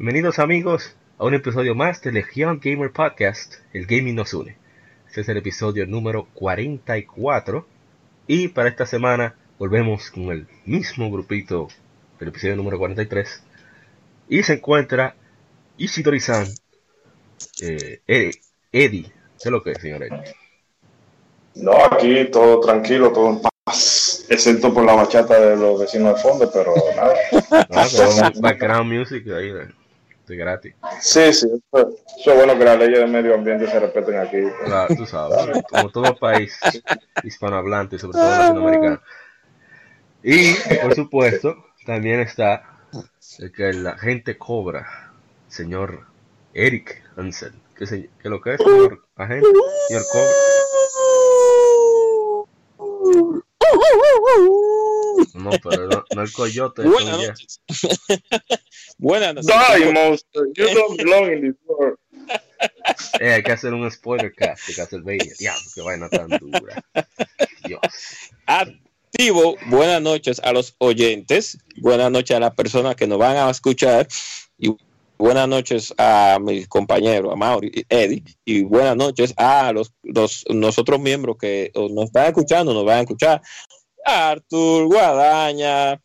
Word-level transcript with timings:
Bienvenidos 0.00 0.38
amigos 0.38 0.96
a 1.18 1.26
un 1.26 1.34
episodio 1.34 1.74
más 1.74 2.00
de 2.00 2.10
Legion 2.10 2.58
Gamer 2.64 2.90
Podcast, 2.90 3.56
el 3.74 3.84
gaming 3.84 4.14
nos 4.14 4.32
une. 4.32 4.56
Este 5.06 5.20
es 5.20 5.28
el 5.28 5.36
episodio 5.36 5.86
número 5.86 6.26
44 6.32 7.66
y 8.26 8.48
para 8.48 8.70
esta 8.70 8.86
semana 8.86 9.34
volvemos 9.58 10.10
con 10.10 10.30
el 10.30 10.46
mismo 10.64 11.10
grupito 11.10 11.68
del 12.18 12.30
episodio 12.30 12.56
número 12.56 12.78
43 12.78 13.42
y 14.30 14.42
se 14.42 14.54
encuentra 14.54 15.16
Ishidori-san, 15.76 16.46
eh, 17.60 18.00
Eddie, 18.72 19.02
¿qué 19.02 19.12
es 19.44 19.50
lo 19.50 19.62
que 19.62 19.72
es, 19.72 19.82
señor 19.82 20.04
Eddie? 20.04 20.34
No, 21.56 21.72
aquí 21.84 22.24
todo 22.32 22.58
tranquilo, 22.60 23.12
todo 23.12 23.28
en 23.32 23.42
paz, 23.42 24.24
excepto 24.30 24.72
por 24.72 24.82
la 24.82 24.94
bachata 24.94 25.38
de 25.38 25.56
los 25.58 25.78
vecinos 25.78 26.14
de 26.14 26.22
fondo, 26.22 26.50
pero 26.50 26.72
nada. 26.96 27.14
No, 27.68 28.40
background 28.40 28.90
music 28.90 29.28
ahí, 29.28 29.52
gratis. 30.36 30.74
Sí, 31.00 31.32
sí, 31.32 31.46
eso, 31.72 31.94
es 32.16 32.36
bueno 32.36 32.58
que 32.58 32.64
las 32.64 32.78
leyes 32.78 33.00
de 33.00 33.06
medio 33.06 33.34
ambiente 33.34 33.66
se 33.66 33.80
respeten 33.80 34.18
aquí. 34.18 34.42
Claro, 34.64 34.94
tú 34.94 35.06
sabes, 35.06 35.62
como 35.70 35.90
todo 35.90 36.16
país 36.16 36.58
hispanohablante, 37.22 37.98
sobre 37.98 38.18
todo 38.18 38.30
latinoamericano. 38.30 39.00
Y, 40.22 40.54
por 40.82 40.94
supuesto, 40.94 41.56
también 41.86 42.20
está 42.20 42.62
el 43.38 43.52
que 43.52 43.72
la 43.72 43.96
gente 43.98 44.36
cobra, 44.36 45.12
señor 45.48 46.06
Eric 46.52 47.02
Hansel. 47.16 47.54
¿Qué, 47.76 47.84
es 47.84 48.08
lo 48.24 48.40
que 48.40 48.54
es, 48.54 48.60
señor 48.60 49.06
agente? 49.16 49.48
Señor 49.88 50.04
cobra. 50.12 50.30
No, 55.40 55.50
pero 55.62 55.88
no, 55.88 56.04
no 56.14 56.22
el 56.22 56.32
coyote. 56.32 56.82
Buenas 56.82 57.18
noches. 57.18 57.60
Buenas 58.98 59.34
noches. 59.34 59.50
Die, 59.50 59.92
monster. 59.92 60.46
You 60.54 60.74
don't 60.74 60.96
belong 60.96 61.32
in 61.32 61.40
this 61.42 61.56
world. 61.66 61.98
Eh, 63.20 63.32
hay 63.32 63.42
que 63.42 63.52
hacer 63.52 63.72
un 63.72 63.90
spoiler 63.90 64.32
cast 64.34 64.66
de 64.68 64.74
Castlevania. 64.74 65.32
Diablo, 65.38 65.62
que 65.74 65.80
vaina 65.82 66.08
tan 66.08 66.28
dura. 66.28 66.84
Dios. 67.64 67.80
Activo, 68.46 69.56
buenas 69.66 70.02
noches 70.02 70.40
a 70.44 70.52
los 70.52 70.74
oyentes. 70.78 71.58
Buenas 71.76 72.10
noches 72.10 72.36
a 72.36 72.40
las 72.40 72.54
personas 72.54 72.96
que 72.96 73.06
nos 73.06 73.18
van 73.18 73.36
a 73.36 73.50
escuchar. 73.50 74.06
Y 74.58 74.74
buenas 75.18 75.48
noches 75.48 75.94
a 75.98 76.38
mis 76.40 76.68
compañeros, 76.68 77.32
a 77.32 77.36
Mauri 77.36 77.70
y 77.74 77.84
Eddie. 77.88 78.24
Y 78.44 78.62
buenas 78.62 78.96
noches 78.96 79.34
a 79.36 79.72
los, 79.72 79.92
los 80.02 80.44
nosotros 80.50 81.00
miembros 81.00 81.36
que 81.38 81.72
nos 81.74 82.06
están 82.06 82.26
escuchando, 82.26 82.74
nos 82.74 82.84
van 82.84 82.98
a 82.98 83.00
escuchar 83.02 83.42
Artur, 84.04 84.86
Guadaña, 84.86 86.00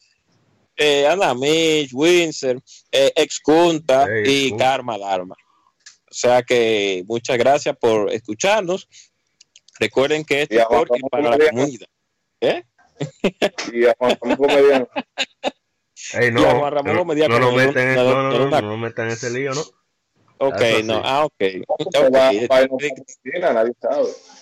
eh, 0.75 1.07
Ana 1.07 1.33
Mitch, 1.33 1.93
Windsor, 1.93 2.61
eh, 2.91 3.11
Excunta 3.15 4.07
y 4.23 4.55
Karma 4.57 4.97
Dharma. 4.97 5.35
O 6.09 6.13
sea 6.13 6.43
que 6.43 7.03
muchas 7.07 7.37
gracias 7.37 7.75
por 7.77 8.11
escucharnos. 8.11 8.87
Recuerden 9.79 10.23
que 10.23 10.43
este 10.43 10.57
es 10.57 10.65
para 11.11 11.37
la 11.37 11.49
comunidad. 11.49 11.87
¿Eh? 12.41 12.63
Y 13.73 13.85
a 13.85 13.95
Juan 13.97 14.17
Ramón 14.21 14.87
Hey, 16.11 16.29
no, 16.31 16.41
no, 16.41 16.69
no, 16.69 16.93
no, 16.93 17.05
metan, 17.05 17.29
no, 17.29 17.39
no, 17.39 18.49
no, 18.49 18.61
no 18.61 18.77
metan 18.77 19.07
ese 19.07 19.31
lío, 19.31 19.53
¿no? 19.53 19.61
Ok, 20.37 20.61
no, 20.83 21.01
ah, 21.03 21.25
ok. 21.25 21.33
okay. 21.33 21.63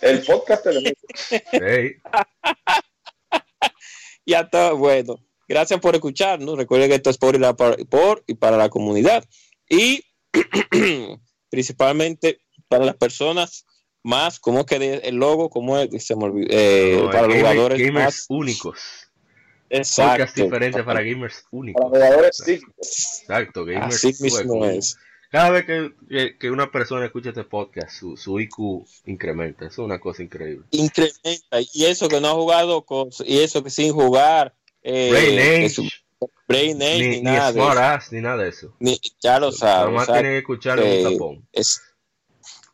El 0.01 0.23
podcast 0.23 0.63
te 0.63 0.95
hey. 1.51 1.95
ya 4.25 4.41
está, 4.41 4.73
bueno. 4.73 5.19
Gracias 5.47 5.79
por 5.79 5.95
escucharnos. 5.95 6.57
Recuerden 6.57 6.89
que 6.89 6.95
esto 6.95 7.09
es 7.09 7.17
por 7.17 7.35
y, 7.35 7.85
por 7.85 8.23
y 8.27 8.33
para 8.35 8.57
la 8.57 8.69
comunidad. 8.69 9.23
Y 9.69 10.03
principalmente 11.49 12.39
para 12.67 12.85
las 12.85 12.95
personas 12.95 13.65
más, 14.03 14.39
¿cómo 14.39 14.61
es 14.61 14.65
que 14.65 15.01
el 15.03 15.15
logo? 15.15 15.49
¿Cómo 15.49 15.77
es? 15.77 16.05
Se 16.05 16.15
me 16.15 16.25
olvidó. 16.25 16.47
Eh, 16.51 17.07
para 17.11 17.27
los 17.27 17.37
jugadores 17.37 17.79
gamers 17.79 18.25
únicos. 18.29 18.79
Exacto. 19.69 20.11
Podcast 20.11 20.37
diferente 20.37 20.83
para 20.83 21.01
gamers 21.01 21.45
únicos. 21.51 21.81
Para 21.81 22.05
jugadores 22.05 22.43
Exacto, 22.47 23.65
gamers 23.65 23.95
Así 23.95 24.13
mismo 24.21 24.65
es. 24.65 24.97
Cada 25.33 25.49
vez 25.49 25.65
que, 25.65 26.37
que, 26.37 26.51
una 26.51 26.71
persona 26.71 27.07
escucha 27.07 27.29
este 27.29 27.43
podcast, 27.43 27.89
su, 27.89 28.15
su 28.15 28.39
IQ 28.39 28.85
incrementa. 29.07 29.65
Eso 29.65 29.81
es 29.81 29.85
una 29.87 29.99
cosa 29.99 30.21
increíble. 30.21 30.63
Incrementa. 30.69 31.57
Y 31.73 31.85
eso 31.85 32.07
que 32.07 32.21
no 32.21 32.27
ha 32.27 32.33
jugado, 32.33 32.83
con, 32.85 33.09
y 33.25 33.39
eso 33.39 33.63
que 33.63 33.71
sin 33.71 33.91
jugar. 33.93 34.53
Eh, 34.83 35.09
Brain 35.09 35.65
Age. 35.65 35.89
Brain 36.47 36.83
Age, 36.83 36.99
ni, 36.99 37.07
ni, 37.15 37.21
nada. 37.23 37.51
Ni 37.51 37.53
Smart 37.53 37.79
Ass, 37.79 38.11
ni 38.11 38.21
nada 38.21 38.43
de 38.43 38.49
eso. 38.49 38.75
Ni, 38.77 39.01
ya 39.19 39.39
lo 39.39 39.51
sabes. 39.51 39.91
Nomás 39.91 40.05
tiene 40.05 40.21
que 40.21 40.37
escuchar 40.37 40.79
eh, 40.79 41.03
un 41.03 41.13
tapón. 41.13 41.47
Es, 41.51 41.81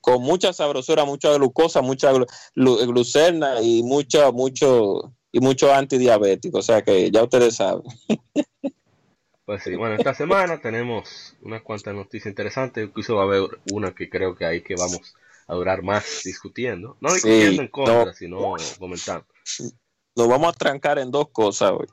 con 0.02 0.22
mucha 0.22 0.52
sabrosura, 0.52 1.06
mucha 1.06 1.32
glucosa, 1.36 1.82
mucha 1.82 2.12
glucerna 2.56 3.62
y 3.62 3.84
mucho, 3.84 4.34
mucho, 4.34 5.14
y 5.32 5.40
mucho 5.40 5.74
antidiabético. 5.74 6.58
O 6.58 6.62
sea 6.62 6.82
que 6.82 7.10
ya 7.10 7.24
ustedes 7.24 7.56
saben. 7.56 7.84
Pues 9.50 9.64
sí, 9.64 9.76
bueno, 9.76 9.96
esta 9.96 10.14
semana 10.14 10.62
tenemos 10.62 11.36
unas 11.42 11.64
cuantas 11.64 11.96
noticias 11.96 12.28
interesantes. 12.28 12.86
Incluso 12.86 13.16
va 13.16 13.24
a 13.24 13.26
haber 13.26 13.50
una 13.72 13.96
que 13.96 14.08
creo 14.08 14.36
que 14.36 14.46
ahí 14.46 14.62
que 14.62 14.76
vamos 14.76 15.16
a 15.48 15.56
durar 15.56 15.82
más 15.82 16.22
discutiendo. 16.24 16.98
No 17.02 17.12
discutiendo 17.12 17.64
en 17.64 17.68
contra, 17.70 18.14
sino 18.14 18.38
comentando. 18.78 19.26
Nos 20.16 20.28
vamos 20.28 20.54
a 20.54 20.56
trancar 20.56 21.00
en 21.00 21.10
dos 21.10 21.30
cosas 21.32 21.72
hoy. 21.72 21.88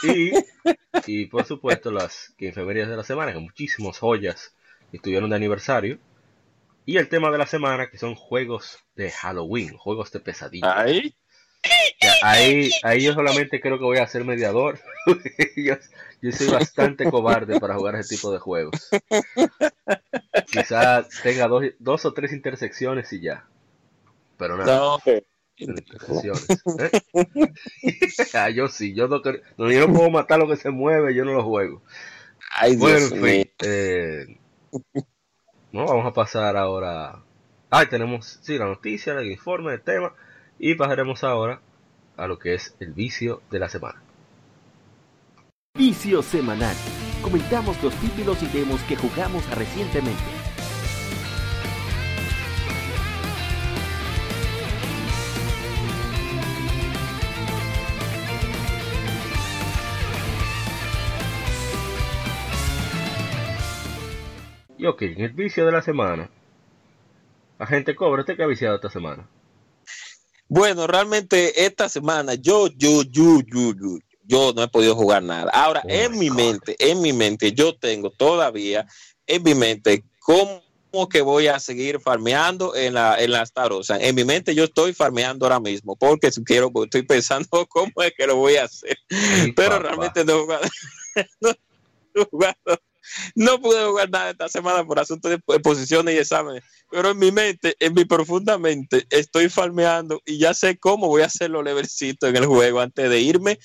Sí, 0.00 0.30
y, 1.08 1.26
por 1.26 1.44
supuesto 1.44 1.90
las 1.90 2.32
que 2.38 2.46
enfermerías 2.46 2.88
de 2.88 2.96
la 2.96 3.02
semana, 3.02 3.32
que 3.32 3.40
muchísimas 3.40 3.98
joyas 3.98 4.54
estuvieron 4.92 5.30
de 5.30 5.36
aniversario. 5.36 5.98
Y 6.86 6.98
el 6.98 7.08
tema 7.08 7.32
de 7.32 7.38
la 7.38 7.46
semana, 7.46 7.90
que 7.90 7.98
son 7.98 8.14
juegos 8.14 8.78
de 8.94 9.10
Halloween, 9.10 9.76
juegos 9.76 10.12
de 10.12 10.20
pesadilla. 10.20 10.86
Ahí. 12.00 12.10
Ahí, 12.22 12.70
ahí 12.82 13.02
yo 13.02 13.12
solamente 13.12 13.60
creo 13.60 13.78
que 13.78 13.84
voy 13.84 13.98
a 13.98 14.06
ser 14.06 14.24
mediador. 14.24 14.78
yo, 15.56 15.76
yo, 16.22 16.32
soy 16.32 16.48
bastante 16.48 17.10
cobarde 17.10 17.60
para 17.60 17.74
jugar 17.74 17.96
ese 17.96 18.16
tipo 18.16 18.32
de 18.32 18.38
juegos. 18.38 18.88
Quizás 20.50 21.08
tenga 21.22 21.46
dos, 21.46 21.64
dos 21.78 22.04
o 22.06 22.14
tres 22.14 22.32
intersecciones 22.32 23.12
y 23.12 23.20
ya. 23.20 23.46
Pero 24.38 24.56
nada. 24.56 24.76
No, 24.76 24.98
intersecciones. 25.56 26.48
¿eh? 26.78 27.02
ah, 28.34 28.48
yo 28.48 28.68
sí, 28.68 28.94
yo 28.94 29.06
no, 29.06 29.20
no, 29.58 29.70
yo 29.70 29.86
no 29.86 29.94
puedo 29.94 30.10
matar 30.10 30.38
lo 30.38 30.48
que 30.48 30.56
se 30.56 30.70
mueve, 30.70 31.14
yo 31.14 31.26
no 31.26 31.34
lo 31.34 31.44
juego. 31.44 31.82
Ay, 32.50 32.76
bueno, 32.76 32.98
Dios 32.98 33.12
en 33.12 33.22
fin. 33.22 33.50
Eh, 33.62 34.38
no, 35.72 35.84
vamos 35.84 36.06
a 36.06 36.14
pasar 36.14 36.56
ahora. 36.56 37.22
Ah, 37.68 37.86
tenemos, 37.86 38.40
sí, 38.42 38.56
la 38.56 38.64
noticia, 38.64 39.12
el 39.12 39.30
informe, 39.30 39.74
el 39.74 39.82
tema. 39.82 40.14
Y 40.58 40.74
pasaremos 40.74 41.22
ahora 41.24 41.60
a 42.20 42.28
lo 42.28 42.38
que 42.38 42.54
es 42.54 42.76
el 42.80 42.92
vicio 42.92 43.42
de 43.50 43.58
la 43.58 43.68
semana. 43.68 44.02
Vicio 45.74 46.22
semanal. 46.22 46.76
Comentamos 47.22 47.82
los 47.82 47.94
títulos 47.94 48.42
y 48.42 48.46
demos 48.46 48.82
que 48.82 48.96
jugamos 48.96 49.48
recientemente. 49.56 50.22
Y 64.76 64.86
ok, 64.86 65.02
en 65.02 65.20
el 65.20 65.32
vicio 65.32 65.66
de 65.66 65.72
la 65.72 65.82
semana. 65.82 66.30
Agente 67.58 67.94
Cobra, 67.94 68.22
¿usted 68.22 68.36
qué 68.36 68.42
ha 68.42 68.46
viciado 68.46 68.76
esta 68.76 68.88
semana? 68.88 69.26
Bueno, 70.50 70.88
realmente 70.88 71.64
esta 71.64 71.88
semana 71.88 72.34
yo, 72.34 72.66
yo, 72.76 73.02
yo, 73.04 73.38
yo, 73.46 73.72
yo, 73.72 73.98
yo 74.24 74.52
no 74.52 74.64
he 74.64 74.68
podido 74.68 74.96
jugar 74.96 75.22
nada. 75.22 75.48
Ahora, 75.52 75.80
Oh 75.84 75.88
en 75.88 76.18
mi 76.18 76.28
God. 76.28 76.36
mente, 76.36 76.76
en 76.80 77.00
mi 77.00 77.12
mente, 77.12 77.52
yo 77.52 77.76
tengo 77.76 78.10
todavía 78.10 78.84
en 79.28 79.44
mi 79.44 79.54
mente 79.54 80.02
cómo 80.18 80.60
que 81.08 81.20
voy 81.20 81.46
a 81.46 81.60
seguir 81.60 82.00
farmeando 82.00 82.74
en 82.74 82.94
la 82.94 83.22
en 83.22 83.30
las 83.30 83.52
tarosas. 83.52 84.00
En 84.02 84.12
mi 84.16 84.24
mente 84.24 84.52
yo 84.52 84.64
estoy 84.64 84.92
farmeando 84.92 85.46
ahora 85.46 85.60
mismo 85.60 85.94
porque 85.94 86.32
si 86.32 86.42
quiero 86.42 86.68
pues, 86.72 86.86
estoy 86.86 87.02
pensando 87.02 87.46
cómo 87.68 87.92
es 88.02 88.12
que 88.18 88.26
lo 88.26 88.34
voy 88.34 88.56
a 88.56 88.64
hacer. 88.64 88.98
Ay, 89.08 89.52
Pero 89.52 89.76
papá. 89.76 89.82
realmente 89.84 90.24
no 90.24 90.32
he 90.32 90.40
jugado, 90.40 90.62
no 91.40 91.50
he 91.50 92.24
jugado 92.28 92.82
no 93.34 93.60
pude 93.60 93.84
jugar 93.84 94.10
nada 94.10 94.30
esta 94.30 94.48
semana 94.48 94.84
por 94.84 94.98
asuntos 94.98 95.30
de 95.30 95.36
exposiciones 95.54 96.14
y 96.14 96.18
exámenes, 96.18 96.62
pero 96.90 97.10
en 97.10 97.18
mi 97.18 97.30
mente, 97.32 97.76
en 97.78 97.94
mi 97.94 98.04
profunda 98.04 98.58
mente, 98.58 99.06
estoy 99.10 99.48
farmeando 99.48 100.20
y 100.26 100.38
ya 100.38 100.54
sé 100.54 100.78
cómo 100.78 101.06
voy 101.06 101.22
a 101.22 101.26
hacer 101.26 101.50
los 101.50 101.64
levelcitos 101.64 102.28
en 102.28 102.36
el 102.36 102.46
juego 102.46 102.80
antes 102.80 103.08
de 103.08 103.20
irme 103.20 103.58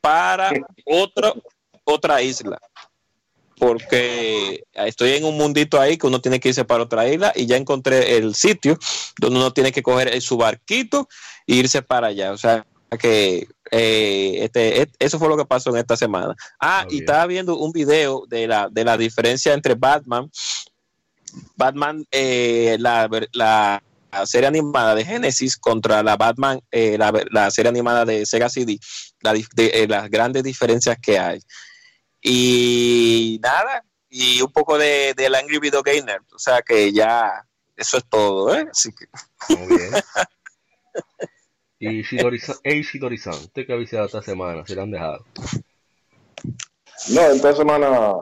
para 0.00 0.52
otra, 0.84 1.32
otra 1.84 2.22
isla. 2.22 2.58
Porque 3.56 4.64
estoy 4.72 5.12
en 5.12 5.24
un 5.24 5.36
mundito 5.36 5.80
ahí 5.80 5.96
que 5.96 6.08
uno 6.08 6.20
tiene 6.20 6.40
que 6.40 6.48
irse 6.48 6.64
para 6.64 6.82
otra 6.82 7.08
isla 7.08 7.32
y 7.36 7.46
ya 7.46 7.56
encontré 7.56 8.16
el 8.16 8.34
sitio 8.34 8.76
donde 9.20 9.38
uno 9.38 9.52
tiene 9.52 9.70
que 9.70 9.84
coger 9.84 10.20
su 10.20 10.36
barquito 10.36 11.08
e 11.46 11.54
irse 11.54 11.80
para 11.80 12.08
allá. 12.08 12.32
O 12.32 12.38
sea, 12.38 12.66
que 12.98 13.48
eh, 13.70 14.38
este, 14.40 14.90
eso 14.98 15.18
fue 15.18 15.28
lo 15.28 15.36
que 15.36 15.44
pasó 15.44 15.70
en 15.70 15.78
esta 15.78 15.96
semana. 15.96 16.34
Ah, 16.60 16.86
y 16.90 16.98
estaba 16.98 17.26
viendo 17.26 17.56
un 17.56 17.72
video 17.72 18.24
de 18.28 18.46
la, 18.46 18.68
de 18.70 18.84
la 18.84 18.96
diferencia 18.96 19.54
entre 19.54 19.74
Batman, 19.74 20.30
Batman, 21.56 22.04
eh, 22.10 22.76
la, 22.78 23.08
la, 23.32 23.82
serie 24.26 24.48
animada 24.48 24.94
de 24.94 25.06
Genesis 25.06 25.56
contra 25.56 26.02
la 26.02 26.16
Batman, 26.16 26.60
eh, 26.70 26.98
la, 26.98 27.12
la, 27.30 27.50
serie 27.50 27.70
animada 27.70 28.04
de 28.04 28.26
Sega 28.26 28.50
CD, 28.50 28.78
la, 29.22 29.32
de, 29.32 29.86
las 29.88 30.10
grandes 30.10 30.42
diferencias 30.42 30.98
que 31.00 31.18
hay. 31.18 31.40
Y 32.20 33.40
nada, 33.42 33.84
y 34.10 34.42
un 34.42 34.52
poco 34.52 34.76
de, 34.76 35.14
del 35.16 35.34
Angry 35.34 35.58
Video 35.58 35.82
Gamer, 35.82 36.20
o 36.34 36.38
sea 36.38 36.60
que 36.60 36.92
ya, 36.92 37.46
eso 37.74 37.96
es 37.96 38.04
todo, 38.08 38.54
¿eh? 38.54 38.68
Así 38.70 38.90
que... 38.92 39.06
Muy 39.56 39.78
bien. 39.78 39.92
Y 41.84 42.02
Shidori-san, 42.02 43.34
¿usted 43.34 43.66
qué 43.66 43.72
ha 43.72 43.76
visitado 43.76 44.06
esta 44.06 44.22
semana? 44.22 44.64
¿Se 44.64 44.76
le 44.76 44.82
han 44.82 44.92
dejado? 44.92 45.24
No, 47.10 47.20
esta 47.22 47.56
semana, 47.56 48.14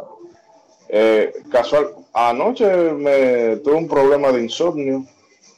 eh, 0.88 1.30
casual, 1.50 1.90
anoche 2.14 2.64
me 2.94 3.58
tuve 3.58 3.74
un 3.74 3.86
problema 3.86 4.32
de 4.32 4.44
insomnio. 4.44 5.04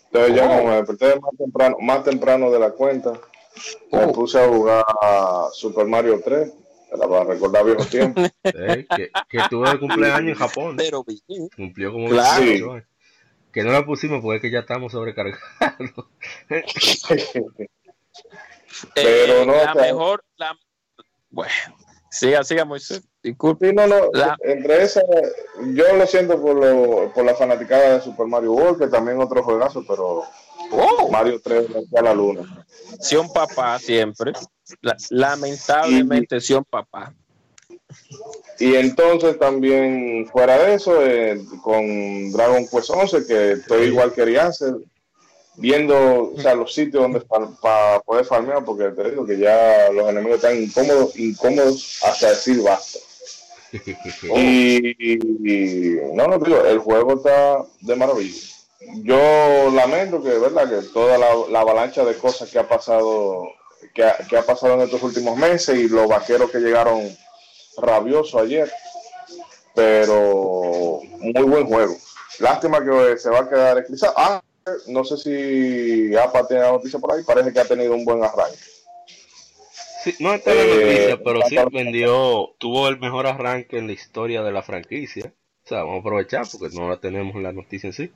Entonces 0.06 0.34
ya 0.34 0.48
como 0.48 0.70
me 0.70 0.76
desperté 0.78 1.20
más 1.20 1.30
temprano, 1.38 1.76
más 1.80 2.02
temprano 2.02 2.50
de 2.50 2.58
la 2.58 2.72
cuenta, 2.72 3.12
me 3.92 4.04
oh. 4.06 4.12
puse 4.12 4.40
a 4.40 4.48
jugar 4.48 4.84
Super 5.52 5.86
Mario 5.86 6.20
3 6.24 6.52
para 6.90 7.22
recordar 7.22 7.64
viejos 7.64 7.88
tiempos. 7.88 8.28
Eh, 8.44 8.84
que, 8.96 9.10
que 9.28 9.38
tuvo 9.48 9.70
de 9.70 9.78
cumpleaños 9.78 10.32
en 10.32 10.34
Japón. 10.34 10.74
Pero 10.76 11.04
Cumplió 11.54 11.92
como 11.92 12.08
claro. 12.08 12.82
Que 13.52 13.62
no 13.62 13.70
la 13.70 13.86
pusimos 13.86 14.20
porque 14.22 14.36
es 14.36 14.42
que 14.42 14.50
ya 14.50 14.60
estamos 14.60 14.90
sobrecargados. 14.90 15.40
Pero 18.94 19.42
eh, 19.42 19.46
no, 19.46 19.54
la 19.54 19.74
mejor, 19.74 20.24
la, 20.36 20.56
bueno, 21.30 21.52
siga, 22.10 22.44
siga 22.44 22.64
Moisés, 22.64 23.02
disculpe. 23.22 23.72
no, 23.72 23.86
no, 23.86 24.10
entre 24.42 24.82
esas, 24.82 25.04
yo 25.74 25.96
lo 25.96 26.06
siento 26.06 26.40
por, 26.40 26.56
lo, 26.56 27.12
por 27.12 27.24
la 27.24 27.34
fanaticada 27.34 27.94
de 27.94 28.00
Super 28.00 28.26
Mario 28.26 28.52
World, 28.52 28.78
que 28.78 28.86
también 28.88 29.20
otro 29.20 29.42
juegazo, 29.42 29.84
pero 29.86 30.24
oh. 30.72 31.08
Mario 31.10 31.40
3 31.42 31.66
a 31.96 32.02
la 32.02 32.14
luna. 32.14 32.66
Sion 33.00 33.32
papá 33.32 33.78
siempre, 33.78 34.32
lamentablemente 35.10 36.40
Sion 36.40 36.64
papá. 36.64 37.14
Y 38.58 38.76
entonces 38.76 39.38
también 39.38 40.26
fuera 40.28 40.58
de 40.58 40.74
eso, 40.74 41.04
eh, 41.04 41.40
con 41.62 42.30
Dragon 42.32 42.66
Quest 42.68 42.90
11, 42.90 43.26
que 43.26 43.52
estoy 43.52 43.86
igual 43.88 44.12
que 44.12 44.22
Arianse, 44.22 44.66
viendo 45.56 46.32
o 46.34 46.40
sea, 46.40 46.54
los 46.54 46.72
sitios 46.72 47.02
donde 47.02 47.20
para 47.20 48.00
poder 48.00 48.24
farmear, 48.24 48.64
porque 48.64 48.90
te 48.90 49.10
digo 49.10 49.26
que 49.26 49.38
ya 49.38 49.90
los 49.92 50.08
enemigos 50.08 50.36
están 50.36 50.60
incómodos, 50.60 51.18
incómodos 51.18 52.00
hasta 52.02 52.30
decir 52.30 52.62
basta. 52.62 52.98
y, 54.36 55.98
no, 56.12 56.28
no 56.28 56.38
digo, 56.38 56.64
el 56.64 56.78
juego 56.78 57.14
está 57.14 57.64
de 57.80 57.96
maravilla. 57.96 58.40
Yo 59.02 59.70
lamento 59.70 60.22
que, 60.22 60.30
verdad, 60.30 60.68
que 60.68 60.88
toda 60.88 61.16
la, 61.16 61.60
avalancha 61.60 62.04
de 62.04 62.16
cosas 62.16 62.50
que 62.50 62.58
ha 62.58 62.68
pasado, 62.68 63.44
que 63.94 64.04
ha, 64.04 64.16
que 64.28 64.36
ha 64.36 64.42
pasado 64.42 64.74
en 64.74 64.82
estos 64.82 65.02
últimos 65.02 65.36
meses 65.38 65.78
y 65.78 65.88
los 65.88 66.08
vaqueros 66.08 66.50
que 66.50 66.58
llegaron 66.58 67.16
rabiosos 67.78 68.42
ayer, 68.42 68.70
pero 69.74 71.00
muy 71.18 71.44
buen 71.44 71.66
juego. 71.66 71.96
Lástima 72.40 72.84
que 72.84 73.16
se 73.18 73.30
va 73.30 73.40
a 73.40 73.48
quedar 73.48 73.78
eclipsado. 73.78 74.14
Ah, 74.16 74.42
no 74.88 75.04
sé 75.04 75.16
si 75.16 76.16
APA 76.16 76.46
tiene 76.46 76.62
la 76.62 76.72
noticia 76.72 76.98
por 76.98 77.12
ahí, 77.12 77.22
parece 77.24 77.52
que 77.52 77.60
ha 77.60 77.64
tenido 77.64 77.94
un 77.94 78.04
buen 78.04 78.22
arranque. 78.22 78.58
Sí, 80.02 80.14
no 80.18 80.34
está 80.34 80.52
la 80.52 80.62
eh, 80.62 80.66
noticia, 80.66 81.24
pero 81.24 81.42
sí 81.48 81.56
vendió, 81.70 82.54
tuvo 82.58 82.88
el 82.88 82.98
mejor 82.98 83.26
arranque 83.26 83.78
en 83.78 83.86
la 83.86 83.92
historia 83.92 84.42
de 84.42 84.52
la 84.52 84.62
franquicia. 84.62 85.32
O 85.64 85.68
sea, 85.68 85.78
vamos 85.78 85.96
a 85.96 86.00
aprovechar 86.00 86.44
porque 86.50 86.74
no 86.76 86.88
la 86.88 86.98
tenemos 86.98 87.40
la 87.40 87.52
noticia 87.52 87.86
en 87.88 87.92
sí. 87.92 88.12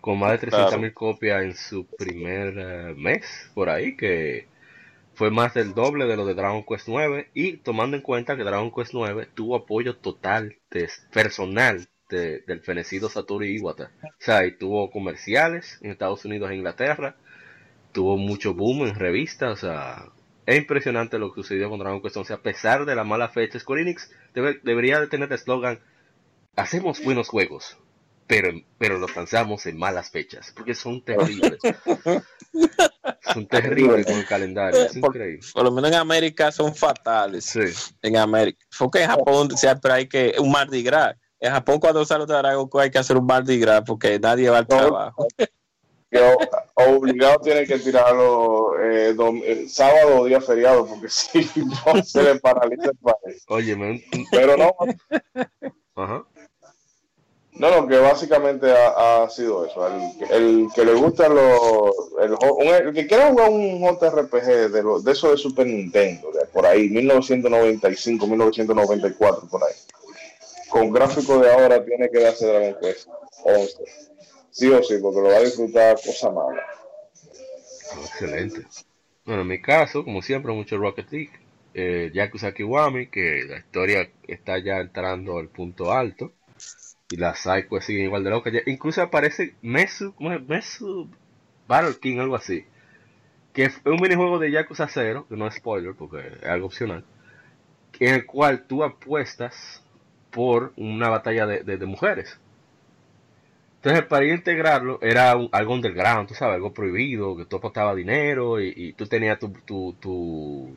Con 0.00 0.20
más 0.20 0.40
de 0.40 0.48
300.000 0.48 0.78
mil 0.78 0.94
copias 0.94 1.42
en 1.42 1.56
su 1.56 1.86
primer 1.86 2.54
eh, 2.56 2.94
mes, 2.96 3.50
por 3.54 3.70
ahí, 3.70 3.96
que 3.96 4.46
fue 5.14 5.30
más 5.30 5.54
del 5.54 5.74
doble 5.74 6.06
de 6.06 6.16
lo 6.16 6.26
de 6.26 6.34
Dragon 6.34 6.64
Quest 6.64 6.86
9. 6.86 7.30
Y 7.34 7.56
tomando 7.56 7.96
en 7.96 8.02
cuenta 8.02 8.36
que 8.36 8.44
Dragon 8.44 8.70
Quest 8.70 8.92
9 8.94 9.28
tuvo 9.34 9.56
apoyo 9.56 9.96
total 9.96 10.56
de 10.70 10.88
personal 11.12 11.88
del 12.08 12.60
fenecido 12.62 13.08
Satoru 13.08 13.44
Iwata. 13.44 13.90
O 14.02 14.08
sea, 14.18 14.46
y 14.46 14.52
tuvo 14.52 14.90
comerciales 14.90 15.78
en 15.82 15.90
Estados 15.90 16.24
Unidos 16.24 16.50
e 16.50 16.56
Inglaterra, 16.56 17.16
tuvo 17.92 18.16
mucho 18.16 18.54
boom 18.54 18.86
en 18.86 18.94
revistas, 18.94 19.52
o 19.52 19.56
sea, 19.56 20.06
es 20.46 20.58
impresionante 20.58 21.18
lo 21.18 21.32
que 21.32 21.42
sucedió 21.42 21.68
con 21.68 21.78
Dragon 21.78 22.00
Quest 22.00 22.16
11, 22.16 22.32
a 22.34 22.42
pesar 22.42 22.84
de 22.84 22.94
la 22.94 23.04
mala 23.04 23.28
fecha. 23.28 23.58
Square 23.58 23.82
Enix 23.82 24.10
debería 24.34 25.00
de 25.00 25.08
tener 25.08 25.28
el 25.28 25.34
eslogan, 25.34 25.80
hacemos 26.54 27.02
buenos 27.02 27.28
juegos, 27.28 27.76
pero, 28.26 28.50
pero 28.78 28.98
los 28.98 29.14
lanzamos 29.16 29.66
en 29.66 29.76
malas 29.76 30.10
fechas, 30.10 30.52
porque 30.54 30.74
son 30.74 31.02
terribles. 31.04 31.58
son 33.34 33.46
terribles 33.48 34.06
con 34.06 34.14
el 34.16 34.26
calendario, 34.26 34.82
es 34.82 34.96
increíble. 34.96 35.40
Por, 35.52 35.64
lo 35.64 35.72
menos 35.72 35.90
en 35.90 35.96
América 35.96 36.52
son 36.52 36.74
fatales. 36.74 37.44
Sí. 37.44 37.94
En 38.02 38.16
América. 38.16 38.64
Porque 38.78 39.02
en 39.02 39.10
Japón 39.10 39.56
siempre 39.56 39.92
hay 39.92 40.08
que 40.08 40.34
un 40.38 40.52
Mardi 40.52 40.82
Gras 40.82 41.16
en 41.40 41.52
Japón 41.52 41.78
cuando 41.80 42.04
sale 42.04 42.26
de 42.26 42.34
Dragon 42.34 42.68
hay 42.74 42.90
que 42.90 42.98
hacer 42.98 43.16
un 43.16 43.26
Mardi 43.26 43.58
Gras 43.58 43.82
porque 43.86 44.18
nadie 44.18 44.48
va 44.48 44.58
al 44.58 44.66
trabajo. 44.66 45.26
obligado 46.74 47.40
tiene 47.40 47.66
que 47.66 47.78
tirarlo 47.78 48.80
eh, 48.80 49.14
eh, 49.44 49.66
sábado 49.68 50.20
o 50.20 50.24
día 50.24 50.40
feriado 50.40 50.86
porque 50.86 51.08
si 51.10 51.46
no 51.56 52.02
se 52.02 52.22
le 52.22 52.36
paraliza 52.36 52.90
el 52.90 52.96
país. 52.96 53.44
Oye, 53.48 53.76
pero 54.30 54.56
no. 54.56 54.74
Ajá. 55.94 56.24
No, 57.52 57.70
no, 57.70 57.88
que 57.88 57.96
básicamente 57.96 58.70
ha, 58.70 59.26
sido 59.30 59.64
eso. 59.64 59.86
El, 60.30 60.68
que 60.74 60.84
le 60.84 60.92
gusta 60.92 61.26
los. 61.26 61.90
El, 62.20 62.92
que 62.92 63.06
quiera 63.06 63.30
jugar 63.30 63.48
un 63.48 63.80
JRPG 63.80 64.70
de, 64.70 64.82
lo, 64.82 65.00
de 65.00 65.12
eso 65.12 65.30
de 65.30 65.38
Super 65.38 65.66
Nintendo, 65.66 66.30
de 66.32 66.44
por 66.46 66.66
ahí, 66.66 66.90
1995, 66.90 68.26
1994, 68.26 69.48
por 69.48 69.64
ahí 69.64 69.72
con 70.68 70.90
gráfico 70.92 71.38
de 71.38 71.52
ahora 71.52 71.84
tiene 71.84 72.10
que 72.10 72.20
darse 72.20 72.46
Dragon 72.46 72.76
Quest 72.80 73.08
11. 73.44 73.84
Sí 74.50 74.68
o 74.68 74.82
sí, 74.82 74.94
porque 75.00 75.20
lo 75.20 75.28
va 75.28 75.36
a 75.36 75.40
disfrutar 75.40 75.96
cosa 76.04 76.30
mala. 76.30 76.62
Excelente. 78.02 78.66
Bueno, 79.24 79.42
en 79.42 79.48
mi 79.48 79.60
caso, 79.60 80.04
como 80.04 80.22
siempre, 80.22 80.52
mucho 80.52 80.78
Rocket 80.78 81.10
League. 81.10 81.32
Eh, 81.74 82.10
Yakuza 82.14 82.54
Kiwami, 82.54 83.08
que 83.08 83.44
la 83.46 83.58
historia 83.58 84.10
está 84.26 84.58
ya 84.58 84.78
entrando 84.78 85.38
al 85.38 85.48
punto 85.48 85.92
alto. 85.92 86.32
Y 87.10 87.16
las 87.16 87.40
Psycho 87.40 87.80
siguen 87.80 88.04
igual 88.04 88.24
de 88.24 88.30
locas. 88.30 88.54
Incluso 88.66 89.02
aparece 89.02 89.54
Mesu, 89.62 90.14
¿cómo 90.14 90.32
es? 90.32 90.42
Mesu 90.42 91.10
Battle 91.68 91.96
King, 92.00 92.18
algo 92.18 92.36
así. 92.36 92.64
Que 93.52 93.64
es 93.64 93.80
un 93.84 94.00
minijuego 94.00 94.38
de 94.38 94.50
Yakuza 94.50 94.88
0, 94.88 95.26
que 95.28 95.36
no 95.36 95.46
es 95.46 95.54
spoiler 95.54 95.94
porque 95.94 96.26
es 96.26 96.48
algo 96.48 96.66
opcional. 96.66 97.04
En 98.00 98.14
el 98.14 98.26
cual 98.26 98.66
tú 98.66 98.82
apuestas 98.82 99.82
por 100.36 100.74
una 100.76 101.08
batalla 101.08 101.46
de, 101.46 101.86
mujeres. 101.86 102.38
Entonces, 103.76 104.04
para 104.04 104.26
integrarlo, 104.26 104.98
era 105.00 105.30
algo 105.30 105.72
underground, 105.72 106.28
tú 106.28 106.34
sabes, 106.34 106.56
algo 106.56 106.74
prohibido, 106.74 107.34
que 107.38 107.46
tú 107.46 107.56
apostabas 107.56 107.96
dinero 107.96 108.60
y, 108.60 108.92
tú 108.92 109.06
tenías 109.06 109.38
tu, 109.38 109.50
tu, 109.64 109.96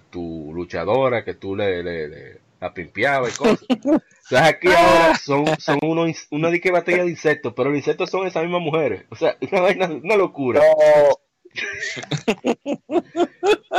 tu, 0.09 0.51
luchadora 0.53 1.25
que 1.25 1.33
tú 1.33 1.57
le, 1.57 1.83
le, 1.83 2.37
la 2.61 2.73
pimpeabas 2.73 3.35
y 3.35 3.37
cosas. 3.37 3.65
Entonces, 3.69 4.01
aquí 4.31 4.69
ahora 4.69 5.15
son, 5.15 5.45
son 5.59 5.79
uno, 5.81 6.05
una 6.31 6.51
de 6.51 6.61
que 6.61 6.71
batalla 6.71 7.03
de 7.03 7.09
insectos, 7.09 7.51
pero 7.53 7.71
los 7.71 7.79
insectos 7.79 8.09
son 8.09 8.27
esas 8.27 8.43
mismas 8.43 8.61
mujeres. 8.61 9.03
O 9.09 9.17
sea, 9.17 9.35
una, 9.51 9.87
una 9.87 10.15
locura 10.15 10.61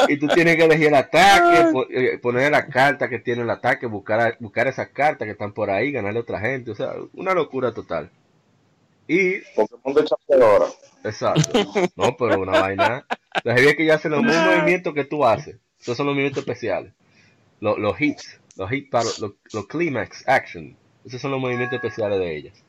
y 0.08 0.18
tú 0.18 0.28
tienes 0.28 0.56
que 0.56 0.64
elegir 0.64 0.88
el 0.88 0.94
ataque, 0.94 1.72
eh, 1.90 2.18
poner 2.18 2.50
la 2.50 2.66
carta 2.66 3.08
que 3.08 3.18
tiene 3.18 3.42
el 3.42 3.50
ataque, 3.50 3.86
buscar, 3.86 4.36
buscar 4.40 4.66
esas 4.68 4.88
cartas 4.88 5.26
que 5.26 5.32
están 5.32 5.52
por 5.52 5.70
ahí, 5.70 5.92
ganarle 5.92 6.18
a 6.18 6.22
otra 6.22 6.40
gente, 6.40 6.70
o 6.70 6.74
sea, 6.74 6.94
una 7.14 7.34
locura 7.34 7.72
total. 7.72 8.10
Y. 9.06 9.40
Pokémon 9.56 9.94
de 9.94 10.44
ahora. 10.44 10.66
Exacto. 11.04 11.58
No, 11.96 12.16
pero 12.16 12.40
una 12.40 12.60
vaina. 12.60 13.06
La 13.44 13.54
es 13.54 13.76
que 13.76 13.84
ya 13.84 13.94
hacen 13.94 14.12
los 14.12 14.22
mismos 14.22 14.44
movimientos 14.44 14.94
que 14.94 15.04
tú 15.04 15.24
haces. 15.24 15.56
Esos 15.80 15.96
son 15.96 16.06
los 16.06 16.14
movimientos 16.14 16.42
especiales. 16.42 16.92
Los, 17.60 17.78
los 17.78 18.00
hits, 18.00 18.40
los 18.56 18.70
hits 18.70 18.90
para 18.90 19.04
los, 19.04 19.34
los 19.52 19.66
climax 19.66 20.28
action. 20.28 20.76
Esos 21.04 21.20
son 21.20 21.30
los 21.30 21.40
movimientos 21.40 21.76
especiales 21.76 22.18
de 22.18 22.36
ellas. 22.36 22.64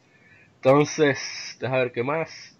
Entonces, 0.63 1.57
deja 1.59 1.77
ver 1.77 1.91
qué 1.91 2.03
más. 2.03 2.55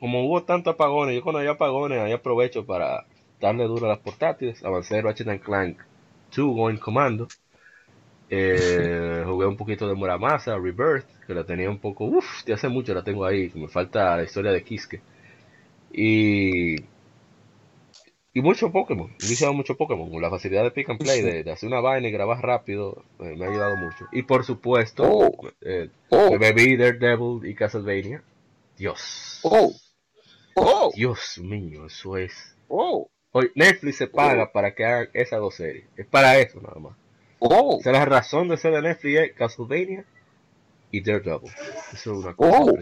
como 0.00 0.24
hubo 0.26 0.42
tantos 0.42 0.74
apagones, 0.74 1.14
yo 1.14 1.22
cuando 1.22 1.40
hay 1.40 1.48
apagones, 1.48 2.00
ahí 2.00 2.12
aprovecho 2.12 2.64
para 2.64 3.04
darle 3.40 3.64
duro 3.64 3.84
a 3.86 3.90
las 3.90 3.98
portátiles. 3.98 4.64
Avancé 4.64 5.02
Ratchet 5.02 5.42
Clank 5.42 5.78
2 6.34 6.56
Going 6.56 6.78
Commando. 6.78 7.28
Eh, 8.30 9.22
jugué 9.26 9.46
un 9.46 9.56
poquito 9.58 9.86
de 9.86 9.94
Muramasa, 9.94 10.56
Rebirth, 10.56 11.06
que 11.26 11.34
la 11.34 11.44
tenía 11.44 11.68
un 11.68 11.78
poco, 11.78 12.06
uff, 12.06 12.42
de 12.46 12.54
hace 12.54 12.68
mucho 12.68 12.94
la 12.94 13.04
tengo 13.04 13.26
ahí, 13.26 13.52
me 13.54 13.68
falta 13.68 14.16
la 14.16 14.22
historia 14.22 14.52
de 14.52 14.64
Kiske. 14.64 15.02
Y, 15.92 16.76
y 18.34 18.40
mucho 18.40 18.72
Pokémon, 18.72 19.14
he 19.20 19.26
iniciado 19.26 19.52
mucho 19.52 19.76
Pokémon, 19.76 20.10
con 20.10 20.22
la 20.22 20.30
facilidad 20.30 20.62
de 20.62 20.70
pick 20.70 20.88
and 20.88 20.98
play, 20.98 21.20
de, 21.20 21.50
hacer 21.50 21.68
una 21.68 21.80
vaina 21.80 22.08
y 22.08 22.12
grabar 22.12 22.40
rápido, 22.40 23.04
eh, 23.20 23.34
me 23.36 23.44
ha 23.44 23.50
ayudado 23.50 23.76
mucho. 23.76 24.06
Y 24.10 24.22
por 24.22 24.44
supuesto, 24.44 25.04
oh. 25.06 25.48
eh, 25.60 25.90
oh. 26.08 26.38
bebí 26.38 26.76
Daredevil 26.76 27.46
y 27.46 27.54
Castlevania. 27.54 28.22
Dios. 28.78 29.40
Oh. 29.42 29.74
oh. 30.54 30.90
Dios 30.94 31.38
mío, 31.38 31.86
eso 31.86 32.16
es. 32.16 32.56
Oh. 32.68 33.10
Hoy 33.32 33.50
Netflix 33.54 33.96
se 33.96 34.06
paga 34.06 34.50
para 34.50 34.74
que 34.74 34.84
hagan 34.84 35.08
esas 35.12 35.40
dos 35.40 35.54
series. 35.54 35.84
Es 35.96 36.06
para 36.06 36.38
eso 36.38 36.60
nada 36.60 36.80
más. 36.80 36.96
Oh. 37.38 37.76
O 37.76 37.82
sea, 37.82 37.92
la 37.92 38.04
razón 38.06 38.48
de 38.48 38.56
ser 38.56 38.72
de 38.72 38.80
Netflix 38.80 39.20
es 39.20 39.32
Castlevania 39.34 40.06
y 40.90 41.02
Daredevil. 41.02 41.50
Eso 41.92 42.12
es 42.12 42.24
una 42.24 42.34
cosa 42.34 42.62
oh. 42.62 42.72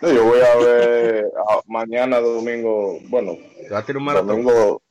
Impresionante. 0.00 0.14
yo 0.14 0.24
voy 0.24 0.40
a 0.40 0.56
ver 0.56 1.32
mañana 1.66 2.20
domingo, 2.20 2.98
bueno, 3.08 3.36
¿Va 3.72 3.78
a 3.78 3.84
tener 3.84 4.02
un 4.02 4.26
domingo. 4.26 4.82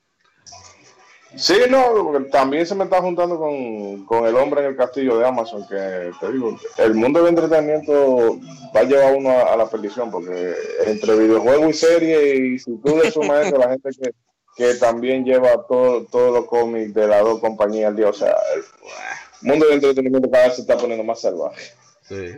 Sí, 1.35 1.55
no, 1.69 2.11
también 2.31 2.65
se 2.65 2.73
me 2.73 2.85
está 2.85 3.01
juntando 3.01 3.37
con, 3.37 4.25
el 4.25 4.35
hombre 4.35 4.61
en 4.61 4.67
el 4.67 4.75
castillo 4.75 5.19
de 5.19 5.27
Amazon, 5.27 5.65
que 5.67 6.11
te 6.19 6.31
digo, 6.31 6.57
el 6.77 6.95
mundo 6.95 7.19
del 7.19 7.29
entretenimiento 7.29 8.39
va 8.75 8.79
a 8.79 8.83
llevar 8.83 9.15
uno 9.15 9.29
a, 9.29 9.55
la 9.55 9.69
perdición, 9.69 10.09
porque 10.09 10.55
entre 10.87 11.15
videojuegos 11.15 11.69
y 11.69 11.73
series, 11.73 12.39
y 12.39 12.59
si 12.59 12.77
tú 12.77 12.97
le 12.97 13.11
sumas 13.11 13.45
eso, 13.45 13.57
la 13.57 13.69
gente 13.69 13.89
que, 14.01 14.11
que 14.55 14.73
también 14.75 15.23
lleva 15.23 15.67
todo, 15.67 16.05
todos 16.05 16.33
los 16.33 16.45
cómics 16.45 16.95
de 16.95 17.07
las 17.07 17.21
dos 17.21 17.39
compañías 17.39 17.93
o 17.93 18.13
sea, 18.13 18.35
el 18.55 19.47
mundo 19.47 19.65
del 19.65 19.75
entretenimiento 19.75 20.31
cada 20.31 20.45
vez 20.45 20.55
se 20.55 20.61
está 20.61 20.77
poniendo 20.77 21.03
más 21.03 21.21
salvaje. 21.21 21.61
Sí. 22.07 22.33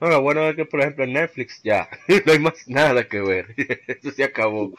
Bueno, 0.00 0.16
lo 0.16 0.22
bueno 0.22 0.48
es 0.48 0.56
que, 0.56 0.64
por 0.64 0.80
ejemplo, 0.80 1.04
en 1.04 1.12
Netflix 1.12 1.60
ya 1.62 1.88
no 2.26 2.32
hay 2.32 2.38
más 2.38 2.54
nada 2.66 3.06
que 3.06 3.20
ver. 3.20 3.54
Eso 3.86 4.10
se 4.10 4.24
acabó. 4.24 4.72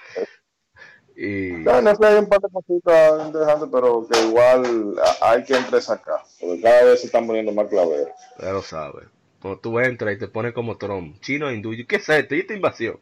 Y... 1.15 1.49
en 1.51 1.63
Netflix 1.63 2.09
hay 2.09 2.19
un 2.19 2.29
par 2.29 2.39
de 2.39 2.49
cositas 2.49 3.27
interesantes, 3.27 3.69
pero 3.71 4.07
que 4.09 4.19
igual 4.21 4.95
hay 5.21 5.43
que 5.43 5.57
entrar 5.57 5.81
acá. 5.89 6.23
Porque 6.39 6.61
cada 6.61 6.83
vez 6.85 7.01
se 7.01 7.07
están 7.07 7.27
poniendo 7.27 7.51
más 7.51 7.67
claveros. 7.67 8.13
Ya 8.41 8.51
lo 8.51 8.61
sabes. 8.61 9.05
Cuando 9.41 9.59
tú 9.59 9.79
entras 9.79 10.15
y 10.15 10.19
te 10.19 10.27
pones 10.27 10.53
como 10.53 10.77
Trump, 10.77 11.19
chino 11.21 11.51
hindú, 11.51 11.71
¿qué 11.87 11.95
es 11.97 12.09
esto? 12.09 12.35
¿Y 12.35 12.39
esta 12.39 12.53
invasión? 12.53 12.99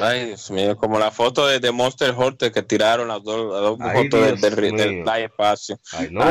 Ay, 0.00 0.26
Dios 0.26 0.50
mío, 0.50 0.76
como 0.76 0.98
la 0.98 1.10
foto 1.10 1.46
de, 1.46 1.58
de 1.58 1.72
Monster 1.72 2.14
Hunter 2.16 2.52
que 2.52 2.62
tiraron 2.62 3.08
las 3.08 3.22
dos, 3.22 3.50
las 3.50 3.62
dos 3.62 3.78
fotos 3.78 4.40
del, 4.40 4.40
del, 4.40 4.76
del, 5.04 5.08
espacio. 5.22 5.80
Ay, 5.92 6.08
no, 6.10 6.24
no, 6.24 6.30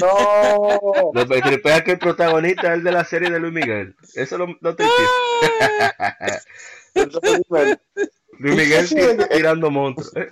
no. 0.00 1.10
Lo 1.12 1.26
que 1.26 1.60
que 1.84 1.90
el 1.90 1.98
protagonista 1.98 2.68
es 2.68 2.74
el 2.74 2.84
de 2.84 2.92
la 2.92 3.04
serie 3.04 3.28
de 3.28 3.40
Luis 3.40 3.52
Miguel. 3.52 3.96
Eso 4.14 4.38
lo, 4.38 4.46
no 4.60 4.76
te 4.76 4.84
Luis 8.38 8.56
Miguel 8.56 8.88
tirando 9.28 9.70
monstruos. 9.70 10.16
¿eh? 10.16 10.28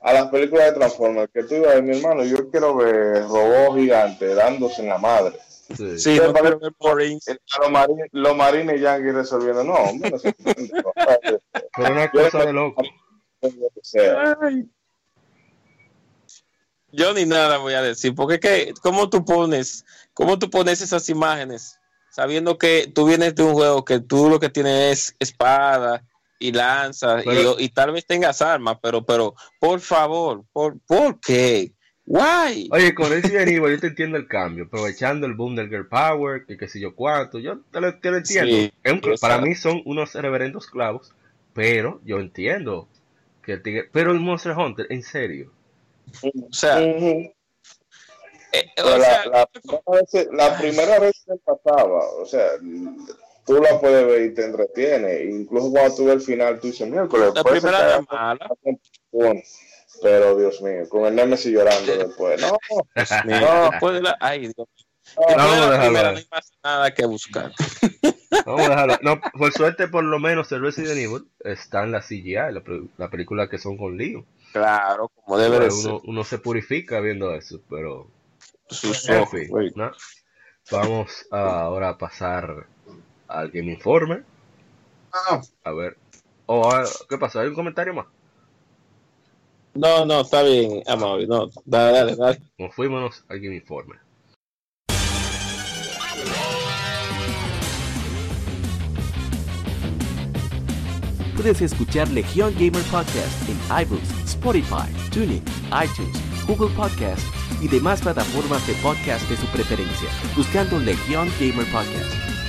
a, 0.00 0.12
las 0.12 0.28
películas 0.30 0.66
de 0.66 0.72
Transformers 0.72 1.30
que 1.32 1.44
tú 1.44 1.54
ibas 1.54 1.70
a 1.70 1.74
ver, 1.74 1.84
mi 1.84 1.96
hermano, 1.96 2.24
yo 2.24 2.50
quiero 2.50 2.74
ver 2.74 3.22
robots 3.22 3.78
gigantes 3.78 4.34
dándose 4.34 4.82
en 4.82 4.88
la 4.88 4.98
madre. 4.98 5.38
Sí, 5.76 5.98
sí 5.98 6.16
no 6.16 6.32
Los, 6.32 7.70
marines, 7.70 8.08
los 8.12 8.36
marines 8.36 8.80
yankees 8.80 9.14
resolviendo. 9.14 9.64
No, 9.64 9.74
hombre, 9.74 10.10
no 10.10 10.18
sé. 10.18 10.34
Pero 11.76 11.92
una 11.92 12.10
cosa 12.10 12.44
de 12.44 12.52
loco. 12.52 12.82
Yo 16.92 17.14
ni 17.14 17.24
nada 17.24 17.58
voy 17.58 17.74
a 17.74 17.82
decir, 17.82 18.14
porque 18.14 18.38
que, 18.38 18.74
¿cómo 18.82 19.08
tú 19.08 19.24
pones, 19.24 19.84
cómo 20.12 20.38
tú 20.38 20.50
pones 20.50 20.80
esas 20.82 21.08
imágenes 21.08 21.78
sabiendo 22.12 22.58
que 22.58 22.92
tú 22.94 23.06
vienes 23.06 23.34
de 23.34 23.42
un 23.42 23.54
juego 23.54 23.84
que 23.84 23.98
tú 23.98 24.28
lo 24.28 24.38
que 24.38 24.50
tienes 24.50 24.92
es 24.92 25.16
espada 25.18 26.04
y 26.38 26.52
lanza 26.52 27.22
y, 27.58 27.68
tal 27.70 27.92
vez 27.92 28.04
tengas 28.04 28.42
armas, 28.42 28.76
pero, 28.82 29.04
pero, 29.04 29.34
por 29.58 29.80
favor, 29.80 30.44
¿por, 30.52 30.78
¿por 30.80 31.18
qué? 31.20 31.72
Why? 32.04 32.68
Oye, 32.72 32.94
con 32.94 33.12
ese 33.12 33.42
Evil 33.42 33.70
yo 33.70 33.80
te 33.80 33.86
entiendo 33.88 34.16
el 34.16 34.26
cambio, 34.26 34.64
aprovechando 34.64 35.26
el 35.26 35.34
boom 35.34 35.54
del 35.54 35.68
Girl 35.68 35.86
Power, 35.86 36.44
que 36.46 36.56
qué 36.56 36.68
sé 36.68 36.80
yo 36.80 36.94
cuánto, 36.94 37.38
yo 37.38 37.60
te 37.70 37.80
lo, 37.80 37.88
entiendo. 37.88 39.14
para 39.20 39.38
mí 39.38 39.54
son 39.54 39.82
unos 39.84 40.14
reverendos 40.14 40.66
clavos, 40.66 41.14
pero 41.54 42.00
yo 42.04 42.18
entiendo 42.18 42.88
que 43.42 43.52
el 43.52 43.62
tigre, 43.62 43.88
pero 43.92 44.10
el 44.10 44.20
Monster 44.20 44.52
Hunter, 44.56 44.86
en 44.90 45.02
serio. 45.02 45.52
O 46.22 46.52
sea, 46.52 46.80
eh, 46.80 47.34
la, 50.32 50.58
primera 50.58 50.98
vez, 50.98 51.24
que 51.24 51.34
pasaba, 51.44 52.04
o 52.20 52.26
sea, 52.26 52.48
tú 53.46 53.54
la 53.62 53.80
puedes 53.80 54.06
ver 54.06 54.22
y 54.24 54.34
te 54.34 54.44
entretiene, 54.44 55.22
incluso 55.24 55.70
cuando 55.70 55.94
tú 55.94 56.04
ves 56.06 56.14
el 56.16 56.20
final, 56.20 56.60
tú 56.60 56.66
dices, 56.66 56.88
miércoles, 56.88 57.30
la 57.34 57.44
primera 57.44 57.98
vez 57.98 58.06
mala. 58.10 58.50
Pero 60.00 60.36
Dios 60.36 60.60
mío, 60.62 60.88
con 60.88 61.06
el 61.06 61.14
Nemesis 61.14 61.52
llorando 61.52 61.96
después. 61.96 62.40
No, 62.40 62.56
no. 63.24 63.70
después 63.70 63.94
de 63.94 64.02
la. 64.02 64.16
Ay, 64.20 64.40
Dios. 64.40 64.68
No, 65.16 65.36
vamos 65.36 65.58
a 65.58 65.90
no 65.90 65.98
hay 65.98 66.26
más 66.30 66.52
nada 66.62 66.94
que 66.94 67.04
buscar. 67.06 67.52
Vamos 68.46 68.62
a 68.62 68.70
dejarlo. 68.70 68.98
No, 69.02 69.20
por 69.38 69.52
suerte, 69.52 69.88
por 69.88 70.04
lo 70.04 70.18
menos 70.18 70.50
el 70.52 70.62
Resident 70.62 70.96
Evil 70.96 71.28
está 71.40 71.84
en 71.84 71.92
la 71.92 72.00
CGI, 72.00 72.34
la, 72.34 72.62
la 72.96 73.10
película 73.10 73.48
que 73.48 73.58
son 73.58 73.76
con 73.76 73.96
lío. 73.96 74.24
Claro, 74.52 75.08
como 75.08 75.38
debe 75.38 75.60
de 75.60 75.68
uno, 75.68 76.00
uno, 76.04 76.24
se 76.24 76.38
purifica 76.38 77.00
viendo 77.00 77.34
eso, 77.34 77.60
pero. 77.68 78.08
Sus 78.68 79.08
¿no? 79.76 79.92
Vamos 80.70 81.26
a 81.30 81.62
ahora 81.62 81.90
a 81.90 81.98
pasar 81.98 82.66
al 83.28 83.50
Game 83.50 83.72
Informer. 83.72 84.24
Ah. 85.12 85.40
A 85.64 85.72
ver. 85.72 85.96
Oh, 86.46 86.70
ah, 86.70 86.84
¿Qué 87.08 87.18
pasa? 87.18 87.40
¿Hay 87.40 87.48
un 87.48 87.54
comentario 87.54 87.92
más? 87.94 88.06
No, 89.74 90.04
no, 90.04 90.20
está 90.20 90.42
bien, 90.42 90.82
amable. 90.86 91.26
No, 91.26 91.48
dale, 91.64 91.98
dale, 91.98 92.16
dale. 92.16 92.42
Nos 92.58 92.74
fuimos 92.74 93.24
al 93.28 93.40
Game 93.40 93.56
Informe. 93.56 93.94
Puedes 101.36 101.62
escuchar 101.62 102.08
Legion 102.10 102.54
Gamer 102.54 102.82
Podcast 102.90 103.48
en 103.48 103.56
iBooks, 103.82 104.10
Spotify, 104.26 104.92
TuneIn, 105.12 105.42
iTunes, 105.70 106.46
Google 106.46 106.72
Podcast 106.76 107.22
y 107.60 107.68
demás 107.68 108.02
plataformas 108.02 108.64
de 108.66 108.74
podcast 108.74 109.28
de 109.28 109.36
su 109.36 109.46
preferencia, 109.46 110.08
buscando 110.36 110.78
Legion 110.78 111.28
Gamer 111.40 111.66
Podcast. 111.72 112.31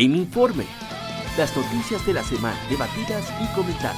Game 0.00 0.16
Informe. 0.16 0.64
Las 1.36 1.56
noticias 1.56 2.06
de 2.06 2.12
la 2.12 2.22
semana 2.22 2.56
debatidas 2.70 3.34
y 3.42 3.52
comentadas. 3.52 3.96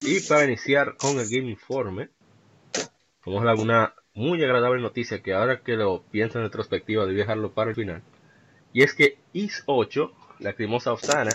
Y 0.00 0.20
para 0.28 0.44
iniciar 0.44 0.96
con 0.96 1.20
el 1.20 1.28
Game 1.30 1.50
Informe, 1.50 2.10
vamos 3.24 3.42
a 3.42 3.44
dar 3.44 3.56
una 3.60 3.94
muy 4.14 4.42
agradable 4.44 4.80
noticia 4.80 5.22
que 5.22 5.34
ahora 5.34 5.60
que 5.60 5.76
lo 5.76 6.02
pienso 6.10 6.38
en 6.38 6.44
retrospectiva 6.44 7.04
debí 7.04 7.18
dejarlo 7.18 7.52
para 7.52 7.70
el 7.70 7.76
final. 7.76 8.02
Y 8.72 8.82
es 8.82 8.94
que 8.94 9.18
IS 9.32 9.64
8, 9.66 10.12
la 10.38 10.52
cremosa 10.52 10.92
Osana, 10.92 11.32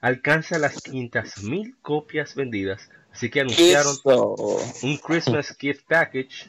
alcanza 0.00 0.58
las 0.58 0.82
500.000 0.82 1.76
copias 1.82 2.34
vendidas. 2.34 2.90
Así 3.12 3.28
que 3.30 3.40
anunciaron 3.40 3.94
un 4.04 4.96
Christmas 4.96 5.54
Gift 5.58 5.82
Package 5.86 6.48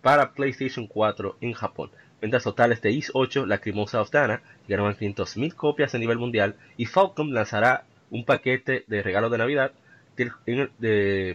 para 0.00 0.32
PlayStation 0.32 0.86
4 0.86 1.36
en 1.42 1.52
Japón. 1.52 1.90
Ventas 2.20 2.44
totales 2.44 2.80
de 2.80 2.92
IS 2.92 3.10
8, 3.12 3.46
la 3.46 3.58
cremosa 3.58 4.00
Ostana, 4.00 4.42
llegaron 4.66 4.90
a 4.90 4.96
500.000 4.96 5.54
copias 5.54 5.94
a 5.94 5.98
nivel 5.98 6.18
mundial 6.18 6.56
y 6.76 6.86
Falcom 6.86 7.30
lanzará 7.30 7.84
un 8.10 8.24
paquete 8.24 8.84
de 8.86 9.02
regalo 9.02 9.28
de 9.28 9.38
Navidad 9.38 9.72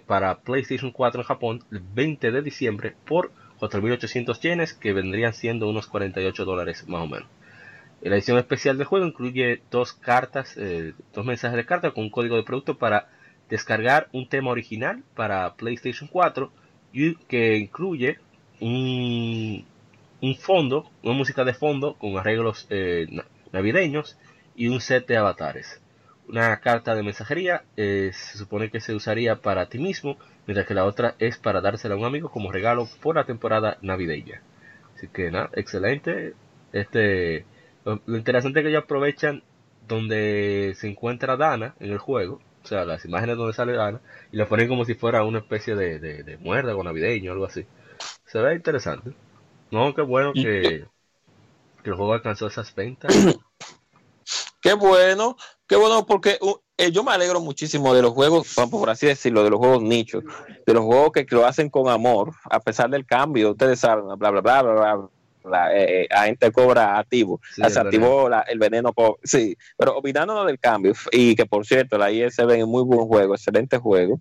para 0.06 0.40
PlayStation 0.40 0.92
4 0.92 1.22
en 1.22 1.28
Japón 1.28 1.64
el 1.72 1.80
20 1.80 2.32
de 2.32 2.42
diciembre 2.42 2.96
por 3.06 3.32
4.800 3.60 4.40
yenes 4.40 4.74
que 4.74 4.94
vendrían 4.94 5.34
siendo 5.34 5.70
unos 5.70 5.88
48 5.88 6.46
dólares 6.46 6.88
más 6.88 7.04
o 7.04 7.08
menos. 7.08 7.28
La 8.02 8.16
edición 8.16 8.38
especial 8.38 8.78
del 8.78 8.86
juego 8.86 9.08
incluye 9.08 9.62
dos 9.72 9.94
cartas, 9.94 10.56
eh, 10.58 10.94
dos 11.14 11.26
mensajes 11.26 11.58
de 11.58 11.66
carta 11.66 11.92
con 11.92 12.04
un 12.06 12.10
código 12.10 12.36
de 12.36 12.44
producto 12.44 12.78
para 12.78 13.10
descargar 13.50 14.08
un 14.12 14.28
tema 14.28 14.52
original 14.52 15.04
para 15.16 15.56
PlayStation 15.56 16.08
4 16.08 16.52
y 16.94 17.16
que 17.16 17.58
incluye 17.58 18.20
un, 18.60 19.66
fondo, 20.40 20.90
una 21.04 21.14
música 21.14 21.44
de 21.44 21.54
fondo 21.54 21.96
con 21.96 22.18
arreglos 22.18 22.68
eh, 22.70 23.08
navideños 23.52 24.18
y 24.56 24.68
un 24.68 24.80
set 24.80 25.08
de 25.08 25.18
avatares. 25.18 25.82
Una 26.28 26.60
carta 26.60 26.94
de 26.94 27.04
mensajería 27.04 27.64
eh, 27.78 28.12
se 28.14 28.38
supone 28.38 28.70
que 28.70 28.82
se 28.82 28.94
usaría 28.94 29.38
para 29.38 29.70
ti 29.70 29.80
mismo, 29.80 30.18
mientras 30.46 30.68
que 30.68 30.74
la 30.74 30.84
otra 30.84 31.16
es 31.20 31.38
para 31.38 31.62
dársela 31.62 31.96
a 31.96 31.98
un 31.98 32.06
amigo 32.06 32.30
como 32.30 32.52
regalo 32.52 32.88
por 33.02 33.16
la 33.16 33.26
temporada 33.26 33.78
navideña. 33.82 34.42
Así 34.96 35.08
que 35.08 35.32
nada, 35.32 35.50
excelente. 35.54 36.34
Este, 36.74 37.46
lo, 37.86 38.02
interesante 38.18 38.60
es 38.60 38.64
que 38.64 38.70
ellos 38.70 38.84
aprovechan 38.84 39.44
donde 39.88 40.74
se 40.76 40.90
encuentra 40.90 41.38
Dana 41.38 41.76
en 41.80 41.92
el 41.92 41.98
juego, 41.98 42.42
o 42.64 42.68
sea, 42.68 42.84
las 42.84 43.06
imágenes 43.06 43.38
donde 43.38 43.54
sale 43.54 43.74
Dana, 43.74 44.02
y 44.32 44.38
la 44.38 44.48
ponen 44.48 44.68
como 44.68 44.84
si 44.84 44.96
fuera 44.96 45.24
una 45.24 45.40
especie 45.40 45.76
de, 45.76 46.00
de, 46.00 46.24
de 46.24 46.38
muérdago 46.38 46.84
navideño 46.84 47.32
o 47.32 47.34
algo 47.34 47.46
así. 47.46 47.66
Se 48.26 48.40
ve 48.40 48.56
interesante. 48.56 49.14
No, 49.72 49.94
qué 49.94 50.02
bueno 50.02 50.34
que, 50.34 50.86
que 51.84 51.90
el 51.90 51.96
juego 51.96 52.14
alcanzó 52.14 52.48
esas 52.48 52.74
ventas. 52.76 53.16
Qué 54.68 54.74
bueno, 54.74 55.38
qué 55.66 55.78
bueno 55.78 56.06
porque 56.06 56.38
uh, 56.42 56.56
eh, 56.76 56.92
yo 56.92 57.02
me 57.02 57.12
alegro 57.12 57.40
muchísimo 57.40 57.94
de 57.94 58.02
los 58.02 58.12
juegos, 58.12 58.54
por 58.70 58.90
así 58.90 59.06
decirlo, 59.06 59.42
de 59.42 59.50
los 59.50 59.60
juegos 59.60 59.82
nichos, 59.82 60.26
de 60.66 60.74
los 60.74 60.84
juegos 60.84 61.14
que, 61.14 61.26
lo 61.30 61.46
hacen 61.46 61.70
con 61.70 61.88
amor, 61.88 62.34
a 62.50 62.60
pesar 62.60 62.90
del 62.90 63.06
cambio, 63.06 63.52
ustedes 63.52 63.80
saben, 63.80 64.04
bla, 64.18 64.30
bla, 64.30 64.42
bla, 64.42 64.62
bla, 64.62 64.74
bla. 64.74 65.10
La, 65.46 65.74
eh, 65.74 66.02
eh, 66.04 66.08
gente 66.26 66.52
cobra 66.52 67.00
activo, 67.00 67.40
se 67.56 67.80
activó 67.80 68.30
el 68.46 68.60
veneno, 68.60 68.94
sí, 69.24 69.56
pero 69.78 69.96
olvidándonos 69.96 70.46
del 70.46 70.60
cambio, 70.60 70.92
y 71.14 71.34
que 71.34 71.46
por 71.46 71.66
cierto, 71.66 71.98
la 71.98 72.12
ISB 72.12 72.52
es 72.52 72.68
muy 72.68 72.84
buen 72.84 73.08
juego, 73.08 73.36
excelente 73.36 73.78
juego, 73.78 74.20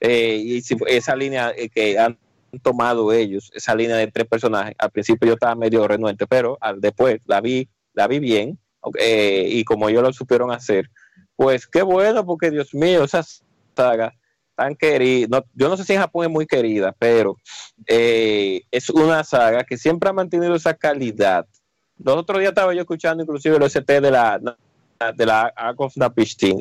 y 0.00 0.62
esa 0.86 1.16
línea 1.16 1.52
que 1.74 1.98
han 1.98 2.16
tomado 2.62 3.12
ellos, 3.12 3.50
esa 3.52 3.74
línea 3.74 3.96
de 3.96 4.06
tres 4.06 4.28
personajes, 4.28 4.76
al 4.78 4.92
principio 4.92 5.26
yo 5.26 5.34
estaba 5.34 5.56
medio 5.56 5.88
renuente, 5.88 6.28
pero 6.28 6.56
al, 6.60 6.80
después 6.80 7.18
la 7.26 7.40
vi, 7.40 7.68
la 7.94 8.06
vi 8.06 8.20
bien, 8.20 8.56
eh, 8.98 9.46
y 9.48 9.64
como 9.64 9.88
ellos 9.88 10.02
lo 10.02 10.12
supieron 10.12 10.50
hacer, 10.50 10.90
pues 11.36 11.66
qué 11.66 11.82
bueno, 11.82 12.24
porque 12.24 12.50
Dios 12.50 12.74
mío, 12.74 13.04
esa 13.04 13.24
saga 13.76 14.12
tan 14.56 14.74
querida, 14.74 15.44
yo 15.54 15.68
no 15.68 15.76
sé 15.76 15.84
si 15.84 15.92
en 15.92 16.00
Japón 16.00 16.26
es 16.26 16.30
muy 16.32 16.46
querida, 16.46 16.92
pero 16.98 17.36
eh, 17.86 18.62
es 18.72 18.90
una 18.90 19.22
saga 19.22 19.62
que 19.62 19.76
siempre 19.76 20.10
ha 20.10 20.12
mantenido 20.12 20.56
esa 20.56 20.74
calidad. 20.74 21.46
Los 21.96 22.16
otros 22.16 22.40
días 22.40 22.50
estaba 22.50 22.74
yo 22.74 22.80
escuchando 22.80 23.22
inclusive 23.22 23.56
el 23.56 23.62
OCT 23.62 23.88
de 23.88 24.10
la 24.10 24.40
de 25.14 25.26
la 25.26 25.42
Ark 25.54 25.78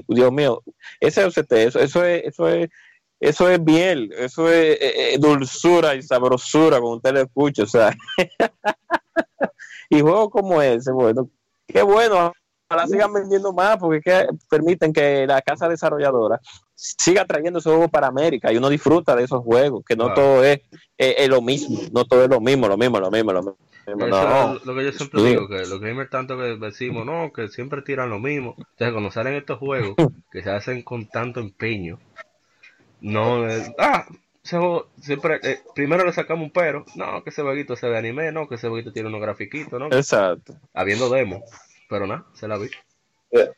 Dios 0.07 0.31
mío, 0.31 0.61
ese 0.99 1.25
OCT, 1.25 1.51
eso, 1.53 1.79
eso 1.79 2.05
es, 2.05 2.23
eso 2.25 2.47
es 2.47 2.69
eso 3.19 3.49
es 3.49 3.59
miel, 3.59 4.13
eso 4.15 4.47
es 4.47 4.77
eh, 4.79 5.17
dulzura 5.19 5.95
y 5.95 6.03
sabrosura, 6.03 6.79
como 6.79 6.97
usted 6.97 7.13
lo 7.13 7.21
escucha, 7.21 7.63
o 7.63 7.67
sea. 7.67 7.95
y 9.89 10.01
juegos 10.01 10.29
como 10.29 10.61
ese, 10.61 10.91
bueno, 10.91 11.29
qué 11.67 11.81
bueno, 11.81 12.33
ojalá 12.69 12.87
sigan 12.87 13.13
vendiendo 13.13 13.53
más 13.53 13.77
porque 13.77 14.01
que 14.01 14.27
permiten 14.49 14.93
que 14.93 15.25
la 15.27 15.41
casa 15.41 15.69
desarrolladora 15.69 16.39
siga 16.77 17.25
trayendo 17.25 17.59
esos 17.59 17.73
juegos 17.73 17.91
para 17.91 18.07
América 18.07 18.51
y 18.51 18.57
uno 18.57 18.69
disfruta 18.69 19.15
de 19.15 19.23
esos 19.23 19.43
juegos, 19.43 19.83
que 19.85 19.95
no 19.95 20.13
todo 20.13 20.43
es, 20.43 20.61
lo 21.27 21.41
mismo, 21.41 21.79
no 21.91 22.05
todo 22.05 22.23
es 22.23 22.29
lo 22.29 22.39
mismo, 22.39 22.67
lo 22.67 22.77
mismo, 22.77 22.99
lo 22.99 23.09
mismo, 23.09 23.33
lo 23.33 23.41
mismo. 23.41 23.57
lo 24.65 24.75
que 24.75 24.85
yo 24.85 24.91
siempre 24.91 25.23
digo, 25.23 25.47
que 25.47 25.65
los 25.65 25.79
gamers 25.79 26.09
tanto 26.09 26.37
que 26.37 26.57
decimos, 26.57 27.05
no, 27.05 27.31
que 27.33 27.47
siempre 27.47 27.81
tiran 27.81 28.09
lo 28.11 28.19
mismo. 28.19 28.53
Entonces 28.57 28.91
cuando 28.91 29.11
salen 29.11 29.33
estos 29.33 29.57
juegos 29.57 29.95
que 30.31 30.43
se 30.43 30.51
hacen 30.51 30.83
con 30.83 31.07
tanto 31.07 31.39
empeño, 31.39 31.99
no, 33.01 33.47
es, 33.47 33.71
ah, 33.79 34.05
siempre, 35.01 35.39
eh, 35.43 35.61
primero 35.75 36.05
le 36.05 36.13
sacamos 36.13 36.45
un 36.45 36.51
pero, 36.51 36.85
no, 36.95 37.23
que 37.23 37.29
ese 37.29 37.41
vaguito 37.41 37.75
se 37.75 37.87
ve 37.87 37.97
anime, 37.97 38.31
no, 38.31 38.47
que 38.47 38.55
ese 38.55 38.69
vaguito 38.69 38.91
tiene 38.91 39.09
unos 39.09 39.21
grafiquitos, 39.21 39.79
¿no? 39.79 39.87
Exacto. 39.87 40.55
Habiendo 40.73 41.09
demo, 41.09 41.43
pero 41.89 42.07
nada, 42.07 42.25
se 42.33 42.47
la 42.47 42.57
vi. 42.57 42.69
Eh, 43.31 43.49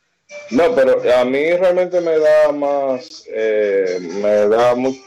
no, 0.52 0.75
pero 0.75 1.02
a 1.15 1.25
mí 1.25 1.52
realmente 1.54 2.02
me 2.02 2.19
da 2.19 2.52
más, 2.52 3.23
eh, 3.34 3.99
me 4.21 4.47
da 4.47 4.75
mucho, 4.75 4.99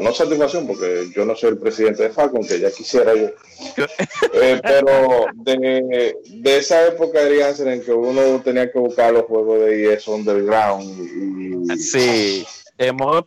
no 0.00 0.12
satisfacción 0.12 0.66
porque 0.66 1.10
yo 1.14 1.24
no 1.24 1.36
soy 1.36 1.50
el 1.50 1.58
presidente 1.58 2.04
de 2.04 2.10
Falcon, 2.10 2.46
que 2.46 2.58
ya 2.58 2.70
quisiera 2.72 3.14
yo. 3.14 3.28
pero 4.62 5.26
de, 5.34 6.14
de, 6.28 6.56
esa 6.58 6.88
época 6.88 7.20
de 7.24 7.72
en 7.72 7.84
que 7.84 7.92
uno 7.92 8.40
tenía 8.42 8.70
que 8.70 8.78
buscar 8.78 9.12
los 9.12 9.24
juegos 9.24 9.60
de 9.60 9.94
ES 9.94 10.08
Underground 10.08 11.70
y... 11.70 11.78
Sí, 11.78 12.44
en 12.78 12.96
modo 12.96 13.24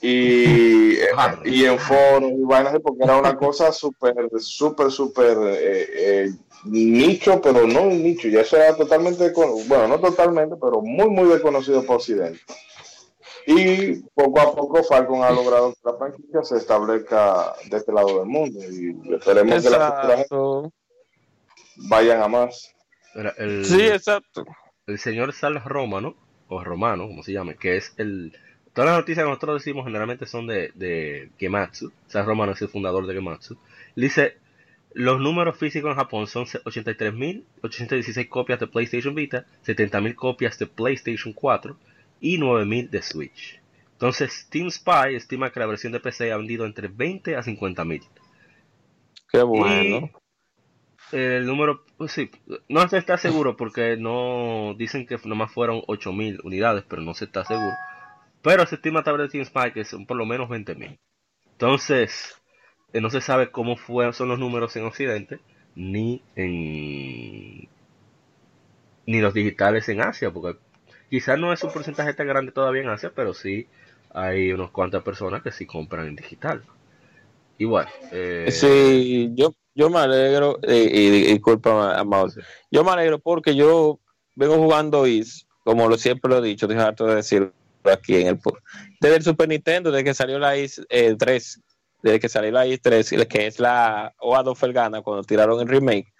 y, 0.00 0.98
y 1.44 1.64
en 1.64 1.78
foros 1.78 2.30
y 2.30 2.42
vainas 2.42 2.76
porque 2.82 3.04
era 3.04 3.16
una 3.16 3.36
cosa 3.36 3.72
súper, 3.72 4.14
súper, 4.38 4.90
súper 4.90 5.38
eh, 5.42 5.86
eh, 5.96 6.30
nicho, 6.64 7.40
pero 7.40 7.66
no 7.66 7.82
un 7.82 8.02
nicho, 8.02 8.28
ya 8.28 8.40
eso 8.40 8.56
era 8.56 8.76
totalmente, 8.76 9.32
bueno, 9.66 9.88
no 9.88 9.98
totalmente, 9.98 10.56
pero 10.60 10.82
muy, 10.82 11.08
muy 11.08 11.28
desconocido 11.28 11.84
por 11.84 11.96
Occidente. 11.96 12.40
Y 13.46 14.02
poco 14.14 14.40
a 14.40 14.54
poco 14.54 14.82
Falcon 14.82 15.22
ha 15.22 15.30
logrado 15.30 15.72
que 15.72 15.80
la 15.84 15.96
franquicia 15.96 16.42
se 16.42 16.56
establezca 16.56 17.54
de 17.70 17.76
este 17.76 17.92
lado 17.92 18.18
del 18.18 18.26
mundo 18.26 18.58
y 18.60 19.14
esperemos 19.14 19.62
que 19.62 19.70
la 19.70 20.26
vayan 21.88 22.22
a 22.22 22.28
más. 22.28 22.74
sí, 23.62 23.86
exacto. 23.86 24.44
El 24.86 24.98
señor 24.98 25.32
Sal 25.32 25.62
Romano, 25.64 26.16
o 26.48 26.62
Romano, 26.62 27.06
como 27.06 27.22
se 27.22 27.32
llame, 27.32 27.56
que 27.56 27.76
es 27.76 27.94
el 27.98 28.36
Todas 28.76 28.90
las 28.90 28.98
noticias 28.98 29.24
que 29.24 29.30
nosotros 29.30 29.64
decimos 29.64 29.86
generalmente 29.86 30.26
son 30.26 30.46
de, 30.46 30.70
de 30.74 31.30
Gematsu. 31.38 31.86
O 31.86 32.10
sea, 32.10 32.24
Romano 32.24 32.52
es 32.52 32.60
el 32.60 32.68
fundador 32.68 33.06
de 33.06 33.14
Gematsu. 33.14 33.56
dice, 33.94 34.36
los 34.92 35.18
números 35.18 35.56
físicos 35.56 35.92
en 35.92 35.96
Japón 35.96 36.26
son 36.26 36.44
83.816 36.44 38.28
copias 38.28 38.60
de 38.60 38.66
PlayStation 38.66 39.14
Vita, 39.14 39.46
70.000 39.64 40.14
copias 40.14 40.58
de 40.58 40.66
PlayStation 40.66 41.32
4 41.32 41.74
y 42.20 42.36
9.000 42.36 42.90
de 42.90 43.00
Switch. 43.00 43.62
Entonces, 43.92 44.46
Team 44.50 44.70
Spy 44.70 45.14
estima 45.14 45.50
que 45.50 45.60
la 45.60 45.66
versión 45.66 45.94
de 45.94 46.00
PC 46.00 46.30
ha 46.30 46.36
vendido 46.36 46.66
entre 46.66 46.88
20 46.88 47.34
a 47.34 47.40
50.000. 47.40 48.02
Qué 49.32 49.42
bueno. 49.42 50.10
el 51.12 51.46
número, 51.46 51.82
pues 51.96 52.12
sí, 52.12 52.30
no 52.68 52.86
se 52.90 52.98
está 52.98 53.16
seguro 53.16 53.56
porque 53.56 53.96
no 53.96 54.74
dicen 54.76 55.06
que 55.06 55.16
nomás 55.24 55.50
fueron 55.50 55.80
8.000 55.86 56.40
unidades, 56.44 56.84
pero 56.86 57.00
no 57.00 57.14
se 57.14 57.24
está 57.24 57.42
seguro. 57.46 57.72
Pero 58.46 58.64
se 58.64 58.76
estima 58.76 59.02
a 59.04 59.12
de 59.12 59.28
Team 59.28 59.44
Spy 59.44 59.72
que 59.72 59.84
son 59.84 60.06
por 60.06 60.16
lo 60.16 60.24
menos 60.24 60.48
20.000. 60.48 60.96
Entonces, 61.50 62.40
eh, 62.92 63.00
no 63.00 63.10
se 63.10 63.20
sabe 63.20 63.50
cómo 63.50 63.76
fue, 63.76 64.12
son 64.12 64.28
los 64.28 64.38
números 64.38 64.76
en 64.76 64.84
Occidente, 64.84 65.40
ni 65.74 66.22
en 66.36 67.66
ni 69.04 69.20
los 69.20 69.34
digitales 69.34 69.88
en 69.88 70.00
Asia, 70.00 70.30
porque 70.30 70.60
quizás 71.10 71.40
no 71.40 71.52
es 71.52 71.64
un 71.64 71.72
porcentaje 71.72 72.14
tan 72.14 72.28
grande 72.28 72.52
todavía 72.52 72.82
en 72.82 72.88
Asia, 72.88 73.10
pero 73.12 73.34
sí 73.34 73.66
hay 74.14 74.52
unas 74.52 74.70
cuantas 74.70 75.02
personas 75.02 75.42
que 75.42 75.50
sí 75.50 75.66
compran 75.66 76.06
en 76.06 76.14
digital. 76.14 76.62
Igual. 77.58 77.88
Eh... 78.12 78.46
Sí, 78.52 79.32
yo, 79.34 79.54
yo 79.74 79.90
me 79.90 79.98
alegro, 79.98 80.60
eh, 80.62 80.88
y, 80.88 81.10
disculpa, 81.32 82.04
yo 82.70 82.84
me 82.84 82.90
alegro 82.92 83.18
porque 83.18 83.56
yo 83.56 83.98
vengo 84.36 84.54
jugando 84.54 85.04
IS, 85.04 85.48
como 85.64 85.88
lo 85.88 85.98
siempre 85.98 86.30
lo 86.30 86.38
he 86.38 86.46
dicho, 86.46 86.68
dejar 86.68 86.94
de 86.94 87.16
decirlo 87.16 87.52
aquí 87.92 88.16
en 88.16 88.28
el 88.28 88.40
desde 89.00 89.16
el 89.16 89.22
Super 89.22 89.48
Nintendo, 89.48 89.90
desde 89.90 90.04
que 90.04 90.14
salió 90.14 90.38
la 90.38 90.56
i3, 90.56 90.86
eh, 90.88 91.16
desde 92.02 92.20
que 92.20 92.28
salió 92.28 92.50
la 92.50 92.66
i3, 92.66 93.26
que 93.26 93.46
es 93.46 93.58
la 93.58 94.14
OA2 94.18 94.56
Felgana, 94.56 95.02
cuando 95.02 95.22
tiraron 95.22 95.60
el 95.60 95.68
remake. 95.68 96.12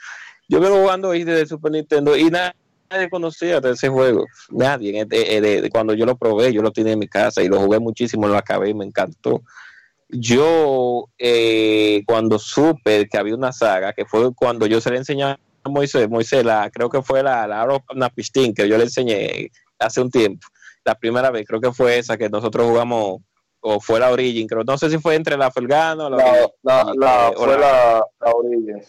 Yo 0.49 0.61
vengo 0.61 0.77
jugando 0.77 1.11
desde 1.11 1.41
el 1.41 1.49
Super 1.49 1.73
Nintendo 1.73 2.17
y 2.17 2.31
nadie 2.31 3.11
conocía 3.11 3.61
de 3.61 3.73
ese 3.73 3.89
juego. 3.89 4.25
Nadie. 4.51 5.05
De, 5.05 5.69
cuando 5.73 5.95
yo 5.95 6.07
lo 6.07 6.17
probé, 6.17 6.53
yo 6.53 6.63
lo 6.63 6.73
tenía 6.73 6.93
en 6.93 6.99
mi 6.99 7.09
casa 7.09 7.43
y 7.43 7.49
lo 7.49 7.59
jugué 7.59 7.79
muchísimo, 7.79 8.29
lo 8.29 8.37
acabé 8.37 8.71
y 8.71 8.75
me 8.75 8.85
encantó. 8.85 9.43
Yo, 10.09 11.09
eh, 11.19 12.05
cuando 12.07 12.39
supe 12.39 13.09
que 13.09 13.19
había 13.19 13.35
una 13.35 13.53
saga, 13.53 13.93
que 13.93 14.05
fue 14.05 14.33
cuando 14.35 14.67
yo 14.67 14.81
se 14.81 14.91
le 14.91 14.99
enseñé 14.99 15.25
a 15.25 15.39
Moisés, 15.65 16.09
Moisés, 16.09 16.45
la, 16.45 16.71
creo 16.71 16.89
que 16.89 17.03
fue 17.03 17.25
la, 17.25 17.47
la 17.49 17.67
Napistin, 17.95 18.55
que 18.55 18.69
yo 18.69 18.79
le 18.79 18.85
enseñé 18.85 19.51
hace 19.81 20.01
un 20.01 20.11
tiempo. 20.11 20.47
La 20.87 20.95
primera 20.95 21.31
vez, 21.31 21.45
creo 21.47 21.61
que 21.61 21.73
fue 21.73 21.99
esa 21.99 22.17
que 22.17 22.31
nosotros 22.31 22.67
jugamos 22.67 23.21
o 23.61 23.81
fue 23.81 23.99
la 23.99 24.13
Origin, 24.13 24.47
creo, 24.47 24.63
no 24.65 24.79
sé 24.79 24.89
si 24.89 24.99
fue 24.99 25.17
entre 25.17 25.37
la 25.37 25.51
Felgano 25.51 26.09
la, 26.09 26.17
la, 26.63 26.93
la, 26.95 27.33
fue 27.37 27.59
la, 27.59 28.07
la 28.21 28.31
Origin. 28.33 28.81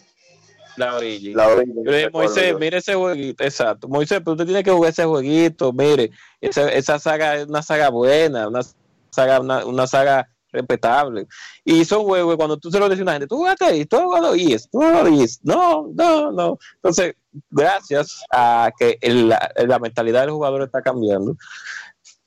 La 0.75 0.95
Origin. 0.95 1.35
La 1.35 1.47
origin 1.47 2.11
Moisés, 2.13 2.55
mire 2.59 2.77
ese 2.77 2.93
jueguito, 2.93 3.43
exacto. 3.43 3.87
Moisés, 3.87 4.19
pero 4.19 4.33
usted 4.33 4.45
tiene 4.45 4.63
que 4.63 4.69
jugar 4.69 4.91
ese 4.91 5.05
jueguito, 5.05 5.73
mire, 5.73 6.11
esa, 6.39 6.69
esa 6.69 6.99
saga 6.99 7.37
es 7.37 7.47
una 7.47 7.63
saga 7.63 7.89
buena, 7.89 8.47
una 8.47 8.61
saga, 9.09 9.39
una, 9.39 9.65
una 9.65 9.87
saga 9.87 10.29
respetable. 10.51 11.27
Y 11.65 11.83
son 11.83 12.03
juegos 12.03 12.35
cuando 12.37 12.57
tú 12.57 12.69
se 12.69 12.79
lo 12.79 12.87
dices 12.87 12.99
a 12.99 13.03
una 13.03 13.13
gente, 13.13 13.27
tú 13.27 13.37
jugaste 13.37 13.65
ahí, 13.65 13.85
tú 13.85 13.97
lo 13.97 14.29
oís, 14.29 14.69
tú 14.69 14.79
lo 14.79 15.01
oís. 15.01 15.39
No, 15.43 15.89
no, 15.95 16.31
no. 16.31 16.59
Entonces, 16.75 17.15
gracias 17.49 18.21
a 18.31 18.71
que 18.77 18.99
la, 19.01 19.51
la 19.55 19.79
mentalidad 19.79 20.21
del 20.21 20.31
jugador 20.31 20.61
está 20.61 20.81
cambiando, 20.81 21.35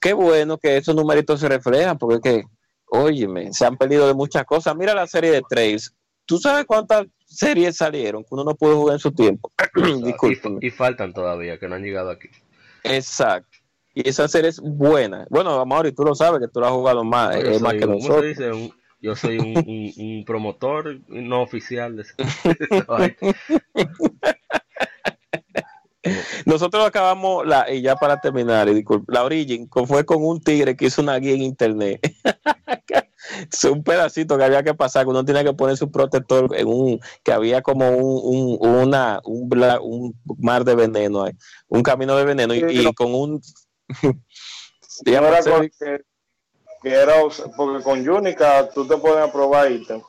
qué 0.00 0.12
bueno 0.12 0.58
que 0.58 0.76
esos 0.76 0.94
numeritos 0.94 1.40
se 1.40 1.48
reflejan, 1.48 1.98
porque 1.98 2.16
es 2.16 2.22
que, 2.22 2.44
óyeme, 2.86 3.52
se 3.52 3.66
han 3.66 3.76
perdido 3.76 4.06
de 4.06 4.14
muchas 4.14 4.44
cosas. 4.44 4.74
Mira 4.74 4.94
la 4.94 5.06
serie 5.06 5.30
de 5.30 5.42
Trails. 5.48 5.94
¿Tú 6.24 6.38
sabes 6.38 6.64
cuántas 6.64 7.06
series 7.26 7.76
salieron 7.76 8.22
que 8.22 8.28
uno 8.30 8.44
no 8.44 8.54
pudo 8.54 8.76
jugar 8.76 8.94
en 8.94 9.00
su 9.00 9.12
tiempo? 9.12 9.52
y, 10.60 10.70
faltan 10.70 11.12
todavía, 11.12 11.58
que 11.58 11.68
no 11.68 11.74
han 11.74 11.82
llegado 11.82 12.10
aquí. 12.10 12.28
Exacto. 12.84 13.58
Y 13.94 14.08
esa 14.08 14.28
serie 14.28 14.50
es 14.50 14.60
buena. 14.60 15.26
Bueno, 15.28 15.64
y 15.84 15.92
tú 15.92 16.04
lo 16.04 16.14
sabes, 16.14 16.40
que 16.40 16.48
tú 16.48 16.60
lo 16.60 16.66
has 16.66 16.72
jugado 16.72 17.04
más, 17.04 17.36
es 17.36 17.60
más 17.60 17.74
que 17.74 17.86
nosotros. 17.86 18.36
yo 19.00 19.16
soy 19.16 19.38
un, 19.38 19.92
un, 19.96 20.24
promotor 20.24 21.00
no 21.08 21.42
oficial 21.42 21.96
de 21.96 22.04
Nosotros 26.46 26.87
acabamos, 26.87 27.46
la, 27.46 27.70
y 27.70 27.83
ya 27.83 27.96
para 27.96 28.20
terminar, 28.20 28.68
y 28.68 28.85
la 29.09 29.25
Origin 29.25 29.68
fue 29.87 30.05
con 30.05 30.25
un 30.25 30.40
tigre 30.40 30.77
que 30.77 30.87
hizo 30.87 31.03
una 31.03 31.16
guía 31.16 31.35
en 31.35 31.42
internet. 31.42 32.01
es 33.53 33.64
un 33.64 33.83
pedacito 33.83 34.37
que 34.37 34.44
había 34.44 34.62
que 34.62 34.75
pasar, 34.75 35.05
que 35.05 35.11
uno 35.11 35.25
tenía 35.25 35.44
que 35.44 35.53
poner 35.53 35.77
su 35.77 35.90
protector 35.90 36.55
en 36.57 36.68
un, 36.68 37.01
que 37.23 37.33
había 37.33 37.62
como 37.62 37.90
un, 37.90 38.59
un, 38.61 38.79
una, 38.79 39.20
un, 39.25 39.49
un 39.53 40.14
mar 40.38 40.64
de 40.64 40.75
veneno, 40.75 41.23
ahí, 41.23 41.33
un 41.68 41.83
camino 41.83 42.16
de 42.16 42.25
veneno, 42.25 42.55
y, 42.55 42.92
con 42.94 43.14
un... 43.14 43.40
digamos, 45.05 45.31
que, 45.79 46.01
era, 46.83 47.14
porque 47.57 47.85
con 47.85 48.09
Unica 48.09 48.68
tú 48.70 48.87
te 48.87 48.96
puedes 48.96 49.31
probar 49.31 49.70
ítems 49.70 50.05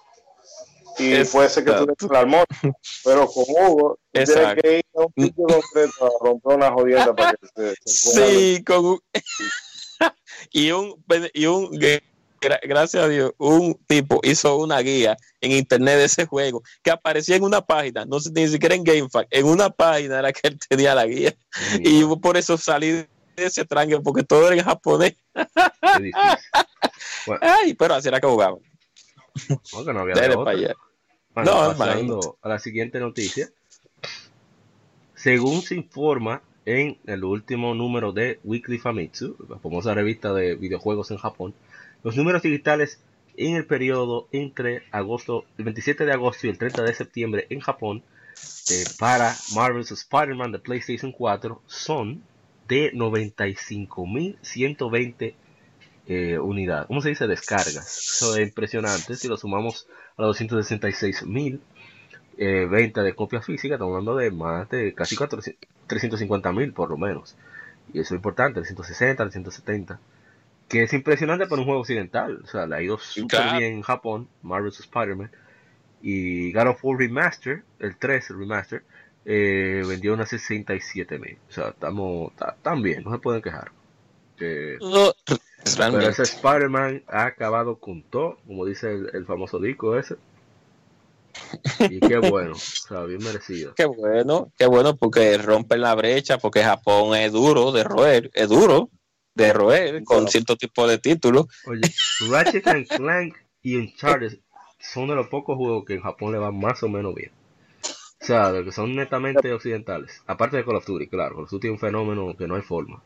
y 0.97 1.23
puede 1.25 1.49
ser 1.49 1.65
que 1.65 1.71
tú 1.71 1.85
le 1.85 1.93
el 2.09 2.15
almuerzo, 2.15 2.47
pero 3.03 3.27
con 3.27 3.43
Hugo 3.47 3.99
tienes 4.11 4.35
que 4.61 4.77
ir 4.77 4.85
a 4.95 5.01
un 5.01 5.13
sitio 5.17 5.45
concreto 5.47 6.05
a 6.05 6.25
romper 6.25 6.57
una 6.57 6.71
jodienda 6.71 7.15
para 7.15 7.33
que 7.33 7.75
se, 7.85 7.85
Sí, 7.85 8.63
con 8.63 8.85
un... 8.85 8.99
y 10.51 10.71
un 10.71 11.03
y 11.33 11.45
un 11.45 11.69
gracias 12.63 13.03
a 13.03 13.07
Dios, 13.07 13.33
un 13.37 13.79
tipo 13.87 14.19
hizo 14.23 14.57
una 14.57 14.79
guía 14.79 15.15
en 15.41 15.51
internet 15.51 15.97
de 15.97 16.05
ese 16.05 16.25
juego 16.25 16.63
que 16.81 16.89
aparecía 16.89 17.35
en 17.35 17.43
una 17.43 17.61
página, 17.61 18.05
no 18.05 18.19
sé 18.19 18.31
ni 18.31 18.47
siquiera 18.47 18.73
en 18.73 18.83
GameFAQ, 18.83 19.27
en 19.29 19.45
una 19.45 19.69
página 19.69 20.19
era 20.19 20.33
que 20.33 20.47
él 20.47 20.57
tenía 20.67 20.95
la 20.95 21.05
guía. 21.05 21.35
Y 21.79 21.99
yo 21.99 22.17
por 22.17 22.37
eso 22.37 22.57
salí 22.57 22.91
de 22.91 23.07
ese 23.35 23.65
tranque, 23.65 23.99
porque 23.99 24.23
todo 24.23 24.47
era 24.47 24.55
en 24.55 24.63
japonés. 24.63 25.15
Ay, 27.41 27.75
pero 27.75 27.93
así 27.93 28.07
era 28.07 28.19
que 28.19 28.27
jugaba. 28.27 28.57
No, 29.73 29.93
no 29.93 29.99
había 29.99 30.15
no, 30.35 31.33
pasando 31.33 32.37
a 32.41 32.49
la 32.49 32.59
siguiente 32.59 32.99
noticia. 32.99 33.49
Según 35.15 35.61
se 35.61 35.75
informa 35.75 36.41
en 36.65 36.97
el 37.05 37.23
último 37.23 37.73
número 37.73 38.11
de 38.11 38.41
Weekly 38.43 38.79
Famitsu, 38.79 39.37
la 39.49 39.59
famosa 39.59 39.93
revista 39.93 40.33
de 40.33 40.55
videojuegos 40.55 41.09
en 41.11 41.17
Japón, 41.17 41.53
los 42.03 42.17
números 42.17 42.41
digitales 42.41 42.99
en 43.37 43.55
el 43.55 43.65
periodo 43.65 44.27
entre 44.31 44.83
agosto, 44.91 45.45
el 45.57 45.63
27 45.65 46.05
de 46.05 46.11
agosto 46.11 46.47
y 46.47 46.49
el 46.49 46.57
30 46.57 46.83
de 46.83 46.93
septiembre 46.93 47.47
en 47.49 47.61
Japón 47.61 48.03
eh, 48.69 48.83
para 48.99 49.33
Marvel's 49.55 49.91
Spider-Man 49.91 50.51
de 50.51 50.59
PlayStation 50.59 51.11
4 51.11 51.61
son 51.65 52.23
de 52.67 52.93
95.120 52.93 55.33
eh, 56.07 56.39
unidades. 56.39 56.87
¿Cómo 56.87 57.01
se 57.01 57.09
dice? 57.09 57.27
Descargas. 57.27 57.97
Eso 57.97 58.35
es 58.35 58.47
impresionante. 58.47 59.15
Si 59.15 59.27
lo 59.27 59.37
sumamos 59.37 59.87
a 60.17 60.23
los 60.23 60.39
266.000 60.39 61.59
eh, 62.37 62.67
ventas 62.69 63.03
de 63.03 63.13
copias 63.13 63.45
físicas, 63.45 63.75
estamos 63.75 63.91
hablando 63.93 64.15
de 64.15 64.31
más 64.31 64.69
de 64.69 64.93
casi 64.93 65.15
350.000 65.15 66.73
por 66.73 66.89
lo 66.89 66.97
menos. 66.97 67.35
Y 67.93 67.99
eso 67.99 68.13
es 68.13 68.19
importante, 68.19 68.61
360, 68.61 69.23
370. 69.23 69.99
Que 70.67 70.83
es 70.83 70.93
impresionante 70.93 71.47
para 71.47 71.59
un 71.59 71.65
juego 71.65 71.81
occidental. 71.81 72.41
O 72.43 72.47
sea, 72.47 72.65
le 72.65 72.75
ha 72.75 72.81
ido 72.81 72.97
súper 72.97 73.57
bien 73.57 73.73
en 73.75 73.81
Japón, 73.81 74.27
Marvel's 74.41 74.79
Spider-Man. 74.79 75.31
Y 76.01 76.51
God 76.53 76.67
of 76.69 76.83
War 76.83 76.97
Remaster, 76.97 77.63
el 77.79 77.97
3, 77.97 78.31
el 78.31 78.39
Remaster, 78.39 78.83
eh, 79.25 79.83
vendió 79.87 80.13
unas 80.13 80.31
67.000. 80.31 81.37
O 81.47 81.51
sea, 81.51 81.69
estamos 81.69 82.31
tan 82.63 82.81
bien, 82.81 83.03
no 83.03 83.11
se 83.11 83.19
pueden 83.19 83.41
quejar. 83.41 83.71
Pero 85.63 85.99
ese 85.99 86.23
Spider-Man 86.23 87.03
ha 87.07 87.25
acabado 87.25 87.79
con 87.79 88.03
todo, 88.03 88.37
como 88.47 88.65
dice 88.65 88.91
el, 88.91 89.25
famoso 89.25 89.59
disco 89.59 89.97
ese. 89.97 90.15
Y 91.79 91.99
qué 91.99 92.17
bueno, 92.31 92.53
o 92.53 92.55
sea, 92.55 93.03
bien 93.03 93.23
merecido. 93.23 93.73
Qué 93.75 93.85
bueno, 93.85 94.51
qué 94.57 94.65
bueno 94.65 94.95
porque 94.95 95.37
rompen 95.37 95.81
la 95.81 95.95
brecha, 95.95 96.37
porque 96.37 96.63
Japón 96.63 97.15
es 97.15 97.31
duro 97.31 97.71
de 97.71 97.83
roer, 97.83 98.31
es 98.33 98.49
duro 98.49 98.89
de 99.35 99.53
roer 99.53 100.03
con 100.03 100.27
cierto 100.27 100.57
tipo 100.57 100.87
de 100.87 100.97
títulos. 100.97 101.45
Oye, 101.65 101.81
Ratchet 102.29 102.67
and 102.67 102.87
Clank 102.87 103.35
y 103.61 103.77
Uncharted 103.77 104.39
son 104.79 105.07
de 105.07 105.15
los 105.15 105.27
pocos 105.27 105.57
juegos 105.57 105.85
que 105.85 105.93
en 105.93 106.01
Japón 106.01 106.31
le 106.31 106.39
van 106.39 106.59
más 106.59 106.81
o 106.83 106.89
menos 106.89 107.13
bien. 107.13 107.31
O 108.21 108.25
sea, 108.25 108.51
que 108.63 108.71
son 108.71 108.95
netamente 108.95 109.51
occidentales. 109.51 110.21
Aparte 110.27 110.57
de 110.57 110.65
Call 110.65 110.75
of 110.75 110.85
Duty, 110.85 111.07
claro, 111.07 111.35
Call 111.35 111.45
of 111.45 111.51
Duty 111.51 111.67
es 111.67 111.71
un 111.71 111.79
fenómeno 111.79 112.35
que 112.37 112.47
no 112.47 112.55
hay 112.55 112.61
forma. 112.61 113.01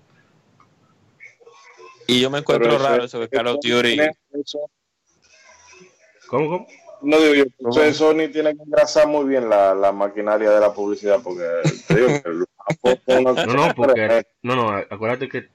Y 2.07 2.21
yo 2.21 2.29
me 2.29 2.39
encuentro 2.39 2.77
raro 2.77 3.03
eso 3.03 3.19
de 3.19 3.29
Call 3.29 3.47
of 3.47 3.59
Duty. 3.61 3.97
¿Cómo, 6.27 6.49
cómo? 6.49 6.67
No 7.01 7.19
digo 7.19 7.45
yo, 7.59 7.93
Sony 7.93 8.29
tiene 8.31 8.55
que 8.55 8.63
engrasar 8.63 9.07
muy 9.07 9.25
bien 9.25 9.49
la, 9.49 9.75
la 9.75 9.91
maquinaria 9.91 10.49
de 10.49 10.59
la 10.59 10.73
publicidad 10.73 11.19
porque 11.23 11.43
te 11.87 11.95
digo 11.95 12.07
que 12.07 12.29
no, 13.21 13.33
no, 13.45 13.75
porque 13.75 14.25
no, 14.41 14.55
no, 14.55 14.69
acuérdate 14.69 15.29
que 15.29 15.49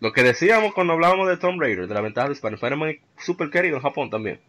lo 0.00 0.12
que 0.12 0.22
decíamos 0.22 0.74
cuando 0.74 0.92
hablábamos 0.92 1.28
de 1.28 1.36
Tomb 1.36 1.60
Raider, 1.60 1.86
de 1.86 1.94
la 1.94 2.00
ventaja 2.00 2.28
de 2.28 2.34
Spider-Man, 2.34 2.90
es 2.90 3.24
súper 3.24 3.50
querido 3.50 3.76
en 3.76 3.82
Japón 3.82 4.10
también. 4.10 4.40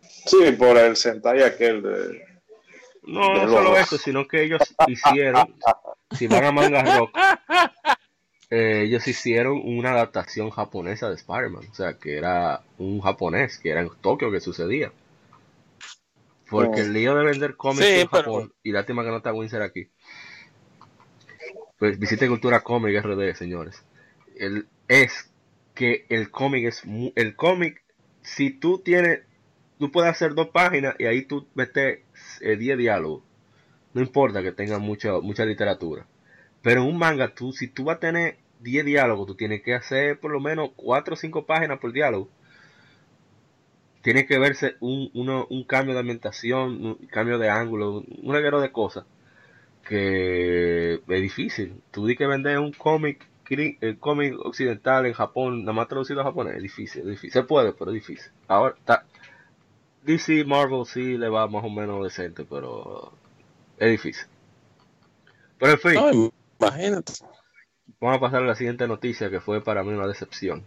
Sí, 0.00 0.52
por 0.58 0.76
el 0.76 0.96
Sentai 0.96 1.42
aquel 1.42 1.82
de... 1.82 2.24
No, 3.04 3.34
no 3.34 3.48
solo 3.48 3.76
eso, 3.76 3.96
sino 3.96 4.28
que 4.28 4.42
ellos 4.42 4.60
hicieron, 4.86 5.54
si 6.16 6.26
van 6.26 6.44
a 6.44 6.52
manga 6.52 6.98
rock, 6.98 7.16
eh, 8.50 8.82
ellos 8.84 9.06
hicieron 9.06 9.62
una 9.64 9.92
adaptación 9.92 10.50
japonesa 10.50 11.08
de 11.08 11.14
Spider-Man. 11.14 11.68
O 11.70 11.74
sea, 11.74 11.94
que 11.94 12.16
era 12.16 12.62
un 12.78 13.00
japonés, 13.00 13.58
que 13.58 13.70
era 13.70 13.80
en 13.80 13.90
Tokio 14.00 14.30
que 14.32 14.40
sucedía. 14.40 14.92
Porque 16.50 16.80
el 16.80 16.92
lío 16.92 17.14
de 17.14 17.24
vender 17.24 17.56
cómics 17.56 17.86
en 17.86 18.08
Japón, 18.08 18.52
y 18.64 18.72
lástima 18.72 19.04
que 19.04 19.10
no 19.10 19.18
está 19.18 19.32
Winsor 19.32 19.62
aquí. 19.62 19.88
Pues 21.78 21.96
visite 21.98 22.26
Cultura 22.26 22.60
Cómic 22.60 23.00
RD, 23.00 23.36
señores. 23.36 23.84
El, 24.36 24.66
es 24.88 25.30
que 25.74 26.06
el 26.08 26.30
cómic 26.30 26.66
es 26.66 26.82
el 27.14 27.36
cómic, 27.36 27.84
si 28.22 28.50
tú 28.50 28.80
tienes, 28.80 29.20
tú 29.78 29.92
puedes 29.92 30.10
hacer 30.10 30.34
dos 30.34 30.48
páginas 30.48 30.96
y 30.98 31.04
ahí 31.04 31.22
tú 31.22 31.46
metes 31.54 32.00
10 32.40 32.60
eh, 32.60 32.76
diálogos. 32.76 33.22
No 33.94 34.00
importa 34.00 34.42
que 34.42 34.50
tenga 34.50 34.78
mucha, 34.78 35.20
mucha 35.20 35.44
literatura. 35.44 36.06
Pero 36.62 36.82
en 36.82 36.88
un 36.88 36.98
manga, 36.98 37.34
tú, 37.34 37.52
si 37.52 37.68
tú 37.68 37.84
vas 37.84 37.96
a 37.96 38.00
tener 38.00 38.38
10 38.60 38.84
diálogos, 38.84 39.26
tú 39.26 39.34
tienes 39.34 39.62
que 39.62 39.74
hacer 39.74 40.18
por 40.20 40.30
lo 40.30 40.40
menos 40.40 40.70
4 40.76 41.14
o 41.14 41.16
5 41.16 41.46
páginas 41.46 41.78
por 41.78 41.92
diálogo. 41.92 42.28
Tiene 44.02 44.26
que 44.26 44.38
verse 44.38 44.76
un, 44.80 45.10
un 45.14 45.64
cambio 45.64 45.94
de 45.94 46.00
ambientación, 46.00 46.84
un 46.84 46.94
cambio 47.08 47.38
de 47.38 47.50
ángulo, 47.50 48.02
un 48.22 48.32
reguero 48.32 48.60
de 48.60 48.72
cosas 48.72 49.04
que 49.86 50.94
es 50.94 51.22
difícil. 51.22 51.82
Tú 51.90 52.06
di 52.06 52.16
que 52.16 52.26
vender 52.26 52.58
un 52.58 52.72
cómic, 52.72 53.26
el 53.48 53.98
cómic 53.98 54.34
occidental 54.38 55.06
en 55.06 55.12
Japón, 55.12 55.60
nada 55.60 55.72
más 55.72 55.88
traducido 55.88 56.20
a 56.20 56.24
japonés, 56.24 56.56
es 56.56 56.62
difícil, 56.62 57.02
es 57.02 57.08
difícil. 57.08 57.32
Se 57.32 57.42
puede, 57.42 57.72
pero 57.72 57.90
es 57.90 57.94
difícil. 57.94 58.30
Ahora, 58.46 58.76
está, 58.78 59.04
DC 60.04 60.44
Marvel 60.44 60.86
sí 60.86 61.18
le 61.18 61.28
va 61.28 61.46
más 61.48 61.64
o 61.64 61.70
menos 61.70 62.02
decente, 62.04 62.44
pero 62.44 63.12
es 63.78 63.90
difícil. 63.90 64.26
Pero 65.58 65.72
en 65.72 65.78
fin. 65.78 66.32
Imagínate. 66.60 67.12
Vamos 68.00 68.16
a 68.16 68.20
pasar 68.20 68.42
a 68.42 68.46
la 68.46 68.54
siguiente 68.54 68.86
noticia 68.86 69.30
que 69.30 69.40
fue 69.40 69.62
para 69.62 69.82
mí 69.82 69.92
una 69.92 70.06
decepción. 70.06 70.64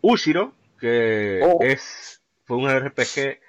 Ushiro, 0.00 0.54
que 0.80 1.40
oh. 1.42 1.58
es 1.62 2.22
fue 2.44 2.56
un 2.56 2.70
RPG 2.70 3.40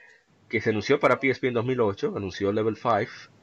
que 0.49 0.61
se 0.61 0.71
anunció 0.71 0.99
para 0.99 1.19
PSP 1.21 1.45
en 1.45 1.53
2008, 1.53 2.13
anunció 2.17 2.51
Level 2.51 2.75
5, 2.75 2.97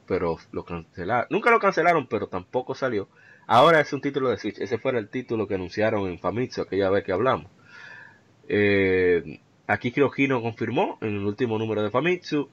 pero 0.05 0.37
lo 0.51 0.63
cancelaron. 0.65 1.27
Nunca 1.31 1.49
lo 1.49 1.59
cancelaron, 1.59 2.07
pero 2.07 2.27
tampoco 2.27 2.75
salió. 2.75 3.09
Ahora 3.47 3.79
es 3.79 3.91
un 3.93 4.01
título 4.01 4.29
de 4.29 4.37
Switch. 4.37 4.59
Ese 4.59 4.77
fue 4.77 4.91
el 4.97 5.09
título 5.09 5.47
que 5.47 5.55
anunciaron 5.55 6.07
en 6.09 6.19
Famitsu 6.19 6.61
aquella 6.61 6.89
vez 6.89 7.03
que 7.03 7.13
hablamos. 7.13 7.49
Eh, 8.49 9.39
aquí 9.67 9.91
Kirogino 9.91 10.41
confirmó 10.41 10.97
en 11.01 11.15
el 11.15 11.25
último 11.25 11.57
número 11.57 11.81
de 11.81 11.89
Famitsu 11.89 12.49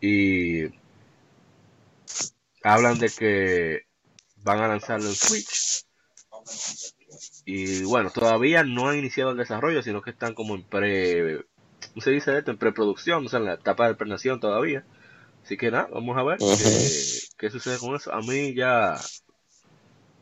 y 0.00 0.66
hablan 2.62 2.98
de 2.98 3.10
que 3.10 3.82
van 4.44 4.60
a 4.60 4.68
lanzarlo 4.68 5.08
en 5.08 5.14
Switch. 5.14 5.84
Y 7.44 7.82
bueno, 7.84 8.10
todavía 8.10 8.62
no 8.62 8.88
han 8.88 8.98
iniciado 8.98 9.30
el 9.30 9.36
desarrollo, 9.36 9.82
sino 9.82 10.02
que 10.02 10.10
están 10.10 10.34
como 10.34 10.54
en 10.54 10.62
pre. 10.62 11.44
¿Cómo 11.92 12.02
se 12.02 12.10
dice 12.10 12.36
esto? 12.38 12.50
En 12.50 12.58
preproducción, 12.58 13.26
o 13.26 13.28
sea, 13.28 13.40
en 13.40 13.46
la 13.46 13.54
etapa 13.54 13.88
de 13.88 13.94
planeación 13.94 14.40
todavía. 14.40 14.84
Así 15.42 15.56
que 15.56 15.70
nada, 15.70 15.88
vamos 15.92 16.16
a 16.16 16.22
ver 16.22 16.38
qué, 17.38 17.50
sucede 17.50 17.78
con 17.78 17.94
eso. 17.96 18.12
A 18.12 18.20
mí 18.20 18.54
ya 18.54 18.94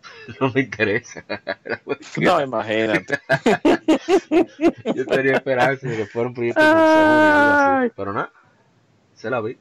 no 0.41 0.51
me 0.53 0.63
interesa. 0.63 1.25
no, 2.21 2.41
imagínate. 2.41 3.21
Yo 4.95 5.07
tenía 5.07 5.35
esperanza 5.35 5.89
de 5.89 5.97
que 5.97 6.07
fuera 6.07 6.29
un 6.29 6.35
proyecto 6.35 6.61
de 6.61 7.91
Pero 7.97 8.13
nada, 8.13 8.33
se 9.15 9.31
la 9.31 9.41
vi. 9.41 9.57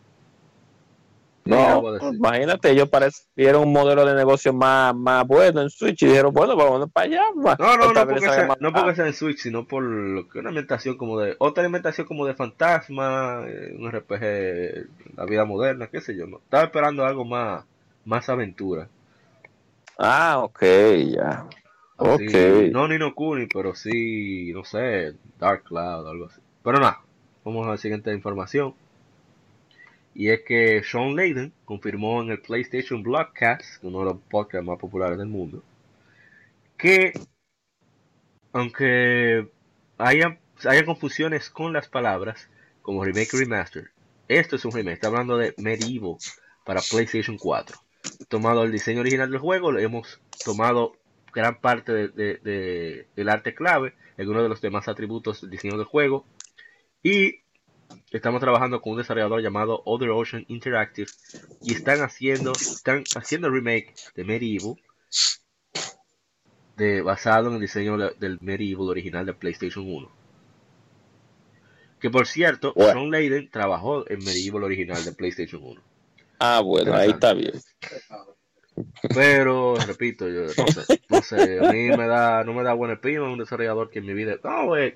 No, 1.44 1.98
imagínate, 2.14 2.72
ellos 2.72 2.90
parecieron 2.90 3.64
un 3.64 3.74
modelo 3.74 4.06
de 4.06 4.14
negocio 4.14 4.54
más, 4.54 4.96
más 4.96 5.26
bueno 5.26 5.62
en 5.62 5.70
Switch 5.70 6.04
y 6.04 6.08
dijeron, 6.08 6.34
bueno, 6.34 6.56
vamos 6.56 6.90
para 6.92 7.08
allá. 7.08 7.24
No, 7.36 7.78
no, 7.78 7.94
no 7.94 8.06
porque, 8.06 8.22
sea, 8.22 8.58
no 8.60 8.72
porque 8.72 8.96
sea 8.96 9.08
en 9.08 9.14
Switch, 9.14 9.40
sino 9.40 9.66
por 9.66 9.84
lo 9.84 10.28
que 10.30 10.40
una 10.40 10.50
ambientación 10.50 10.98
como 10.98 11.20
de, 11.20 11.36
otra 11.40 11.64
alimentación 11.64 12.06
como 12.06 12.26
de 12.26 12.36
fantasma, 12.36 13.44
eh, 13.48 13.76
un 13.78 13.92
RPG, 13.92 15.18
la 15.18 15.26
vida 15.26 15.46
moderna, 15.46 15.88
qué 15.88 16.00
sé 16.02 16.16
yo, 16.16 16.28
no. 16.28 16.38
Estaba 16.38 16.66
esperando 16.66 17.06
algo 17.06 17.26
más, 17.26 17.66
más 18.06 18.30
aventura. 18.30 18.88
Ah, 19.98 20.40
ok, 20.44 20.62
ya. 21.16 21.48
No 22.72 22.88
ni 22.88 22.98
no 22.98 23.14
Kuni, 23.14 23.48
pero 23.48 23.76
sí, 23.76 24.52
no 24.54 24.64
sé, 24.64 25.14
Dark 25.40 25.64
Cloud, 25.64 26.08
algo 26.08 26.26
así. 26.26 26.42
Pero 26.64 26.80
nada, 26.80 27.02
vamos 27.44 27.68
a 27.68 27.72
la 27.72 27.78
siguiente 27.78 28.14
información. 28.14 28.74
Y 30.14 30.30
es 30.30 30.42
que 30.42 30.84
Sean 30.84 31.16
Layden 31.16 31.54
confirmó 31.66 32.22
en 32.22 32.32
el 32.32 32.42
PlayStation 32.42 33.02
Blockcast, 33.02 33.84
uno 33.84 34.00
de 34.00 34.06
los 34.06 34.18
podcasts 34.30 34.68
más 34.68 34.78
populares 34.78 35.18
del 35.18 35.28
mundo, 35.28 35.64
que 36.78 37.14
aunque 38.54 39.50
haya, 39.98 40.40
haya 40.66 40.86
confusiones 40.86 41.50
con 41.50 41.74
las 41.74 41.88
palabras, 41.88 42.50
como 42.82 43.06
remake 43.06 43.34
y 43.34 43.38
remaster, 43.38 43.92
esto 44.28 44.56
es 44.56 44.66
un 44.66 44.72
remake, 44.72 44.96
está 44.96 45.08
hablando 45.08 45.38
de 45.38 45.54
Medieval 45.58 46.18
para 46.66 46.82
PlayStation 46.82 47.38
4. 47.38 47.78
Tomado 48.28 48.64
el 48.64 48.72
diseño 48.72 49.02
original 49.02 49.30
del 49.30 49.40
juego, 49.40 49.78
hemos 49.78 50.20
tomado 50.44 50.98
gran 51.34 51.60
parte 51.60 52.10
de, 52.10 53.08
del 53.16 53.30
arte 53.30 53.54
clave, 53.54 53.94
algunos 54.18 54.44
de 54.44 54.50
los 54.50 54.62
demás 54.62 54.88
atributos 54.88 55.42
del 55.42 55.50
diseño 55.50 55.78
del 55.78 55.86
juego, 55.86 56.26
y 57.04 57.41
estamos 58.12 58.42
trabajando 58.42 58.82
con 58.82 58.94
un 58.94 59.00
desarrollador 59.00 59.42
llamado 59.42 59.82
Other 59.86 60.10
Ocean 60.10 60.46
Interactive 60.48 61.10
y 61.62 61.74
están 61.74 62.02
haciendo 62.02 62.52
están 62.54 63.04
haciendo 63.16 63.50
remake 63.50 63.94
de 64.16 64.24
Medieval 64.24 64.76
de, 66.78 67.02
basado 67.02 67.50
en 67.50 67.56
el 67.56 67.62
diseño 67.62 67.98
del 67.98 68.40
Medieval 68.42 68.90
original 68.90 69.26
de 69.26 69.34
PlayStation 69.34 69.86
1 69.88 70.12
que 72.00 72.10
por 72.10 72.28
cierto 72.28 72.74
Sean 72.76 73.12
Layden 73.12 73.50
trabajó 73.50 74.10
en 74.10 74.20
Medieval 74.20 74.64
original 74.64 75.04
de 75.04 75.12
PlayStation 75.14 75.64
1 75.64 75.82
ah 76.40 76.62
bueno 76.62 76.94
ahí 76.94 77.12
está 77.12 77.34
bien. 77.34 77.54
Pero 79.14 79.76
repito 79.76 80.30
yo 80.30 80.44
no 80.44 80.68
sé, 80.68 81.02
no 81.10 81.22
sé 81.22 81.60
a 81.60 81.72
mí 81.72 81.90
me 81.90 82.08
da 82.08 82.44
no 82.44 82.54
me 82.54 82.64
da 82.64 82.74
buena 82.74 82.96
espina 82.96 83.24
un 83.24 83.38
desarrollador 83.38 83.90
que 83.90 84.00
en 84.00 84.06
mi 84.06 84.14
vida 84.14 84.38
no 84.44 84.66
wey 84.68 84.96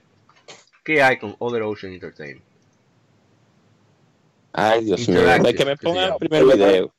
¿qué 0.83 1.03
hay 1.03 1.17
con 1.17 1.35
Other 1.39 1.63
Ocean 1.63 1.93
Entertainment? 1.93 2.44
Ay, 4.57 4.85
Dios 4.85 5.09
mío, 5.09 5.29
hay 5.29 5.53
que 5.53 5.65
me 5.65 5.75
pongan 5.75 6.13
el 6.13 6.17
primer 6.17 6.45
video. 6.45 6.93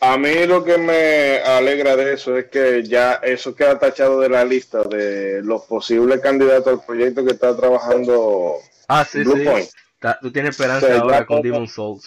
A 0.00 0.18
mí 0.18 0.44
lo 0.44 0.64
que 0.64 0.76
me 0.76 1.38
alegra 1.38 1.94
de 1.94 2.14
eso 2.14 2.36
es 2.36 2.46
que 2.46 2.82
ya 2.82 3.14
eso 3.14 3.54
queda 3.54 3.78
tachado 3.78 4.18
de 4.20 4.28
la 4.28 4.44
lista 4.44 4.82
de 4.82 5.40
los 5.42 5.62
posibles 5.62 6.20
candidatos 6.20 6.66
al 6.66 6.84
proyecto 6.84 7.24
que 7.24 7.32
está 7.32 7.56
trabajando 7.56 8.56
ah, 8.88 9.04
sí, 9.04 9.22
Blue 9.22 9.36
sí. 9.36 9.44
Point. 9.44 9.68
Tú 10.20 10.32
tienes 10.32 10.50
esperanza 10.50 10.98
ahora 10.98 11.24
con 11.24 11.40
Demon 11.40 11.68
Souls. 11.68 12.04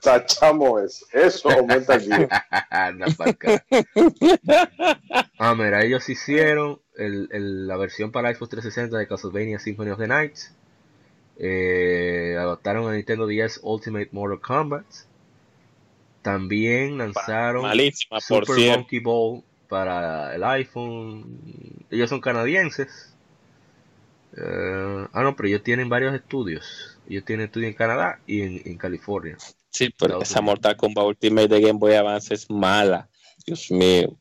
Tachamos 0.00 0.82
eso. 0.82 1.06
Eso 1.12 1.50
aumenta 1.50 1.94
aquí. 1.94 2.10
ah, 5.38 5.54
mira, 5.56 5.82
ellos 5.82 6.06
hicieron 6.10 6.78
el, 6.94 7.28
el, 7.32 7.66
la 7.66 7.78
versión 7.78 8.12
para 8.12 8.32
Xbox 8.32 8.50
360 8.50 8.98
de 8.98 9.08
Castlevania 9.08 9.58
Symphony 9.58 9.90
of 9.90 9.98
the 9.98 10.06
Night 10.06 10.36
eh, 11.38 12.36
adaptaron 12.38 12.88
a 12.88 12.94
Nintendo 12.94 13.26
10 13.26 13.60
Ultimate 13.62 14.08
Mortal 14.12 14.40
Kombat. 14.40 14.86
También 16.22 16.98
lanzaron 16.98 17.70
Super 18.20 18.56
Monkey 18.70 19.00
Ball 19.00 19.42
para 19.68 20.34
el 20.34 20.44
iPhone. 20.44 21.84
Ellos 21.90 22.08
son 22.08 22.20
canadienses. 22.20 23.14
Eh, 24.36 25.06
ah, 25.12 25.22
no, 25.22 25.36
pero 25.36 25.48
ellos 25.48 25.62
tienen 25.62 25.88
varios 25.88 26.14
estudios. 26.14 26.98
Ellos 27.08 27.24
tienen 27.24 27.46
estudios 27.46 27.70
en 27.70 27.76
Canadá 27.76 28.20
y 28.26 28.42
en, 28.42 28.78
California. 28.78 29.36
Sí, 29.70 29.92
pero 29.98 30.22
esa 30.22 30.40
Mortal 30.40 30.76
Kombat 30.76 31.04
Ultimate 31.04 31.48
de 31.48 31.60
Game 31.60 31.78
Boy 31.78 31.94
Advance 31.94 32.32
es 32.32 32.50
mala. 32.50 33.08
Dios 33.46 33.70
mío. 33.70 34.16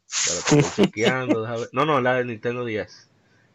no, 1.71 1.85
no, 1.85 2.01
la 2.01 2.15
de 2.15 2.25
Nintendo 2.25 2.65
10. 2.65 3.09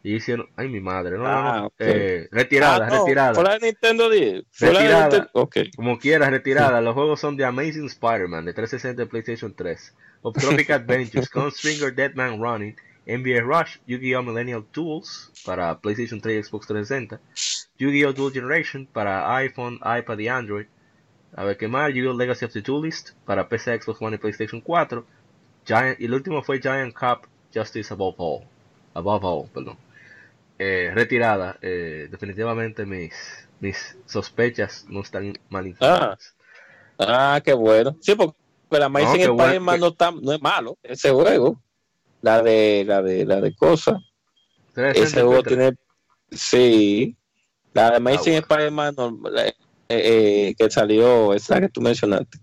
Y 0.09 0.15
hicieron, 0.15 0.49
ay 0.57 0.71
mi 0.71 0.81
madre, 0.81 1.19
no, 1.19 1.25
no, 1.25 1.29
no. 1.29 1.67
Ah, 1.67 1.69
eh, 1.81 2.29
retirada, 2.33 2.87
ah, 2.87 2.99
retirada. 2.99 3.35
Por 3.35 3.45
la 3.45 3.59
Nintendo 3.59 4.09
10. 4.09 4.43
Retirada, 4.59 5.29
okay. 5.35 5.71
Como 5.77 5.99
quieras, 5.99 6.31
retirada. 6.31 6.81
Los 6.81 6.95
juegos 6.95 7.21
son 7.21 7.37
de 7.37 7.45
Amazing 7.45 7.89
Spider-Man 7.89 8.47
de 8.47 8.55
360 8.55 9.05
PlayStation 9.05 9.53
3, 9.55 9.95
of 10.23 10.35
Tropic 10.35 10.71
Adventures, 10.71 11.29
con 11.29 11.53
Stringer 11.53 11.95
Deadman 11.95 12.41
Running, 12.41 12.75
NBA 13.07 13.43
Rush, 13.43 13.81
Yu-Gi-Oh! 13.87 14.23
Millennial 14.23 14.65
Tools 14.73 15.31
para 15.45 15.79
PlayStation 15.79 16.23
3 16.23 16.39
y 16.39 16.49
Xbox 16.49 16.67
360, 16.69 17.21
Yu-Gi-Oh! 17.77 18.15
Dual 18.15 18.33
Generation 18.33 18.89
para 18.91 19.37
iPhone, 19.37 19.79
iPad 19.85 20.19
y 20.21 20.29
Android. 20.29 20.67
A 21.37 21.45
ver 21.45 21.59
qué 21.59 21.69
más, 21.69 21.93
Yu-Gi-Oh! 21.93 22.15
Legacy 22.15 22.47
of 22.47 22.55
the 22.55 22.63
Duelist 22.63 23.11
para 23.27 23.47
PC, 23.47 23.83
Xbox 23.83 24.01
One 24.01 24.17
y 24.17 24.19
PlayStation 24.19 24.63
4. 24.63 25.05
Giant, 25.67 26.01
y 26.01 26.07
el 26.07 26.15
último 26.15 26.43
fue 26.43 26.63
Giant 26.63 26.95
Cup 26.95 27.29
Justice 27.55 27.93
Above 27.93 28.15
All. 28.17 28.45
Above 28.95 29.23
All, 29.23 29.49
perdón. 29.53 29.77
Eh, 30.61 30.91
retirada, 30.93 31.57
eh, 31.63 32.09
definitivamente 32.11 32.85
mis, 32.85 33.15
mis 33.61 33.97
sospechas 34.07 34.87
no 34.89 35.03
están 35.03 35.39
mal 35.51 35.65
ah. 35.65 35.69
informadas. 35.69 36.35
Ah, 36.99 37.41
qué 37.45 37.53
bueno. 37.53 37.97
Sí, 38.01 38.17
porque 38.17 38.35
la 38.71 38.87
Amazing 38.87 39.27
no, 39.27 39.43
Spider-Man 39.43 39.81
no, 39.81 39.97
no 40.21 40.33
es 40.33 40.43
malo, 40.43 40.77
ese 40.83 41.11
juego. 41.11 41.63
La 42.23 42.43
de, 42.43 42.85
la 42.85 43.01
de, 43.03 43.25
la 43.25 43.41
de 43.41 43.55
cosas. 43.55 44.03
Ese 44.75 45.23
juego 45.23 45.45
tiene, 45.45 45.75
sí, 46.33 47.17
la 47.73 47.91
de 47.91 47.97
Amazing 47.99 48.35
ah, 48.35 48.39
Spider-Man 48.39 48.97
eh, 49.89 50.55
que 50.59 50.71
salió, 50.71 51.35
esa 51.35 51.61
que 51.61 51.69
tú 51.69 51.81
mencionaste. 51.81 52.39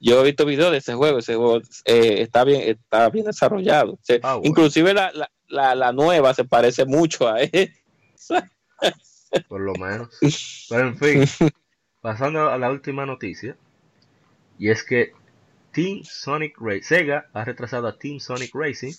Yo 0.00 0.20
he 0.20 0.24
visto 0.24 0.46
videos 0.46 0.72
de 0.72 0.78
ese 0.78 0.94
juego, 0.94 1.18
ese 1.18 1.34
juego 1.34 1.60
está 1.84 2.44
bien, 2.44 2.62
está 2.62 3.10
bien 3.10 3.26
desarrollado. 3.26 3.98
Ah, 4.22 4.40
inclusive 4.42 4.94
la, 4.94 5.12
la, 5.12 5.30
la 5.48 5.92
nueva 5.92 6.34
se 6.34 6.44
parece 6.44 6.84
mucho 6.84 7.28
a 7.28 7.40
él. 7.40 7.72
Por 9.48 9.60
lo 9.60 9.74
menos. 9.74 10.18
Pero 10.68 10.88
en 10.88 10.98
fin, 10.98 11.52
pasando 12.00 12.50
a 12.50 12.58
la 12.58 12.70
última 12.70 13.06
noticia. 13.06 13.56
Y 14.58 14.70
es 14.70 14.82
que 14.82 15.12
Team 15.72 16.02
Sonic 16.02 16.56
Racing, 16.58 16.82
Sega 16.82 17.28
ha 17.32 17.44
retrasado 17.44 17.86
a 17.86 17.98
Team 17.98 18.18
Sonic 18.18 18.50
Racing 18.54 18.92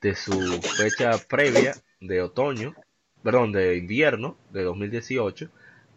de 0.00 0.14
su 0.14 0.60
fecha 0.76 1.12
previa 1.28 1.74
de 2.00 2.20
otoño, 2.20 2.74
perdón, 3.22 3.52
de 3.52 3.76
invierno 3.76 4.36
de 4.50 4.64
2018 4.64 5.48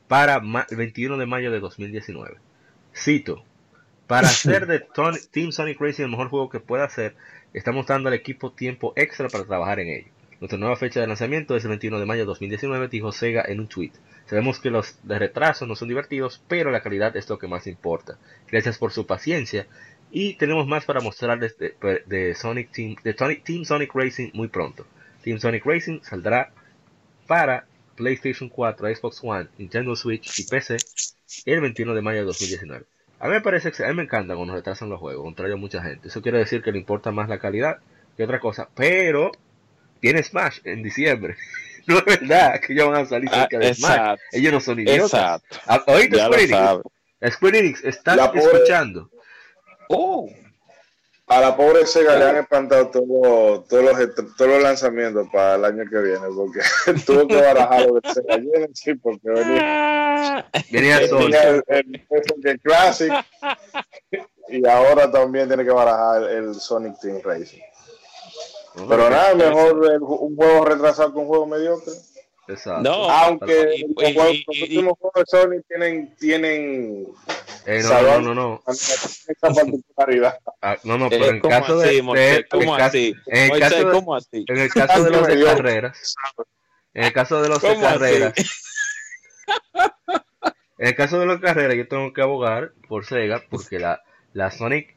para 0.07 0.41
el 0.69 0.77
21 0.77 1.17
de 1.17 1.25
mayo 1.25 1.51
de 1.51 1.59
2019. 1.59 2.37
Cito, 2.95 3.43
para 4.05 4.27
hacer 4.27 4.67
de 4.67 4.85
Team 5.31 5.51
Sonic 5.51 5.81
Racing 5.81 6.03
el 6.03 6.11
mejor 6.11 6.29
juego 6.29 6.49
que 6.49 6.59
pueda 6.59 6.85
hacer, 6.85 7.15
estamos 7.53 7.87
dando 7.87 8.09
al 8.09 8.15
equipo 8.15 8.51
tiempo 8.51 8.93
extra 8.95 9.29
para 9.29 9.45
trabajar 9.45 9.79
en 9.79 9.89
ello. 9.89 10.07
Nuestra 10.39 10.59
nueva 10.59 10.75
fecha 10.75 10.99
de 10.99 11.07
lanzamiento 11.07 11.55
es 11.55 11.63
el 11.63 11.69
21 11.69 11.99
de 11.99 12.05
mayo 12.05 12.21
de 12.21 12.27
2019, 12.27 12.89
dijo 12.89 13.11
Sega 13.11 13.43
en 13.47 13.59
un 13.59 13.67
tweet. 13.67 13.91
Sabemos 14.27 14.59
que 14.59 14.69
los 14.69 14.99
de 15.03 15.17
retraso 15.17 15.65
no 15.65 15.75
son 15.75 15.87
divertidos, 15.87 16.43
pero 16.47 16.69
la 16.69 16.81
calidad 16.81 17.15
es 17.17 17.27
lo 17.29 17.39
que 17.39 17.47
más 17.47 17.65
importa. 17.65 18.19
Gracias 18.51 18.77
por 18.77 18.91
su 18.91 19.07
paciencia 19.07 19.67
Y 20.11 20.35
tenemos 20.35 20.67
más 20.67 20.85
para 20.85 21.01
mostrarles 21.01 21.57
de, 21.57 22.35
Sonic 22.35 22.71
Team, 22.71 22.95
de 23.03 23.13
Team 23.13 23.65
Sonic 23.65 23.93
Racing 23.93 24.29
muy 24.33 24.47
pronto. 24.47 24.85
Team 25.23 25.39
Sonic 25.39 25.65
Racing 25.65 26.01
saldrá 26.03 26.51
para 27.25 27.65
PlayStation 27.95 28.47
4, 28.47 28.95
Xbox 28.95 29.19
One, 29.23 29.47
Nintendo 29.57 29.95
Switch 29.95 30.39
y 30.39 30.43
PC 30.43 30.77
el 31.45 31.61
21 31.61 31.93
de 31.93 32.01
mayo 32.01 32.19
de 32.19 32.25
2019. 32.25 32.85
A 33.19 33.27
mí 33.27 33.33
me 33.33 33.41
parece 33.41 33.71
a 33.83 33.87
mí 33.87 33.93
me 33.95 34.03
encanta 34.03 34.35
cuando 34.35 34.53
retrasan 34.53 34.89
los 34.89 34.99
juegos, 34.99 35.23
contrario 35.23 35.55
a 35.55 35.57
mucha 35.57 35.81
gente. 35.81 36.07
Eso 36.07 36.21
quiere 36.21 36.37
decir 36.37 36.61
que 36.61 36.71
le 36.71 36.77
importa 36.77 37.11
más 37.11 37.29
la 37.29 37.39
calidad 37.39 37.77
que 38.15 38.23
otra 38.23 38.39
cosa. 38.39 38.69
Pero 38.75 39.31
tiene 39.99 40.21
Smash 40.21 40.59
en 40.63 40.83
diciembre. 40.83 41.35
no 41.87 41.97
es 41.97 42.05
verdad 42.05 42.59
que 42.59 42.73
ellos 42.73 42.89
van 42.89 43.01
a 43.01 43.05
salir 43.05 43.29
ah, 43.31 43.39
cerca 43.41 43.59
de 43.59 43.73
Smash. 43.73 44.19
Ellos 44.31 44.53
no 44.53 44.59
son 44.59 44.79
idiotas. 44.79 45.13
Exacto. 45.13 45.57
Ah, 45.65 45.83
oíste, 45.87 46.17
Square 46.17 46.43
Enix. 46.43 47.33
Square 47.33 47.59
Enix 47.59 47.83
está 47.83 48.31
escuchando. 48.33 49.09
Oh. 49.89 50.29
A 51.29 51.41
la 51.41 51.57
pobre 51.57 51.85
Sega 51.85 52.15
le 52.15 52.23
han 52.23 52.37
espantado 52.37 52.89
todos 52.89 53.05
los, 53.07 53.67
todos 53.67 54.49
los 54.49 54.63
lanzamientos 54.63 55.27
para 55.31 55.55
el 55.55 55.65
año 55.65 55.83
que 55.89 55.97
viene, 55.97 56.27
porque 56.33 56.59
tuvo 57.05 57.27
que 57.27 57.35
barajar 57.35 57.85
lo 57.85 57.99
del 57.99 58.13
Sega. 58.13 58.35
Genesis, 58.35 58.95
porque 59.03 59.29
venía, 59.29 60.49
venía, 60.71 60.97
el, 60.99 61.63
el, 61.67 62.07
el, 62.43 62.61
Classic. 62.61 63.11
Y 64.47 64.65
ahora 64.65 65.11
también 65.11 65.49
tiene 65.49 65.65
que 65.65 65.71
barajar 65.71 66.23
el 66.29 66.55
Sonic 66.55 66.97
Team 66.99 67.19
Racing. 67.21 67.61
Pero 68.87 69.09
nada, 69.09 69.33
mejor 69.35 69.75
un 70.01 70.35
juego 70.35 70.65
retrasado 70.65 71.11
que 71.11 71.19
un 71.19 71.27
juego 71.27 71.45
mediocre. 71.45 71.93
Exacto. 72.47 72.89
Aunque 72.89 73.85
los, 73.97 74.61
últimos 74.61 74.93
juegos 74.99 75.13
de 75.15 75.25
Sony 75.25 75.61
tienen, 75.67 76.15
tienen 76.15 77.07
eh, 77.69 77.83
no, 77.83 78.01
no, 78.01 78.21
no, 78.21 78.33
no, 78.33 78.63
esa 78.67 79.53
particularidad. 79.53 80.39
Ah, 80.61 80.77
no, 80.85 80.97
no, 80.97 81.09
pero 81.09 81.25
en 81.25 81.35
el 81.35 81.41
caso 81.41 81.77
de, 81.79 82.45
¿cómo 82.49 82.75
así? 82.75 83.13
En 83.25 83.51
el 83.51 83.59
caso, 83.59 83.91
¿cómo 83.91 84.15
así? 84.15 84.45
En 84.47 84.57
el 84.57 84.69
caso 84.69 85.03
de 85.03 85.11
los 85.11 85.27
de 85.27 85.43
carreras, 85.43 86.15
en 86.93 87.03
el 87.03 87.11
caso 87.11 87.41
de 87.41 87.49
los 87.49 87.61
de 87.61 87.77
carreras, 87.77 88.33
en 90.77 90.87
el 90.87 90.95
caso 90.95 91.19
de 91.19 91.25
los 91.25 91.41
carreras, 91.41 91.75
yo 91.75 91.89
tengo 91.89 92.13
que 92.13 92.21
abogar 92.21 92.71
por 92.87 93.05
Sega 93.05 93.43
porque 93.49 93.79
la, 93.79 94.01
la 94.31 94.49
Sonic 94.49 94.95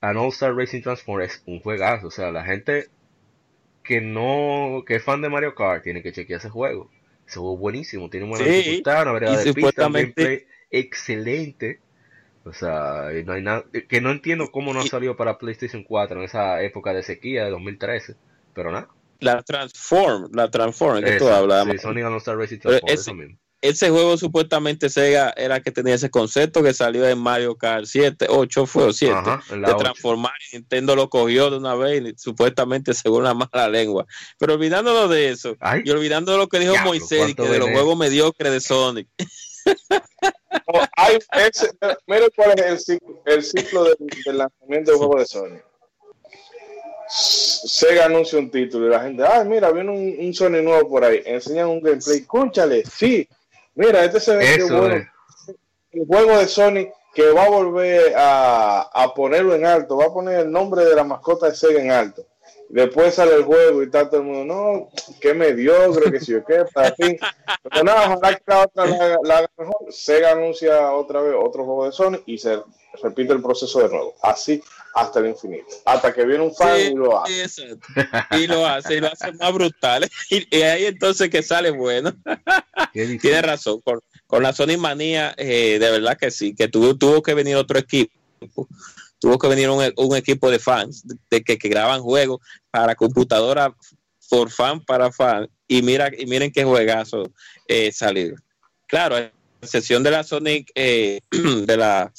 and 0.00 0.18
All 0.18 0.28
Star 0.28 0.56
Racing 0.56 0.80
Transform 0.80 1.20
es 1.20 1.42
un 1.44 1.60
juegazo. 1.60 2.06
O 2.06 2.10
sea, 2.10 2.32
la 2.32 2.42
gente 2.42 2.88
que 3.82 4.00
no, 4.00 4.82
que 4.86 4.94
es 4.94 5.04
fan 5.04 5.20
de 5.20 5.28
Mario 5.28 5.54
Kart, 5.54 5.84
tiene 5.84 6.02
que 6.02 6.12
chequear 6.12 6.38
ese 6.38 6.48
juego. 6.48 6.90
Ese 7.26 7.38
juego 7.38 7.56
es 7.56 7.60
buenísimo, 7.60 8.08
tiene 8.08 8.26
buena 8.26 8.46
sí, 8.46 8.82
una 8.82 9.12
variedad 9.12 9.44
de 9.44 9.52
pistas, 9.52 9.92
gameplay 9.92 10.46
excelente. 10.70 11.80
O 12.48 12.52
sea, 12.52 13.08
no 13.24 13.32
hay 13.32 13.42
nada, 13.42 13.64
que 13.88 14.00
no 14.00 14.10
entiendo 14.10 14.50
cómo 14.50 14.72
no 14.72 14.80
ha 14.80 14.86
salido 14.86 15.16
para 15.16 15.38
PlayStation 15.38 15.84
4 15.84 16.18
en 16.18 16.24
esa 16.24 16.62
época 16.62 16.92
de 16.92 17.02
sequía 17.02 17.44
de 17.44 17.50
2013, 17.50 18.16
pero 18.54 18.72
nada. 18.72 18.88
La 19.20 19.42
Transform, 19.42 20.30
la 20.32 20.50
Transform, 20.50 21.02
que 21.02 21.18
tú 21.18 21.28
hablas. 21.28 21.66
Sí, 21.70 21.78
Sonic 21.78 22.04
All 22.04 22.16
Star 22.16 22.38
Racing 22.38 22.58
Transform, 22.58 22.92
eso 22.92 23.14
mismo 23.14 23.38
ese 23.60 23.90
juego 23.90 24.16
supuestamente 24.16 24.88
Sega 24.88 25.32
era 25.36 25.60
que 25.60 25.72
tenía 25.72 25.94
ese 25.94 26.10
concepto 26.10 26.62
que 26.62 26.72
salió 26.72 27.08
en 27.08 27.18
Mario 27.18 27.56
Kart 27.56 27.86
7, 27.86 28.26
8 28.28 28.66
fue 28.66 28.84
o 28.84 28.92
7, 28.92 29.14
de 29.50 29.74
transformar 29.74 30.32
Nintendo 30.52 30.94
lo 30.94 31.10
cogió 31.10 31.50
de 31.50 31.56
una 31.56 31.74
vez 31.74 32.02
y 32.02 32.14
supuestamente 32.16 32.94
según 32.94 33.24
la 33.24 33.34
mala 33.34 33.68
lengua. 33.68 34.06
Pero 34.38 34.54
olvidándolo 34.54 35.08
de 35.08 35.30
eso 35.30 35.56
y 35.84 35.90
olvidando 35.90 36.36
lo 36.36 36.48
que 36.48 36.60
dijo 36.60 36.74
Moisés 36.84 37.34
que 37.34 37.42
de 37.42 37.58
los 37.58 37.70
juegos 37.70 37.96
mediocres 37.98 38.52
de 38.52 38.60
Sonic. 38.60 39.08
mira 42.06 42.26
cuál 42.36 42.58
es 42.58 42.66
el 42.66 42.78
ciclo, 42.78 43.22
el 43.24 43.42
ciclo 43.42 43.84
del, 43.84 44.38
lanzamiento 44.38 44.90
del 44.90 44.98
juego 44.98 45.18
de 45.18 45.26
Sonic. 45.26 45.64
Sega 47.08 48.04
anuncia 48.04 48.38
un 48.38 48.50
título 48.50 48.86
y 48.86 48.90
la 48.90 49.00
gente, 49.00 49.24
ay, 49.24 49.48
mira, 49.48 49.70
viene 49.72 49.90
un, 49.90 50.26
un 50.26 50.34
Sonic 50.34 50.62
nuevo 50.62 50.88
por 50.88 51.04
ahí, 51.04 51.22
enseñan 51.24 51.68
un 51.68 51.80
gameplay, 51.80 52.18
escúchale, 52.18 52.84
sí, 52.84 53.28
Mira, 53.78 54.04
este 54.04 54.18
se 54.18 54.34
ve 54.34 54.64
bueno. 54.68 55.06
El 55.92 56.04
juego 56.04 56.36
de 56.36 56.48
Sony 56.48 56.92
que 57.14 57.30
va 57.30 57.44
a 57.44 57.48
volver 57.48 58.12
a, 58.16 59.12
ponerlo 59.14 59.54
en 59.54 59.64
alto, 59.64 59.96
va 59.96 60.06
a 60.06 60.12
poner 60.12 60.40
el 60.40 60.50
nombre 60.50 60.84
de 60.84 60.96
la 60.96 61.04
mascota 61.04 61.46
de 61.46 61.54
Sega 61.54 61.80
en 61.80 61.92
alto. 61.92 62.26
Después 62.68 63.14
sale 63.14 63.34
el 63.34 63.44
juego 63.44 63.82
y 63.82 63.86
está 63.86 64.10
todo 64.10 64.20
el 64.20 64.26
mundo, 64.26 64.54
no, 64.54 64.90
qué 65.20 65.32
mediocre, 65.32 66.12
que 66.12 66.20
si 66.20 66.32
yo 66.32 66.44
qué, 66.44 66.64
para 66.72 66.94
fin. 66.94 67.18
Pero 67.62 67.84
nada, 67.84 68.14
ojalá 68.14 68.36
que 68.36 68.42
la 68.46 68.62
otra 68.62 68.86
la, 69.22 69.38
haga 69.38 69.50
mejor. 69.56 69.76
Sega 69.90 70.32
anuncia 70.32 70.92
otra 70.92 71.22
vez 71.22 71.34
otro 71.38 71.64
juego 71.64 71.86
de 71.86 71.92
Sony 71.92 72.18
y 72.26 72.36
se 72.36 72.60
repite 73.02 73.32
el 73.32 73.42
proceso 73.42 73.80
de 73.80 73.88
nuevo. 73.88 74.14
Así 74.22 74.62
hasta 74.94 75.20
el 75.20 75.28
infinito. 75.28 75.66
Hasta 75.84 76.12
que 76.12 76.24
viene 76.24 76.44
un 76.44 76.54
fan 76.54 76.78
y 76.78 76.94
lo 76.94 77.22
hace. 77.22 77.78
Y 78.32 78.46
lo 78.46 78.66
hace, 78.66 78.96
y 78.96 79.00
lo 79.00 79.08
hace 79.08 79.32
más 79.32 79.52
brutal. 79.52 80.08
Y, 80.30 80.62
ahí 80.62 80.86
entonces 80.86 81.30
que 81.30 81.42
sale 81.42 81.70
bueno. 81.70 82.12
Tiene 82.92 83.42
razón. 83.42 83.80
Con, 83.80 84.42
la 84.42 84.52
Sony 84.52 84.76
Manía, 84.78 85.34
eh, 85.38 85.78
de 85.80 85.90
verdad 85.90 86.18
que 86.18 86.30
sí, 86.30 86.54
que 86.54 86.68
tuvo, 86.68 86.96
tuvo 86.96 87.22
que 87.22 87.32
venir 87.32 87.56
otro 87.56 87.78
equipo. 87.78 88.12
Tuvo 89.18 89.38
que 89.38 89.48
venir 89.48 89.68
un, 89.68 90.16
equipo 90.16 90.50
de 90.50 90.58
fans 90.58 91.04
de 91.30 91.42
que, 91.42 91.56
graban 91.56 92.02
juegos 92.02 92.40
para 92.70 92.94
computadora 92.94 93.74
por 94.30 94.50
fan 94.50 94.80
para 94.84 95.10
fan. 95.10 95.48
Y 95.66 95.82
mira, 95.82 96.10
y 96.16 96.26
miren 96.26 96.52
qué 96.52 96.64
juegazo 96.64 97.32
eh, 97.66 97.90
salió. 97.92 98.34
Claro, 98.86 99.16
excepción 99.60 100.02
de 100.02 100.10
la 100.10 100.24
Sonic, 100.24 100.70
eh, 100.74 101.20
de 101.30 101.76
la 101.76 102.12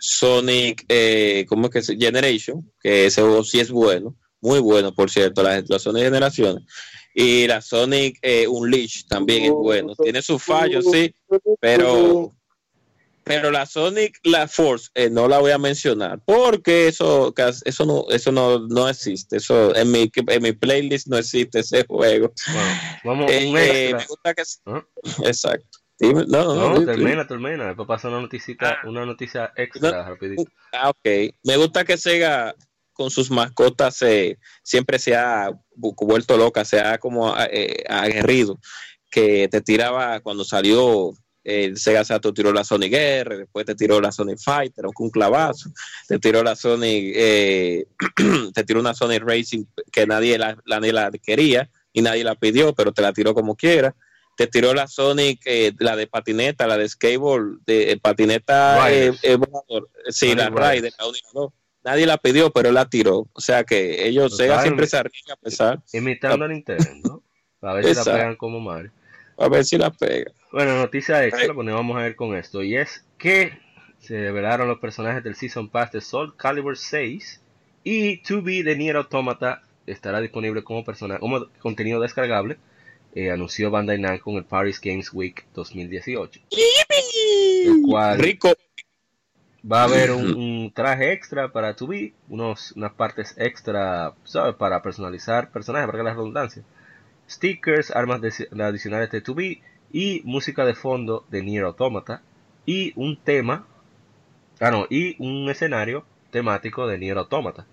Sonic, 0.00 0.84
eh, 0.88 1.44
¿cómo 1.48 1.66
es 1.66 1.72
que 1.72 1.82
se 1.82 1.96
Generation? 1.96 2.70
Que 2.80 3.06
ese 3.06 3.22
juego 3.22 3.44
sí 3.44 3.60
es 3.60 3.70
bueno, 3.70 4.16
muy 4.40 4.60
bueno, 4.60 4.94
por 4.94 5.10
cierto, 5.10 5.42
la, 5.42 5.62
la 5.66 5.78
Sonic 5.78 6.04
Generaciones. 6.04 6.64
Y 7.14 7.46
la 7.46 7.62
Sonic 7.62 8.18
eh, 8.22 8.48
Unleashed 8.48 9.06
también 9.06 9.44
es 9.44 9.52
bueno. 9.52 9.94
Tiene 9.94 10.20
sus 10.20 10.42
fallos, 10.42 10.84
sí, 10.90 11.14
pero 11.60 12.34
pero 13.24 13.50
la 13.50 13.66
Sonic 13.66 14.18
la 14.22 14.46
Force 14.46 14.90
eh, 14.94 15.10
no 15.10 15.26
la 15.28 15.38
voy 15.38 15.50
a 15.50 15.58
mencionar 15.58 16.20
porque 16.24 16.88
eso 16.88 17.34
eso 17.64 17.86
no 17.86 18.04
eso 18.10 18.32
no, 18.32 18.60
no 18.68 18.88
existe 18.88 19.38
eso 19.38 19.74
en 19.74 19.90
mi 19.90 20.10
en 20.14 20.42
mi 20.42 20.52
playlist 20.52 21.08
no 21.08 21.16
existe 21.16 21.60
ese 21.60 21.84
juego 21.88 22.32
vamos 23.02 23.30
eh, 23.30 23.50
eh, 23.56 23.94
me 23.94 24.04
gusta 24.06 24.34
que 24.34 24.42
¿Ah? 24.66 24.84
exacto 25.24 25.78
no, 26.00 26.24
no, 26.26 26.54
no, 26.54 26.84
termina, 26.84 27.26
termina. 27.26 27.66
Después 27.68 27.86
pasa 27.86 28.08
una 28.08 28.20
noticia, 28.20 28.56
ah. 28.60 28.78
una 28.84 29.06
noticia 29.06 29.52
extra, 29.56 30.08
rapidito. 30.08 30.44
Ah, 30.72 30.90
ok. 30.90 31.34
Me 31.44 31.56
gusta 31.56 31.84
que 31.84 31.96
Sega 31.96 32.54
con 32.92 33.10
sus 33.10 33.30
mascotas 33.30 34.02
eh, 34.02 34.38
siempre 34.62 34.98
se 34.98 35.14
ha 35.16 35.50
vuelto 35.76 36.36
loca, 36.36 36.64
se 36.64 36.80
ha 36.80 36.98
como 36.98 37.34
eh, 37.38 37.84
aguerrido. 37.88 38.58
Que 39.10 39.48
te 39.48 39.60
tiraba 39.60 40.20
cuando 40.20 40.44
salió 40.44 41.12
el 41.44 41.76
Sega 41.76 42.04
Saturn 42.04 42.34
tiró 42.34 42.52
la 42.52 42.64
Sonic 42.64 42.92
R, 42.92 43.38
después 43.38 43.66
te 43.66 43.74
tiró 43.74 44.00
la 44.00 44.10
Sonic 44.10 44.38
Fighter, 44.38 44.86
un 44.98 45.10
clavazo, 45.10 45.70
te 46.08 46.18
tiró 46.18 46.42
la 46.42 46.56
Sonic, 46.56 47.12
eh, 47.14 47.86
te 48.54 48.64
tiró 48.64 48.80
una 48.80 48.94
Sonic 48.94 49.22
Racing 49.22 49.64
que 49.92 50.06
nadie 50.06 50.38
la, 50.38 50.56
nadie 50.66 50.92
la 50.92 51.10
quería 51.10 51.70
y 51.92 52.02
nadie 52.02 52.24
la 52.24 52.34
pidió, 52.34 52.74
pero 52.74 52.92
te 52.92 53.02
la 53.02 53.12
tiró 53.12 53.34
como 53.34 53.54
quiera 53.54 53.94
te 54.36 54.46
tiró 54.46 54.74
la 54.74 54.88
Sonic, 54.88 55.42
eh, 55.44 55.72
la 55.78 55.96
de 55.96 56.06
patineta, 56.06 56.66
la 56.66 56.76
de 56.76 56.88
skateboard, 56.88 57.60
de 57.66 57.92
eh, 57.92 57.98
patineta 57.98 58.90
eh, 58.90 59.12
sí, 60.08 60.34
la 60.34 60.50
Rider, 60.50 60.92
la 60.98 61.48
Nadie 61.84 62.06
la 62.06 62.16
pidió, 62.16 62.50
pero 62.50 62.72
la 62.72 62.88
tiró. 62.88 63.28
O 63.34 63.40
sea 63.40 63.62
que 63.64 64.06
ellos 64.06 64.38
Sega 64.38 64.62
siempre 64.62 64.86
se 64.86 64.96
arriesgan 64.96 65.36
a 65.36 65.40
pesar. 65.40 65.82
Imitando 65.92 66.46
a 66.46 66.48
Nintendo. 66.48 67.22
A 67.60 67.74
ver 67.74 67.84
si 67.84 67.94
la 67.94 68.04
pegan 68.04 68.36
como 68.36 68.58
Mario. 68.58 68.90
A 69.36 69.48
ver 69.48 69.64
si 69.64 69.76
la 69.78 69.90
pega. 69.90 70.30
Bueno, 70.52 70.76
noticia 70.76 71.24
extra, 71.24 71.52
pues 71.52 71.66
vamos 71.66 71.96
a 71.96 72.02
ver 72.02 72.16
con 72.16 72.36
esto. 72.36 72.62
Y 72.62 72.76
es 72.76 73.04
que 73.18 73.58
se 73.98 74.18
revelaron 74.18 74.68
los 74.68 74.78
personajes 74.78 75.24
del 75.24 75.34
Season 75.34 75.68
Pass 75.68 75.92
de 75.92 76.00
Soul 76.00 76.36
Calibur 76.36 76.76
6 76.76 77.40
y 77.82 78.22
2B 78.22 78.62
de 78.62 78.76
Nier 78.76 78.96
Automata 78.96 79.62
estará 79.86 80.20
disponible 80.20 80.62
como, 80.62 80.84
persona, 80.84 81.18
como 81.18 81.46
contenido 81.60 82.00
descargable 82.00 82.58
eh, 83.14 83.30
anunció 83.30 83.70
Bandai 83.70 83.98
Namco 83.98 84.30
en 84.32 84.38
el 84.38 84.44
Paris 84.44 84.80
Games 84.80 85.12
Week 85.12 85.46
2018. 85.54 86.40
El 86.50 87.82
cual 87.82 88.18
Rico. 88.18 88.52
va 89.70 89.82
a 89.82 89.84
haber 89.84 90.10
un, 90.10 90.72
traje 90.74 91.12
extra 91.12 91.52
para 91.52 91.76
2B, 91.76 92.12
unos, 92.28 92.72
unas 92.72 92.92
partes 92.94 93.34
extra, 93.38 94.14
¿sabes? 94.24 94.56
Para 94.56 94.82
personalizar 94.82 95.50
personajes, 95.52 95.86
para 95.86 95.98
que 95.98 96.04
la 96.04 96.14
redundancia. 96.14 96.64
Stickers, 97.28 97.90
armas 97.90 98.20
adicionales 98.20 99.10
de 99.10 99.22
2B 99.22 99.60
y 99.92 100.22
música 100.24 100.64
de 100.64 100.74
fondo 100.74 101.24
de 101.30 101.42
Nier 101.42 101.64
Automata 101.64 102.22
y 102.66 102.92
un 102.96 103.16
tema, 103.16 103.66
ah 104.60 104.70
no, 104.70 104.86
y 104.90 105.16
un 105.22 105.48
escenario 105.48 106.04
temático 106.30 106.86
de 106.86 106.98
Nier 106.98 107.18
Automata. 107.18 107.66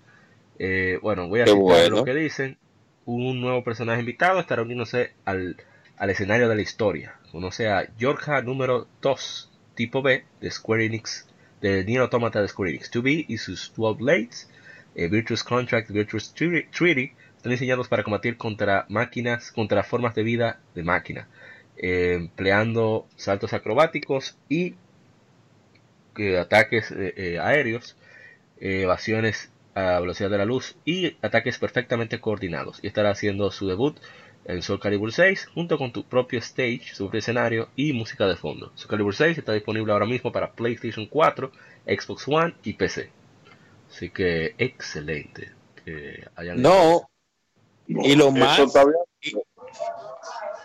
Eh, 0.58 0.98
bueno, 1.02 1.28
voy 1.28 1.40
a 1.40 1.46
citar 1.46 1.90
lo 1.90 2.04
que 2.04 2.14
dicen 2.14 2.58
un 3.04 3.40
nuevo 3.40 3.64
personaje 3.64 4.00
invitado 4.00 4.38
estará 4.38 4.62
uniéndose 4.62 5.12
al, 5.24 5.56
escenario 5.98 6.48
de 6.48 6.56
la 6.56 6.62
historia. 6.62 7.16
Conoce 7.30 7.68
a 7.68 7.88
Yorja 7.96 8.42
número 8.42 8.86
2, 9.00 9.50
tipo 9.74 10.02
B, 10.02 10.24
de 10.40 10.50
Square 10.50 10.86
Enix 10.86 11.26
de 11.60 11.84
Nier 11.84 12.00
Automata 12.00 12.40
de 12.40 12.48
Square 12.48 12.70
Enix. 12.70 12.90
2B 12.92 13.24
y 13.28 13.38
sus 13.38 13.72
12 13.76 14.02
Blades, 14.02 14.50
eh, 14.94 15.08
Virtuous 15.08 15.42
Contract, 15.44 15.90
Virtuous 15.90 16.34
Treaty, 16.34 17.12
diseñados 17.50 17.88
para 17.88 18.04
combatir 18.04 18.36
contra 18.36 18.86
máquinas, 18.88 19.52
contra 19.52 19.82
formas 19.82 20.14
de 20.14 20.22
vida 20.22 20.60
de 20.74 20.82
máquina, 20.82 21.28
eh, 21.76 22.14
empleando 22.14 23.06
saltos 23.16 23.52
acrobáticos 23.52 24.36
y 24.48 24.74
ataques 26.38 26.92
aéreos, 27.40 27.96
evasiones 28.60 29.50
a 29.74 30.00
velocidad 30.00 30.30
de 30.30 30.38
la 30.38 30.44
luz 30.44 30.76
y 30.84 31.16
ataques 31.22 31.58
perfectamente 31.58 32.20
coordinados. 32.20 32.78
Y 32.82 32.86
estará 32.86 33.10
haciendo 33.10 33.50
su 33.50 33.66
debut 33.66 33.98
en 34.44 34.62
Soul 34.62 34.80
Calibur 34.80 35.12
6 35.12 35.50
junto 35.54 35.78
con 35.78 35.92
tu 35.92 36.04
propio 36.04 36.38
stage, 36.40 36.94
su 36.94 37.04
propio 37.04 37.20
escenario 37.20 37.68
y 37.76 37.92
música 37.92 38.26
de 38.26 38.36
fondo. 38.36 38.72
Soul 38.74 38.90
Calibur 38.90 39.14
6 39.14 39.38
está 39.38 39.52
disponible 39.52 39.92
ahora 39.92 40.06
mismo 40.06 40.32
para 40.32 40.52
PlayStation 40.52 41.06
4, 41.06 41.50
Xbox 41.86 42.28
One 42.28 42.54
y 42.64 42.74
PC. 42.74 43.10
Así 43.90 44.10
que 44.10 44.54
excelente 44.58 45.52
que 45.84 46.26
hayan 46.36 46.60
No, 46.60 47.08
y 47.86 48.14
lo 48.14 48.30
más 48.30 48.60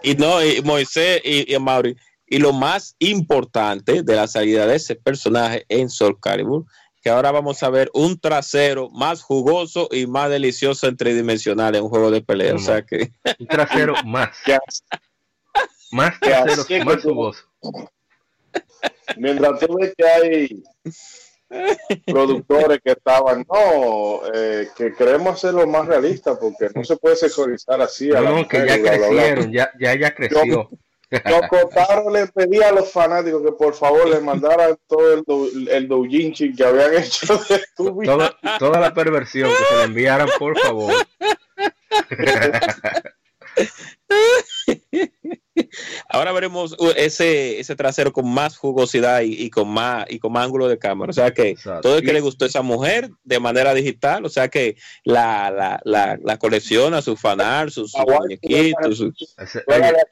y, 0.04 0.16
no, 0.16 0.44
y 0.44 0.62
Moisés 0.62 1.22
y, 1.24 1.54
y 1.54 1.60
Mauri, 1.60 1.96
y 2.28 2.38
lo 2.38 2.54
más 2.54 2.96
importante 3.00 4.04
de 4.04 4.16
la 4.16 4.28
salida 4.28 4.68
de 4.68 4.76
ese 4.76 4.96
personaje 4.96 5.66
en 5.70 5.90
Soul 5.90 6.20
Calibur 6.20 6.66
ahora 7.10 7.32
vamos 7.32 7.62
a 7.64 7.70
ver 7.70 7.90
un 7.94 8.20
trasero 8.20 8.90
más 8.90 9.22
jugoso 9.22 9.88
y 9.92 10.08
más 10.08 10.30
delicioso 10.30 10.88
en 10.88 10.98
tridimensional 10.98 11.76
en 11.76 11.84
un 11.84 11.90
juego 11.90 12.12
de 12.12 12.22
pelea. 12.22 12.56
O 12.56 12.60
sea 12.60 12.84
que. 12.84 13.12
Un 13.40 13.48
trasero 13.48 13.94
más. 14.06 14.38
más 15.92 16.20
trasero, 16.20 16.86
más 16.86 17.04
jugoso. 17.04 17.44
Mientras 19.18 19.60
tú 19.60 19.78
ves 19.78 19.94
que 19.98 20.06
hay 20.06 20.64
productores 22.06 22.80
que 22.84 22.92
estaban, 22.92 23.46
no, 23.50 24.22
eh, 24.34 24.68
que 24.76 24.94
queremos 24.94 25.36
hacerlo 25.36 25.66
más 25.68 25.86
realista 25.88 26.38
porque 26.38 26.70
no 26.74 26.84
se 26.84 26.98
puede 26.98 27.16
sexualizar 27.16 27.82
así. 27.82 28.10
no, 28.10 28.48
que 28.48 28.66
ya 28.66 28.82
crecieron, 28.82 29.52
ya, 29.52 29.72
ya, 29.80 29.96
ya 29.96 30.14
creció. 30.14 30.70
Cotaro 31.50 32.10
le 32.12 32.28
pedía 32.28 32.70
a 32.70 32.74
los 32.74 32.92
fanáticos 32.92 33.42
que 33.42 33.54
por 33.54 33.74
favor 33.74 34.10
le 34.10 34.20
mandaran 34.20 34.78
todo 34.88 35.14
el, 35.14 35.70
el 35.70 35.88
doujinshi 35.88 36.54
que 36.54 36.66
habían 36.66 36.96
hecho 36.96 37.38
de 37.50 37.64
toda, 37.76 38.36
toda 38.60 38.80
la 38.80 38.94
perversión 38.94 39.50
que 39.50 39.64
se 39.64 39.78
le 39.78 39.84
enviaran, 39.84 40.28
por 40.38 40.60
favor. 40.60 40.94
Ahora 46.10 46.32
veremos 46.32 46.76
uh, 46.80 46.92
ese, 46.96 47.60
ese 47.60 47.76
trasero 47.76 48.14
con 48.14 48.32
más 48.32 48.58
jugosidad 48.58 49.22
y, 49.22 49.50
con 49.50 49.70
más 49.70 50.06
y 50.10 50.20
con 50.20 50.38
ángulo 50.38 50.68
de 50.68 50.78
cámara. 50.78 51.10
O 51.10 51.14
sea 51.14 51.34
que 51.34 51.56
todo 51.82 51.98
el 51.98 52.06
que 52.06 52.14
le 52.14 52.22
gustó 52.22 52.46
esa 52.46 52.62
mujer 52.62 53.10
de 53.24 53.40
manera 53.40 53.74
digital, 53.74 54.26
o 54.26 54.30
sea 54.30 54.48
que 54.48 54.78
la, 55.04 55.52
la, 55.52 55.80
la, 55.84 56.18
la 56.22 56.38
colecciona, 56.38 57.02
su 57.02 57.16
fanar, 57.16 57.72
sus, 57.72 57.94
muñequitos. 57.96 59.04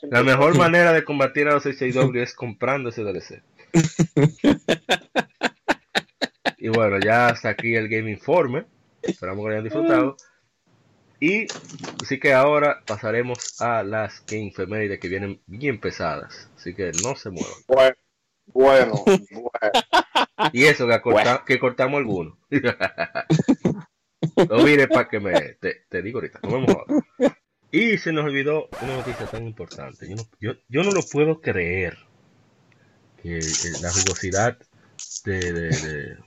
la 0.03 0.23
mejor 0.23 0.57
manera 0.57 0.93
de 0.93 1.03
combatir 1.03 1.47
a 1.47 1.53
los 1.53 1.63
SJW 1.63 2.19
es 2.19 2.33
comprando 2.33 2.89
ese 2.89 3.03
DLC. 3.03 3.43
y 6.57 6.69
bueno, 6.69 6.99
ya 6.99 7.27
hasta 7.27 7.49
aquí 7.49 7.75
el 7.75 7.89
Game 7.89 8.11
Informe. 8.11 8.65
Esperamos 9.01 9.43
que 9.43 9.49
lo 9.49 9.51
hayan 9.51 9.63
disfrutado. 9.63 10.17
Y 11.25 11.47
así 12.03 12.19
que 12.19 12.33
ahora 12.33 12.83
pasaremos 12.85 13.59
a 13.59 13.81
las 13.81 14.23
Game 14.27 14.51
Femenides 14.55 14.99
que 14.99 15.07
vienen 15.07 15.41
bien 15.47 15.79
pesadas. 15.79 16.51
Así 16.55 16.75
que 16.75 16.91
no 17.03 17.15
se 17.15 17.31
muevan. 17.31 17.51
Bueno, 17.67 17.95
bueno. 18.45 19.03
Y 20.53 20.65
eso 20.65 20.87
que, 20.87 21.01
que 21.47 21.59
cortamos 21.59 21.97
algunos. 21.97 22.37
no 24.49 24.57
mire 24.63 24.87
para 24.87 25.07
que 25.07 25.19
me 25.19 25.33
te, 25.55 26.01
digo 26.03 26.19
ahorita. 26.19 26.41
Nos 26.43 26.51
vemos 26.51 26.75
ahora. 26.75 27.37
Y 27.71 27.97
se 27.97 28.11
nos 28.11 28.25
olvidó 28.25 28.69
una 28.83 28.97
noticia 28.97 29.25
tan 29.25 29.47
importante. 29.47 30.07
Yo 30.07 30.15
no, 30.17 30.23
yo, 30.39 30.53
yo 30.67 30.83
no 30.83 30.91
lo 30.91 31.01
puedo 31.01 31.41
creer 31.41 31.97
que 33.23 33.39
la 33.81 33.91
jugosidad 33.91 34.59
de, 35.23 35.53
de, 35.53 36.17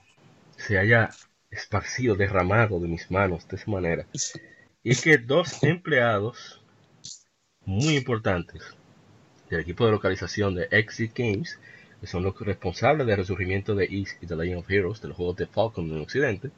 se 0.57 0.77
haya 0.77 1.11
esparcido, 1.51 2.15
derramado 2.15 2.81
de 2.81 2.89
mis 2.89 3.09
manos 3.09 3.47
de 3.47 3.55
esa 3.55 3.71
manera. 3.71 4.05
Y 4.83 4.91
es 4.91 5.01
que 5.01 5.17
dos 5.17 5.61
empleados 5.63 6.61
muy 7.65 7.97
importantes 7.97 8.63
del 9.49 9.61
equipo 9.61 9.85
de 9.85 9.91
localización 9.91 10.55
de 10.55 10.67
Exit 10.71 11.17
Games, 11.17 11.59
que 11.99 12.07
son 12.07 12.23
los 12.23 12.39
responsables 12.39 13.05
del 13.05 13.17
resurgimiento 13.17 13.75
de 13.75 13.85
East 13.85 14.23
y 14.23 14.27
The 14.27 14.35
Legend 14.35 14.59
of 14.59 14.71
Heroes, 14.71 15.01
de 15.01 15.09
los 15.09 15.17
juegos 15.17 15.35
de 15.35 15.47
Falcon 15.47 15.91
en 15.91 16.01
Occidente, 16.01 16.51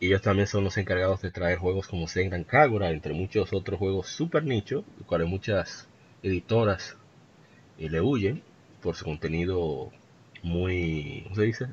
y 0.00 0.08
ellos 0.08 0.22
también 0.22 0.48
son 0.48 0.64
los 0.64 0.76
encargados 0.78 1.22
de 1.22 1.30
traer 1.30 1.58
juegos 1.58 1.86
como 1.86 2.08
Senran 2.08 2.42
Kagura, 2.42 2.90
entre 2.90 3.14
muchos 3.14 3.52
otros 3.52 3.78
juegos 3.78 4.08
super 4.08 4.42
nicho, 4.42 4.84
los 4.98 5.06
cuales 5.06 5.28
muchas 5.28 5.86
editoras 6.24 6.96
eh, 7.78 7.88
le 7.88 8.00
huyen 8.00 8.42
por 8.82 8.96
su 8.96 9.04
contenido 9.04 9.92
muy, 10.42 11.20
¿cómo 11.22 11.36
se 11.36 11.42
dice? 11.42 11.66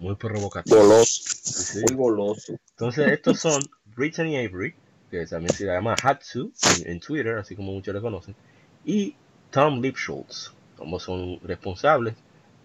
Muy 0.00 0.16
provocativo. 0.16 0.78
Goloso. 0.78 1.78
Muy 1.86 1.96
goloso. 1.96 2.58
Entonces, 2.70 3.12
estos 3.12 3.38
son 3.38 3.62
Brittany 3.98 4.36
Avery, 4.36 4.74
que 5.10 5.26
también 5.26 5.52
se 5.52 5.66
llama 5.66 5.96
Hatsu 6.00 6.52
en, 6.86 7.00
Twitter, 7.00 7.36
así 7.36 7.56
como 7.56 7.72
muchos 7.72 7.92
le 7.92 8.00
conocen, 8.00 8.36
y 8.84 9.16
Tom 9.50 9.80
Lipschultz. 9.80 10.54
Ambos 10.80 11.02
son 11.02 11.40
responsables 11.42 12.14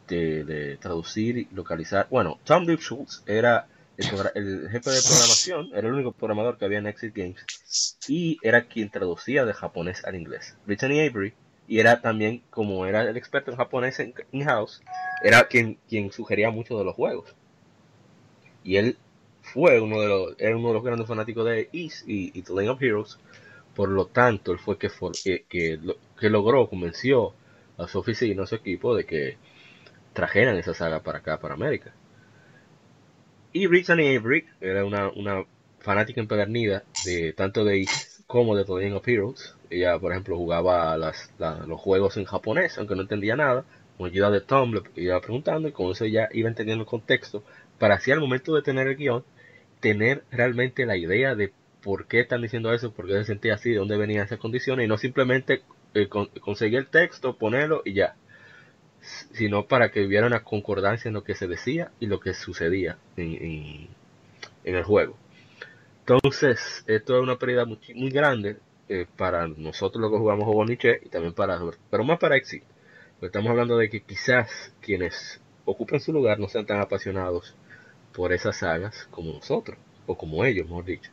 de, 0.07 0.77
traducir 0.79 1.37
y 1.39 1.47
localizar. 1.51 2.07
Bueno, 2.11 2.39
Tom 2.43 2.65
Lipschultz 2.65 3.23
era 3.25 3.67
el, 3.97 4.69
jefe 4.69 4.91
de 4.91 5.01
programación, 5.01 5.69
era 5.73 5.87
el 5.87 5.93
único 5.93 6.11
programador 6.11 6.59
que 6.59 6.65
había 6.65 6.77
en 6.77 6.85
Exit 6.85 7.15
Games, 7.15 7.97
y 8.07 8.37
era 8.43 8.67
quien 8.67 8.91
traducía 8.91 9.43
de 9.43 9.53
japonés 9.53 10.05
al 10.05 10.15
inglés. 10.15 10.55
Brittany 10.67 10.99
Avery, 10.99 11.33
y 11.67 11.79
era 11.79 11.99
también, 12.01 12.43
como 12.51 12.85
era 12.85 13.01
el 13.01 13.17
experto 13.17 13.49
en 13.49 13.57
japonés 13.57 13.99
in-house, 14.31 14.83
era 15.23 15.47
quien, 15.47 15.79
quien 15.89 16.11
sugería 16.11 16.51
muchos 16.51 16.77
de 16.77 16.85
los 16.85 16.93
juegos. 16.93 17.33
Y 18.63 18.75
él 18.75 18.97
fue 19.53 19.79
uno 19.79 20.01
de 20.01 20.07
los, 20.07 20.35
era 20.39 20.57
uno 20.57 20.69
de 20.69 20.73
los 20.73 20.83
grandes 20.83 21.07
fanáticos 21.07 21.45
de 21.45 21.69
East 21.71 22.07
y, 22.07 22.41
The 22.41 22.53
Lane 22.53 22.69
of 22.69 22.81
Heroes. 22.81 23.19
Por 23.75 23.89
lo 23.89 24.07
tanto, 24.07 24.51
él 24.51 24.57
fue 24.57 24.77
que, 24.77 24.89
que, 25.47 25.79
que, 26.19 26.29
logró, 26.29 26.67
convenció 26.67 27.33
a 27.77 27.87
su 27.87 27.99
oficina, 27.99 28.43
a 28.43 28.47
su 28.47 28.55
equipo, 28.55 28.95
de 28.95 29.05
que 29.05 29.37
trajeran 30.13 30.57
esa 30.57 30.73
saga 30.73 31.01
para 31.01 31.19
acá, 31.19 31.39
para 31.39 31.53
América. 31.53 31.93
Y 33.51 33.67
Brittany 33.67 34.15
Avery 34.15 34.45
era 34.59 34.85
una, 34.85 35.09
una 35.09 35.45
fanática 35.79 36.19
empedernida 36.19 36.83
de 37.05 37.33
tanto 37.33 37.63
de 37.63 37.81
East 37.81 38.21
como 38.25 38.55
de 38.55 38.65
The 38.65 38.73
Lane 38.73 38.93
of 38.93 39.07
Heroes. 39.07 39.55
Ella, 39.69 39.99
por 39.99 40.11
ejemplo, 40.11 40.35
jugaba 40.35 40.97
las, 40.97 41.31
los 41.67 41.79
juegos 41.79 42.17
en 42.17 42.25
japonés, 42.25 42.77
aunque 42.79 42.95
no 42.95 43.03
entendía 43.03 43.35
nada. 43.35 43.65
Con 43.97 44.07
ayuda 44.07 44.31
de 44.31 44.41
Tom 44.41 44.73
le 44.73 44.81
iba 44.95 45.21
preguntando 45.21 45.67
y 45.67 45.71
con 45.71 45.91
eso 45.91 46.05
ya 46.07 46.27
iba 46.31 46.49
entendiendo 46.49 46.81
el 46.83 46.89
contexto 46.89 47.43
para 47.77 47.95
así 47.95 48.11
al 48.11 48.19
momento 48.19 48.55
de 48.55 48.61
tener 48.61 48.87
el 48.87 48.95
guion, 48.95 49.23
tener 49.83 50.23
realmente 50.31 50.85
la 50.85 50.95
idea 50.95 51.35
de 51.35 51.51
por 51.83 52.07
qué 52.07 52.21
están 52.21 52.41
diciendo 52.41 52.73
eso, 52.73 52.93
por 52.93 53.05
qué 53.05 53.15
se 53.15 53.25
sentía 53.25 53.55
así, 53.55 53.71
de 53.71 53.79
dónde 53.79 53.97
venían 53.97 54.23
esas 54.23 54.39
condiciones, 54.39 54.85
y 54.85 54.87
no 54.87 54.97
simplemente 54.97 55.63
eh, 55.93 56.07
conseguir 56.07 56.79
el 56.79 56.87
texto, 56.87 57.35
ponerlo 57.37 57.81
y 57.83 57.93
ya, 57.93 58.15
sino 59.01 59.67
para 59.67 59.91
que 59.91 60.05
hubiera 60.05 60.25
una 60.25 60.45
concordancia 60.45 61.09
en 61.09 61.15
lo 61.15 61.25
que 61.25 61.35
se 61.35 61.47
decía 61.47 61.91
y 61.99 62.05
lo 62.05 62.21
que 62.21 62.33
sucedía 62.33 62.97
en, 63.17 63.89
el 64.63 64.83
juego. 64.85 65.17
Entonces, 66.07 66.85
esto 66.87 67.17
es 67.17 67.21
una 67.21 67.37
pérdida 67.37 67.65
muy, 67.65 68.09
grande 68.09 68.59
eh, 68.87 69.05
para 69.17 69.49
nosotros 69.49 70.01
los 70.01 70.11
que 70.11 70.17
jugamos 70.17 70.45
juegos 70.45 70.67
Nietzsche 70.67 71.01
y 71.03 71.09
también 71.09 71.33
para, 71.33 71.59
pero 71.91 72.05
más 72.05 72.19
para 72.19 72.37
Exit. 72.37 72.63
Estamos 73.21 73.49
hablando 73.49 73.77
de 73.77 73.89
que 73.89 74.01
quizás 74.01 74.73
quienes 74.79 75.41
ocupen 75.65 75.99
su 75.99 76.13
lugar 76.13 76.39
no 76.39 76.47
sean 76.47 76.65
tan 76.65 76.79
apasionados 76.79 77.55
por 78.13 78.33
esas 78.33 78.57
sagas 78.57 79.07
como 79.11 79.33
nosotros, 79.33 79.77
o 80.05 80.17
como 80.17 80.45
ellos, 80.45 80.67
mejor 80.67 80.85
dicho. 80.85 81.11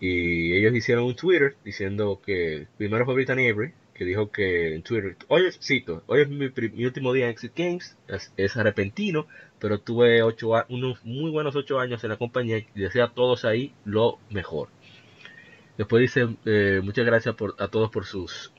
Y 0.00 0.54
ellos 0.54 0.74
hicieron 0.74 1.04
un 1.04 1.16
Twitter 1.16 1.56
diciendo 1.64 2.20
que 2.24 2.66
primero 2.76 3.04
fue 3.04 3.14
Brittany 3.14 3.48
Avery, 3.48 3.72
que 3.94 4.04
dijo 4.04 4.30
que 4.30 4.74
en 4.74 4.82
Twitter, 4.82 5.16
hoy 5.28 5.50
cito, 5.52 6.02
hoy 6.06 6.20
es 6.20 6.28
mi, 6.28 6.84
último 6.84 7.12
día 7.14 7.24
en 7.24 7.30
Exit 7.30 7.52
Games, 7.56 7.96
es, 8.36 8.56
arrepentino, 8.56 9.26
pero 9.58 9.80
tuve 9.80 10.22
ocho, 10.22 10.52
unos 10.68 11.02
muy 11.04 11.30
buenos 11.30 11.56
ocho 11.56 11.80
años 11.80 12.04
en 12.04 12.10
la 12.10 12.18
compañía 12.18 12.58
y 12.58 12.66
deseo 12.74 13.04
a 13.04 13.14
todos 13.14 13.46
ahí 13.46 13.72
lo 13.86 14.18
mejor. 14.28 14.68
Después 15.78 16.02
dice, 16.02 16.36
eh, 16.44 16.80
muchas 16.82 17.06
gracias 17.06 17.34
por, 17.34 17.54
a 17.58 17.68
todos 17.68 17.90
por 17.90 18.04
sus 18.04 18.52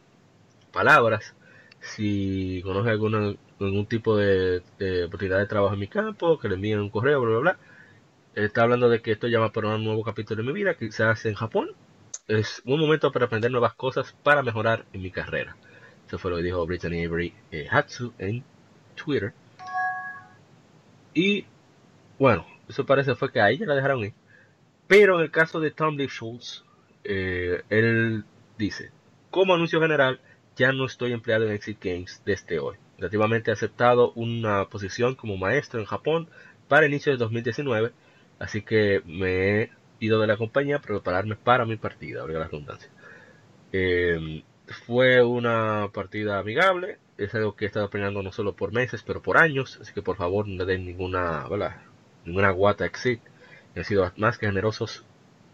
palabras. 0.72 1.36
Si 1.80 2.62
conoce 2.64 2.90
alguna 2.90 3.36
algún 3.60 3.86
tipo 3.86 4.16
de, 4.18 4.62
oportunidad 5.06 5.40
de 5.40 5.48
trabajo 5.48 5.74
en 5.74 5.80
mi 5.80 5.88
campo, 5.88 6.40
que 6.40 6.50
le 6.50 6.56
envíen 6.56 6.80
un 6.80 6.90
correo, 6.90 7.22
bla, 7.22 7.30
bla, 7.30 7.40
bla. 7.40 7.60
Está 8.36 8.64
hablando 8.64 8.90
de 8.90 9.02
que 9.02 9.14
esto 9.14 9.28
llama 9.28 9.52
para 9.52 9.70
un 9.76 9.84
nuevo 9.84 10.04
capítulo 10.04 10.44
de 10.44 10.48
mi 10.48 10.54
vida, 10.54 10.76
quizás 10.76 11.26
en 11.26 11.34
Japón. 11.34 11.72
Es 12.28 12.62
un 12.66 12.80
momento 12.80 13.12
para 13.12 13.26
aprender 13.26 13.52
nuevas 13.52 13.74
cosas 13.74 14.16
para 14.24 14.44
mejorar 14.44 14.86
en 14.94 15.02
mi 15.02 15.12
carrera. 15.12 15.56
Eso 16.08 16.20
fue 16.20 16.32
lo 16.32 16.38
que 16.38 16.44
dijo 16.44 16.66
Brittany 16.66 17.06
Avery 17.06 17.34
eh, 17.52 17.68
Hatsu 17.70 18.14
en 18.18 18.44
Twitter. 18.96 19.34
Y 21.14 21.46
bueno, 22.20 22.46
eso 22.70 22.86
parece 22.86 23.16
fue 23.16 23.32
que 23.32 23.42
a 23.42 23.50
ella 23.50 23.66
la 23.66 23.76
dejaron 23.76 24.06
ir. 24.06 24.14
Pero 24.88 25.16
en 25.16 25.24
el 25.24 25.32
caso 25.32 25.60
de 25.60 25.72
Tom 25.72 25.96
Lee 25.96 26.08
Schultz, 26.08 26.64
eh, 27.04 27.64
él 27.70 28.24
dice, 28.58 28.92
como 29.32 29.54
anuncio 29.54 29.82
general, 29.82 30.20
ya 30.56 30.72
no 30.72 30.86
estoy 30.86 31.14
empleado 31.14 31.46
en 31.46 31.52
Exit 31.54 31.84
Games 31.84 32.22
desde 32.26 32.60
hoy. 32.60 32.78
Relativamente 32.98 33.52
aceptado 33.52 34.12
una 34.14 34.66
posición 34.66 35.16
como 35.16 35.38
maestro 35.38 35.80
en 35.80 35.86
Japón 35.86 36.30
para 36.68 36.88
inicio 36.88 37.12
de 37.12 37.18
2019, 37.18 37.92
así 38.40 38.62
que 38.62 39.02
me 39.06 39.62
he 39.62 39.72
ido 40.00 40.20
de 40.20 40.28
la 40.28 40.38
compañía 40.38 40.80
para 40.80 40.96
prepararme 40.96 41.36
para 41.36 41.66
mi 41.66 41.78
partida, 41.78 42.26
la 42.26 42.44
redundancia. 42.48 42.90
Eh, 43.72 44.44
fue 44.86 45.24
una 45.24 45.90
partida 45.94 46.40
amigable, 46.40 46.98
es 47.18 47.34
algo 47.36 47.56
que 47.56 47.66
he 47.66 47.68
estado 47.68 47.90
planeando 47.90 48.22
no 48.22 48.32
solo 48.32 48.56
por 48.56 48.72
meses, 48.74 49.04
pero 49.04 49.22
por 49.22 49.38
años, 49.38 49.80
así 49.82 49.94
que 49.94 50.02
por 50.02 50.18
favor 50.18 50.48
no 50.48 50.66
den 50.66 50.86
ninguna, 50.86 51.46
ninguna 52.26 52.52
guata 52.52 52.86
exit. 52.86 53.22
Han 53.76 53.84
sido 53.84 54.12
más 54.18 54.38
que 54.38 54.48
generosos 54.48 55.06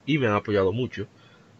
y 0.05 0.17
me 0.17 0.27
han 0.27 0.35
apoyado 0.35 0.71
mucho, 0.71 1.07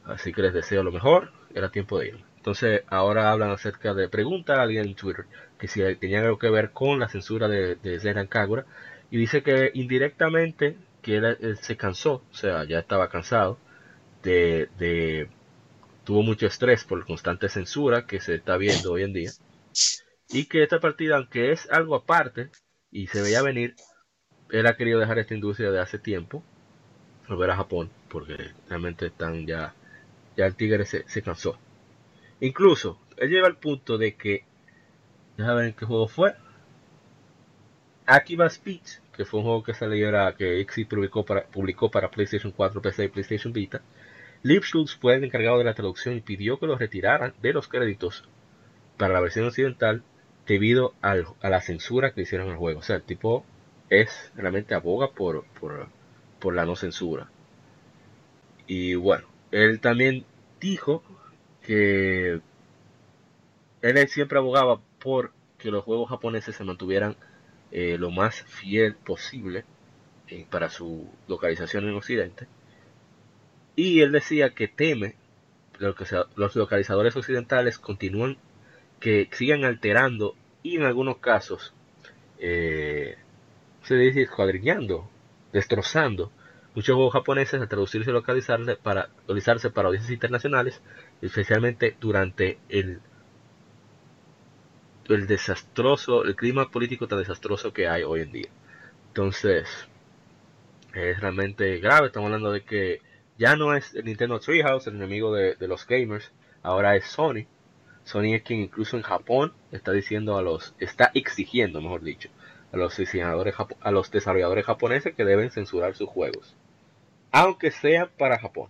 así 0.06 0.34
que 0.34 0.42
les 0.42 0.54
deseo 0.54 0.84
lo 0.84 0.92
mejor, 0.92 1.32
era 1.54 1.72
tiempo 1.72 2.00
de 2.00 2.08
ir. 2.10 2.33
Entonces 2.44 2.82
ahora 2.90 3.32
hablan 3.32 3.52
acerca 3.52 3.94
de, 3.94 4.10
pregunta 4.10 4.56
a 4.56 4.64
alguien 4.64 4.86
en 4.86 4.96
Twitter 4.96 5.24
que 5.58 5.70
si 5.70 5.80
tenía 5.96 6.20
algo 6.20 6.38
que 6.38 6.50
ver 6.50 6.72
con 6.72 7.00
la 7.00 7.08
censura 7.08 7.48
de, 7.48 7.76
de 7.76 8.28
Kagura 8.28 8.66
y 9.10 9.16
dice 9.16 9.44
que 9.44 9.72
indirectamente 9.74 10.76
que 11.02 11.16
él, 11.16 11.58
se 11.62 11.78
cansó, 11.78 12.16
o 12.30 12.34
sea, 12.34 12.66
ya 12.66 12.80
estaba 12.80 13.08
cansado 13.08 13.58
de, 14.24 14.68
de 14.78 15.30
tuvo 16.04 16.22
mucho 16.22 16.46
estrés 16.46 16.84
por 16.84 17.00
la 17.00 17.06
constante 17.06 17.48
censura 17.48 18.06
que 18.06 18.20
se 18.20 18.36
está 18.36 18.58
viendo 18.58 18.92
hoy 18.92 19.04
en 19.04 19.14
día 19.14 19.32
y 20.28 20.44
que 20.44 20.64
esta 20.64 20.82
partida, 20.82 21.16
aunque 21.16 21.54
es 21.54 21.70
algo 21.72 21.96
aparte 21.96 22.50
y 22.92 23.08
se 23.08 23.22
veía 23.22 23.42
venir, 23.42 23.74
él 24.50 24.68
ha 24.68 24.76
querido 24.76 25.00
dejar 25.00 25.18
esta 25.18 25.34
industria 25.34 25.72
de 25.72 25.80
hace 25.80 25.98
tiempo, 25.98 26.44
volver 27.30 27.52
a 27.52 27.56
Japón, 27.56 27.90
porque 28.10 28.52
realmente 28.68 29.06
están 29.06 29.48
ya, 29.48 29.74
ya 30.36 30.46
el 30.46 30.56
tigre 30.56 30.86
se, 30.86 31.08
se 31.08 31.22
cansó. 31.22 31.58
Incluso, 32.44 33.00
él 33.16 33.30
llega 33.30 33.48
al 33.48 33.56
punto 33.56 33.98
de 33.98 34.16
que, 34.16 34.44
déjame 35.38 35.68
en 35.68 35.74
qué 35.74 35.86
juego 35.86 36.10
fue, 36.10 36.36
Akiba 38.06 38.50
Speech, 38.50 39.00
que 39.16 39.24
fue 39.24 39.40
un 39.40 39.46
juego 39.46 39.64
que 39.64 39.74
salió 39.74 40.12
que 40.36 40.66
Xi 40.66 40.84
publicó 40.84 41.24
para, 41.24 41.46
publicó 41.46 41.90
para 41.90 42.12
PlayStation 42.12 42.52
4, 42.52 42.82
PC 42.82 43.06
y 43.06 43.08
PlayStation 43.08 43.54
Vita, 43.54 43.82
Lipschutz 44.42 44.98
fue 44.98 45.16
el 45.16 45.24
encargado 45.24 45.58
de 45.58 45.64
la 45.64 45.74
traducción 45.74 46.18
y 46.18 46.20
pidió 46.20 46.60
que 46.60 46.68
lo 46.68 46.78
retiraran 46.78 47.34
de 47.42 47.54
los 47.54 47.70
créditos 47.70 48.26
para 48.98 49.14
la 49.14 49.22
versión 49.22 49.48
occidental 49.48 50.04
debido 50.46 50.96
a 51.02 51.16
la 51.50 51.62
censura 51.62 52.12
que 52.12 52.24
hicieron 52.24 52.50
al 52.50 52.58
juego. 52.58 52.80
O 52.80 52.84
sea, 52.84 52.98
el 52.98 53.04
tipo 53.04 53.46
es 53.90 54.34
realmente 54.36 54.76
aboga 54.76 55.12
por 55.14 55.46
la 56.54 56.66
no 56.66 56.76
censura. 56.76 57.30
Y 58.68 58.96
bueno, 58.96 59.28
él 59.52 59.80
también 59.80 60.26
dijo 60.60 61.04
que 61.64 62.42
él 63.82 64.08
siempre 64.08 64.38
abogaba 64.38 64.80
por 65.00 65.32
que 65.58 65.72
los 65.72 65.84
juegos 65.84 66.10
japoneses 66.10 66.56
se 66.56 66.64
mantuvieran 66.64 67.16
eh, 67.72 67.98
lo 67.98 68.12
más 68.12 68.44
fiel 68.44 68.96
posible 68.96 69.66
eh, 70.28 70.46
para 70.50 70.70
su 70.70 71.10
localización 71.28 71.88
en 71.88 71.96
Occidente. 71.96 72.48
Y 73.76 74.02
él 74.02 74.12
decía 74.12 74.52
que 74.52 74.68
teme 74.68 75.16
que 75.80 75.94
los 76.36 76.56
localizadores 76.56 77.16
occidentales 77.16 77.80
continúan 77.80 78.38
que 79.00 79.30
sigan 79.32 79.66
alterando 79.66 80.36
y 80.62 80.78
en 80.78 80.84
algunos 80.84 81.18
casos 81.18 81.74
eh, 82.40 83.18
se 83.84 83.96
dice 83.96 84.22
escuadrillando, 84.22 85.10
destrozando 85.52 86.32
muchos 86.76 86.96
juegos 86.96 87.14
japoneses 87.14 87.62
al 87.62 87.68
traducirse 87.68 88.10
y 88.10 88.14
localizarse 88.14 88.76
para, 88.76 89.10
localizarse 89.22 89.70
para 89.70 89.88
audiencias 89.88 90.14
internacionales, 90.14 90.82
especialmente 91.22 91.96
durante 92.00 92.60
el, 92.70 93.00
el 95.10 95.28
desastroso, 95.28 96.24
el 96.24 96.36
clima 96.36 96.70
político 96.72 97.08
tan 97.08 97.20
desastroso 97.20 97.74
que 97.74 97.88
hay 97.88 98.04
hoy 98.04 98.22
en 98.22 98.32
día. 98.32 98.50
Entonces, 99.10 99.88
es 100.94 101.20
realmente 101.20 101.78
grave, 101.80 102.08
estamos 102.08 102.28
hablando 102.28 102.52
de 102.52 102.64
que 102.64 103.02
ya 103.38 103.56
no 103.56 103.76
es 103.76 103.94
el 103.96 104.06
Nintendo 104.06 104.40
Treehouse 104.40 104.88
el 104.88 104.96
enemigo 104.96 105.34
de, 105.34 105.56
de 105.56 105.68
los 105.68 105.86
gamers, 105.88 106.32
ahora 106.62 106.96
es 106.96 107.06
Sony, 107.06 107.46
Sony 108.04 108.36
es 108.36 108.44
quien 108.44 108.60
incluso 108.60 108.98
en 108.98 109.04
Japón 109.04 109.54
está 109.72 109.92
diciendo 109.92 110.38
a 110.38 110.42
los, 110.42 110.76
está 110.80 111.12
exigiendo, 111.14 111.82
mejor 111.82 112.02
dicho, 112.02 112.30
a 112.72 112.78
los 112.78 112.98
diseñadores, 112.98 113.56
a 113.82 113.92
los 113.92 114.12
desarrolladores 114.12 114.66
japoneses 114.66 115.16
que 115.16 115.26
deben 115.26 115.52
censurar 115.52 115.96
sus 115.96 116.10
juegos, 116.10 116.56
aunque 117.34 117.72
sea 117.72 118.06
para 118.06 118.40
Japón. 118.40 118.70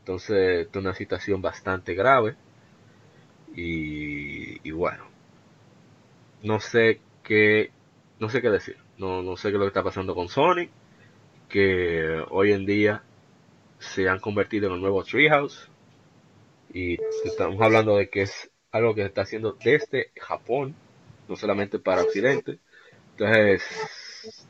Entonces, 0.00 0.68
es 0.68 0.76
una 0.76 0.94
situación 0.94 1.40
bastante 1.40 1.94
grave 1.94 2.34
y, 3.54 4.70
bueno, 4.72 5.04
no 6.42 6.60
sé 6.60 7.00
qué, 7.22 7.70
no 8.18 8.28
sé 8.28 8.42
qué 8.42 8.50
decir, 8.50 8.76
no, 8.98 9.22
no 9.22 9.36
sé 9.36 9.48
qué 9.48 9.54
es 9.54 9.58
lo 9.58 9.64
que 9.64 9.68
está 9.68 9.82
pasando 9.82 10.14
con 10.14 10.28
Sony, 10.28 10.68
que 11.48 12.24
hoy 12.30 12.52
en 12.52 12.66
día 12.66 13.02
se 13.78 14.08
han 14.08 14.18
convertido 14.18 14.68
en 14.68 14.74
el 14.74 14.80
nuevo 14.80 15.04
Treehouse 15.04 15.70
y 16.74 16.98
estamos 17.24 17.60
hablando 17.60 17.96
de 17.96 18.10
que 18.10 18.22
es 18.22 18.50
algo 18.72 18.94
que 18.94 19.02
se 19.02 19.08
está 19.08 19.22
haciendo 19.22 19.56
desde 19.62 20.10
Japón, 20.16 20.74
no 21.28 21.36
solamente 21.36 21.78
para 21.78 22.02
Occidente. 22.02 22.58
Entonces, 23.12 23.62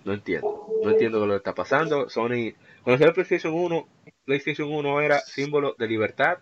no 0.04 0.14
entiendo, 0.14 0.66
no 0.82 0.90
entiendo 0.90 1.26
lo 1.26 1.34
que 1.34 1.38
está 1.38 1.54
pasando. 1.54 2.08
Sony, 2.08 2.54
cuando 2.89 3.01
salió 3.01 3.12
PlayStation 3.12 3.53
1, 3.53 3.89
PlayStation 4.24 4.72
1 4.72 5.01
era 5.03 5.18
símbolo 5.20 5.74
de 5.78 5.86
libertad, 5.86 6.39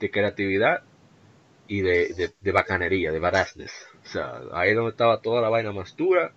de 0.00 0.10
creatividad 0.10 0.82
y 1.68 1.82
de, 1.82 2.34
de, 2.40 2.50
bacanería, 2.50 3.12
de 3.12 3.20
badassness. 3.20 3.86
O 4.02 4.08
sea, 4.08 4.40
ahí 4.52 4.74
donde 4.74 4.90
estaba 4.90 5.20
toda 5.20 5.40
la 5.40 5.48
vaina 5.48 5.70
más 5.70 5.94
dura, 5.96 6.32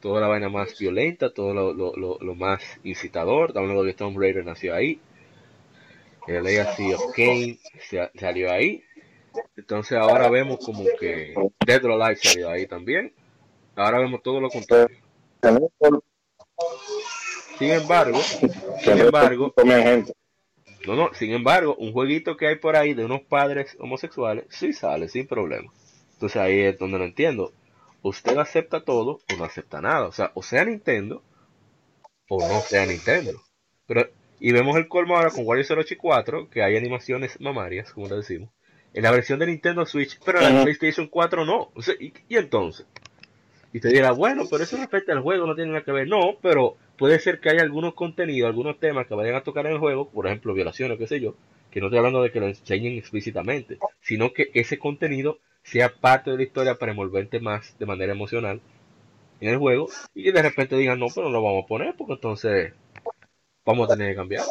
toda 0.00 0.22
la 0.22 0.28
vaina 0.28 0.48
más 0.48 0.78
violenta, 0.78 1.28
todo 1.28 1.52
lo, 1.52 1.74
lo, 1.74 2.18
lo, 2.18 2.34
más 2.34 2.62
incitador. 2.82 3.52
Hablando 3.54 3.84
de 3.84 3.92
Tomb 3.92 4.18
Raider 4.18 4.46
nació 4.46 4.74
ahí 4.74 4.98
el 6.26 6.42
Legacy 6.42 6.94
of 6.94 7.02
Kane 7.14 7.58
salió 8.14 8.50
ahí. 8.50 8.82
Entonces 9.58 9.98
ahora 9.98 10.30
vemos 10.30 10.58
como 10.64 10.84
que 10.98 11.34
Dead 11.66 11.84
or 11.84 12.00
Alive 12.00 12.16
salió 12.16 12.48
ahí 12.48 12.66
también. 12.66 13.12
Ahora 13.76 13.98
vemos 13.98 14.22
todo 14.22 14.40
lo 14.40 14.48
contrario. 14.48 14.96
Sin 17.60 17.70
embargo, 17.72 18.18
sin 18.18 18.98
embargo, 18.98 19.52
no, 20.86 20.96
no, 20.96 21.12
sin 21.12 21.32
embargo, 21.32 21.76
un 21.76 21.92
jueguito 21.92 22.38
que 22.38 22.46
hay 22.46 22.56
por 22.56 22.74
ahí 22.74 22.94
de 22.94 23.04
unos 23.04 23.20
padres 23.20 23.76
homosexuales 23.78 24.46
sí 24.48 24.72
sale 24.72 25.08
sin 25.08 25.26
problema. 25.26 25.70
Entonces 26.14 26.40
ahí 26.40 26.60
es 26.60 26.78
donde 26.78 26.98
no 26.98 27.04
entiendo. 27.04 27.52
Usted 28.00 28.38
acepta 28.38 28.82
todo 28.82 29.20
o 29.30 29.36
no 29.36 29.44
acepta 29.44 29.82
nada. 29.82 30.08
O 30.08 30.12
sea, 30.12 30.32
o 30.34 30.42
sea 30.42 30.64
Nintendo 30.64 31.22
o 32.30 32.40
no 32.48 32.60
sea 32.60 32.86
Nintendo. 32.86 33.32
Pero 33.86 34.08
y 34.40 34.52
vemos 34.52 34.74
el 34.78 34.88
colmo 34.88 35.16
ahora 35.16 35.30
con 35.30 35.46
Wario 35.46 35.64
084, 35.68 36.48
que 36.48 36.62
hay 36.62 36.78
animaciones 36.78 37.38
mamarias, 37.42 37.92
como 37.92 38.08
le 38.08 38.16
decimos, 38.16 38.48
en 38.94 39.02
la 39.02 39.10
versión 39.10 39.38
de 39.38 39.48
Nintendo 39.48 39.84
Switch, 39.84 40.18
pero 40.24 40.40
en 40.40 40.56
la 40.56 40.62
PlayStation 40.62 41.08
4 41.08 41.44
no. 41.44 41.72
y, 42.00 42.36
entonces? 42.36 42.86
Y 43.72 43.80
te 43.80 43.88
dirá, 43.88 44.12
bueno, 44.12 44.44
pero 44.50 44.64
eso 44.64 44.76
respecto 44.76 45.12
al 45.12 45.20
juego 45.20 45.46
no 45.46 45.54
tiene 45.54 45.70
nada 45.70 45.84
que 45.84 45.92
ver. 45.92 46.08
No, 46.08 46.36
pero 46.42 46.76
puede 46.98 47.18
ser 47.20 47.40
que 47.40 47.50
haya 47.50 47.62
algunos 47.62 47.94
contenidos, 47.94 48.48
algunos 48.48 48.78
temas 48.78 49.06
que 49.06 49.14
vayan 49.14 49.36
a 49.36 49.42
tocar 49.42 49.66
en 49.66 49.72
el 49.72 49.78
juego, 49.78 50.08
por 50.08 50.26
ejemplo, 50.26 50.54
violaciones, 50.54 50.98
qué 50.98 51.06
sé 51.06 51.20
yo, 51.20 51.34
que 51.70 51.80
no 51.80 51.86
estoy 51.86 51.98
hablando 51.98 52.22
de 52.22 52.32
que 52.32 52.40
lo 52.40 52.48
enseñen 52.48 52.98
explícitamente, 52.98 53.78
sino 54.00 54.32
que 54.32 54.50
ese 54.54 54.78
contenido 54.78 55.38
sea 55.62 55.92
parte 55.94 56.30
de 56.30 56.38
la 56.38 56.42
historia 56.42 56.74
para 56.76 56.92
envolverte 56.92 57.38
más 57.38 57.78
de 57.78 57.86
manera 57.86 58.12
emocional 58.12 58.60
en 59.40 59.48
el 59.48 59.58
juego 59.58 59.88
y 60.14 60.24
que 60.24 60.32
de 60.32 60.42
repente 60.42 60.76
digan, 60.76 60.98
no, 60.98 61.06
pero 61.14 61.28
no 61.28 61.32
lo 61.32 61.42
vamos 61.42 61.64
a 61.64 61.68
poner 61.68 61.94
porque 61.96 62.14
entonces 62.14 62.72
vamos 63.64 63.88
a 63.88 63.94
tener 63.94 64.10
que 64.10 64.16
cambiar. 64.16 64.44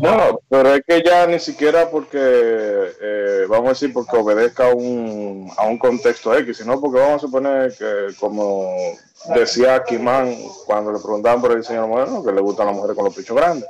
No, 0.00 0.40
pero 0.48 0.74
es 0.74 0.82
que 0.86 1.02
ya 1.02 1.26
ni 1.26 1.38
siquiera 1.38 1.90
porque, 1.90 2.18
eh, 2.18 3.46
vamos 3.48 3.66
a 3.66 3.70
decir, 3.70 3.92
porque 3.92 4.16
obedezca 4.16 4.68
un, 4.74 5.50
a 5.56 5.66
un 5.66 5.78
contexto 5.78 6.36
X, 6.36 6.58
sino 6.58 6.80
porque 6.80 7.00
vamos 7.00 7.16
a 7.16 7.26
suponer 7.26 7.74
que, 7.76 8.14
como 8.18 8.68
decía 9.34 9.82
Kimán 9.84 10.36
cuando 10.66 10.92
le 10.92 10.98
preguntaban 10.98 11.40
por 11.40 11.52
el 11.52 11.60
diseño 11.60 11.88
moderno, 11.88 12.24
que 12.24 12.32
le 12.32 12.40
gustan 12.40 12.66
las 12.66 12.74
mujeres 12.74 12.96
con 12.96 13.06
los 13.06 13.14
pechos 13.14 13.36
grandes. 13.36 13.68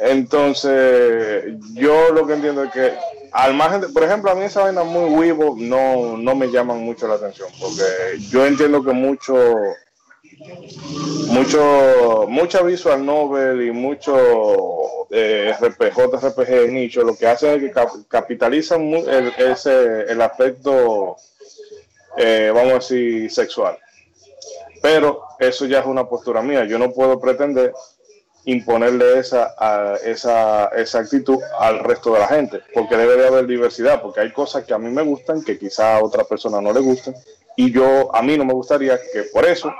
Entonces, 0.00 1.54
yo 1.74 2.10
lo 2.12 2.26
que 2.26 2.34
entiendo 2.34 2.64
es 2.64 2.72
que, 2.72 2.92
al 3.32 3.54
margen, 3.54 3.80
de, 3.80 3.88
por 3.88 4.02
ejemplo, 4.02 4.30
a 4.30 4.34
mí 4.34 4.42
esa 4.42 4.62
vaina 4.62 4.82
muy 4.82 5.26
vivo 5.26 5.54
no, 5.56 6.16
no 6.16 6.34
me 6.34 6.50
llaman 6.50 6.80
mucho 6.80 7.06
la 7.06 7.14
atención, 7.14 7.48
porque 7.60 7.84
yo 8.28 8.44
entiendo 8.44 8.82
que 8.82 8.92
mucho 8.92 9.36
mucho 11.28 12.26
mucha 12.28 12.62
visual 12.62 13.04
novel 13.04 13.62
y 13.62 13.70
mucho 13.70 15.06
eh, 15.10 15.54
RPG, 15.58 16.28
RPG 16.28 16.70
nicho 16.70 17.02
lo 17.02 17.16
que 17.16 17.26
hacen 17.26 17.50
es 17.54 17.72
que 17.72 17.80
capitalizan 18.08 18.82
el, 18.82 19.32
ese, 19.38 20.02
el 20.02 20.20
aspecto 20.20 21.16
eh, 22.16 22.50
vamos 22.54 22.70
a 22.70 22.74
decir 22.74 23.30
sexual 23.30 23.76
Pero 24.80 25.22
eso 25.38 25.66
ya 25.66 25.80
es 25.80 25.86
una 25.86 26.08
postura 26.08 26.42
mía. 26.42 26.64
Yo 26.64 26.78
no 26.78 26.92
puedo 26.92 27.18
pretender 27.20 27.72
imponerle 28.44 29.18
esa, 29.18 29.54
esa, 30.04 30.66
esa 30.68 30.98
actitud 30.98 31.38
al 31.58 31.78
resto 31.78 32.12
de 32.12 32.18
la 32.18 32.28
gente, 32.28 32.60
porque 32.74 32.96
debe 32.96 33.16
de 33.16 33.26
haber 33.26 33.46
diversidad, 33.46 34.02
porque 34.02 34.20
hay 34.20 34.32
cosas 34.32 34.64
que 34.64 34.74
a 34.74 34.78
mí 34.78 34.90
me 34.90 35.02
gustan 35.02 35.42
que 35.42 35.58
quizá 35.58 35.96
a 35.96 36.04
otra 36.04 36.24
persona 36.24 36.60
no 36.60 36.70
le 36.72 36.80
gusten, 36.80 37.14
y 37.56 37.72
yo, 37.72 38.14
a 38.14 38.20
mí 38.20 38.36
no 38.36 38.44
me 38.44 38.52
gustaría 38.52 38.98
que 38.98 39.22
por 39.32 39.46
eso 39.46 39.72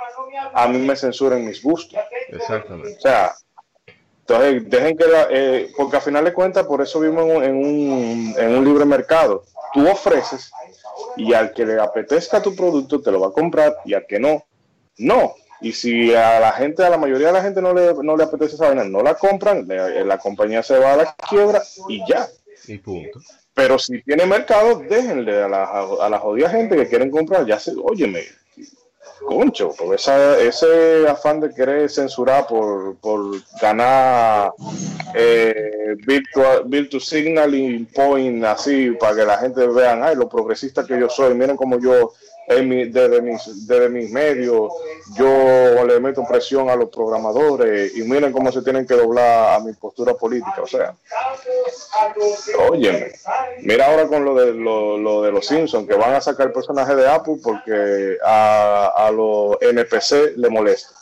a 0.53 0.67
mí 0.67 0.77
me 0.79 0.95
censuren 0.95 1.45
mis 1.45 1.61
gustos. 1.61 1.99
Exactamente. 2.29 2.97
O 2.97 3.01
sea, 3.01 3.33
entonces 4.27 4.69
dejen 4.69 4.97
que, 4.97 5.05
eh, 5.29 5.71
porque 5.77 5.97
al 5.97 6.01
final 6.01 6.25
de 6.25 6.33
cuentas, 6.33 6.65
por 6.65 6.81
eso 6.81 6.99
vivimos 6.99 7.43
en 7.43 7.55
un, 7.55 8.35
en 8.37 8.55
un 8.55 8.65
libre 8.65 8.83
mercado. 8.85 9.43
Tú 9.71 9.87
ofreces 9.87 10.51
y 11.15 11.33
al 11.33 11.53
que 11.53 11.65
le 11.65 11.79
apetezca 11.79 12.41
tu 12.41 12.55
producto 12.55 13.01
te 13.01 13.11
lo 13.11 13.19
va 13.19 13.27
a 13.27 13.31
comprar 13.31 13.75
y 13.85 13.93
al 13.93 14.07
que 14.07 14.19
no, 14.19 14.43
no. 14.97 15.35
Y 15.61 15.73
si 15.73 16.13
a 16.15 16.39
la 16.39 16.51
gente, 16.53 16.83
a 16.83 16.89
la 16.89 16.97
mayoría 16.97 17.27
de 17.27 17.33
la 17.33 17.43
gente 17.43 17.61
no 17.61 17.73
le, 17.73 17.93
no 18.01 18.17
le 18.17 18.23
apetece 18.23 18.55
esa 18.55 18.67
vaina, 18.67 18.83
no 18.83 19.03
la 19.03 19.13
compran, 19.13 19.67
la 19.67 20.17
compañía 20.17 20.63
se 20.63 20.79
va 20.79 20.93
a 20.93 20.97
la 20.97 21.15
quiebra 21.29 21.61
y 21.87 22.01
ya. 22.09 22.27
Y 22.67 22.79
punto. 22.79 23.19
Pero 23.53 23.77
si 23.77 24.01
tiene 24.01 24.25
mercado, 24.25 24.79
déjenle 24.79 25.43
a 25.43 25.47
la, 25.47 25.63
a 26.01 26.09
la 26.09 26.19
jodida 26.19 26.49
gente 26.49 26.75
que 26.75 26.87
quieren 26.87 27.11
comprar, 27.11 27.45
ya 27.45 27.59
se, 27.59 27.73
óyeme, 27.81 28.23
concho, 29.19 29.73
porque 29.77 29.95
esa, 29.95 30.39
ese 30.39 31.07
afán 31.07 31.39
de 31.39 31.53
querer 31.53 31.89
censurar 31.89 32.47
por, 32.47 32.95
por 32.97 33.41
ganar 33.61 34.51
eh, 35.13 35.95
virtual, 36.05 36.63
virtual 36.65 37.01
signaling 37.01 37.85
point 37.87 38.43
así, 38.43 38.91
para 38.91 39.15
que 39.15 39.25
la 39.25 39.37
gente 39.37 39.67
vean, 39.67 40.03
ay, 40.03 40.15
lo 40.15 40.27
progresista 40.29 40.85
que 40.85 40.99
yo 40.99 41.09
soy, 41.09 41.33
miren 41.33 41.57
cómo 41.57 41.79
yo 41.79 42.13
desde, 42.47 43.21
mis, 43.21 43.67
desde 43.67 43.89
mis 43.89 44.11
medios, 44.11 44.71
yo 45.17 45.85
le 45.85 45.99
meto 45.99 46.23
presión 46.27 46.69
a 46.69 46.75
los 46.75 46.89
programadores 46.89 47.95
y 47.95 48.03
miren 48.03 48.31
cómo 48.31 48.51
se 48.51 48.61
tienen 48.61 48.85
que 48.85 48.93
doblar 48.93 49.55
a 49.55 49.59
mi 49.59 49.73
postura 49.73 50.13
política. 50.13 50.61
O 50.61 50.67
sea, 50.67 50.95
oye, 52.69 53.13
mira 53.61 53.87
ahora 53.87 54.07
con 54.07 54.23
lo 54.23 54.35
de, 54.35 54.53
lo, 54.53 55.21
de 55.23 55.31
los 55.31 55.45
Simpsons, 55.45 55.87
que 55.87 55.95
van 55.95 56.13
a 56.13 56.21
sacar 56.21 56.47
el 56.47 56.53
personaje 56.53 56.95
de 56.95 57.07
Apple 57.07 57.37
porque 57.43 58.17
a, 58.23 58.93
a 58.95 59.11
los 59.11 59.57
NPC 59.61 60.37
le 60.37 60.49
molesta. 60.49 60.95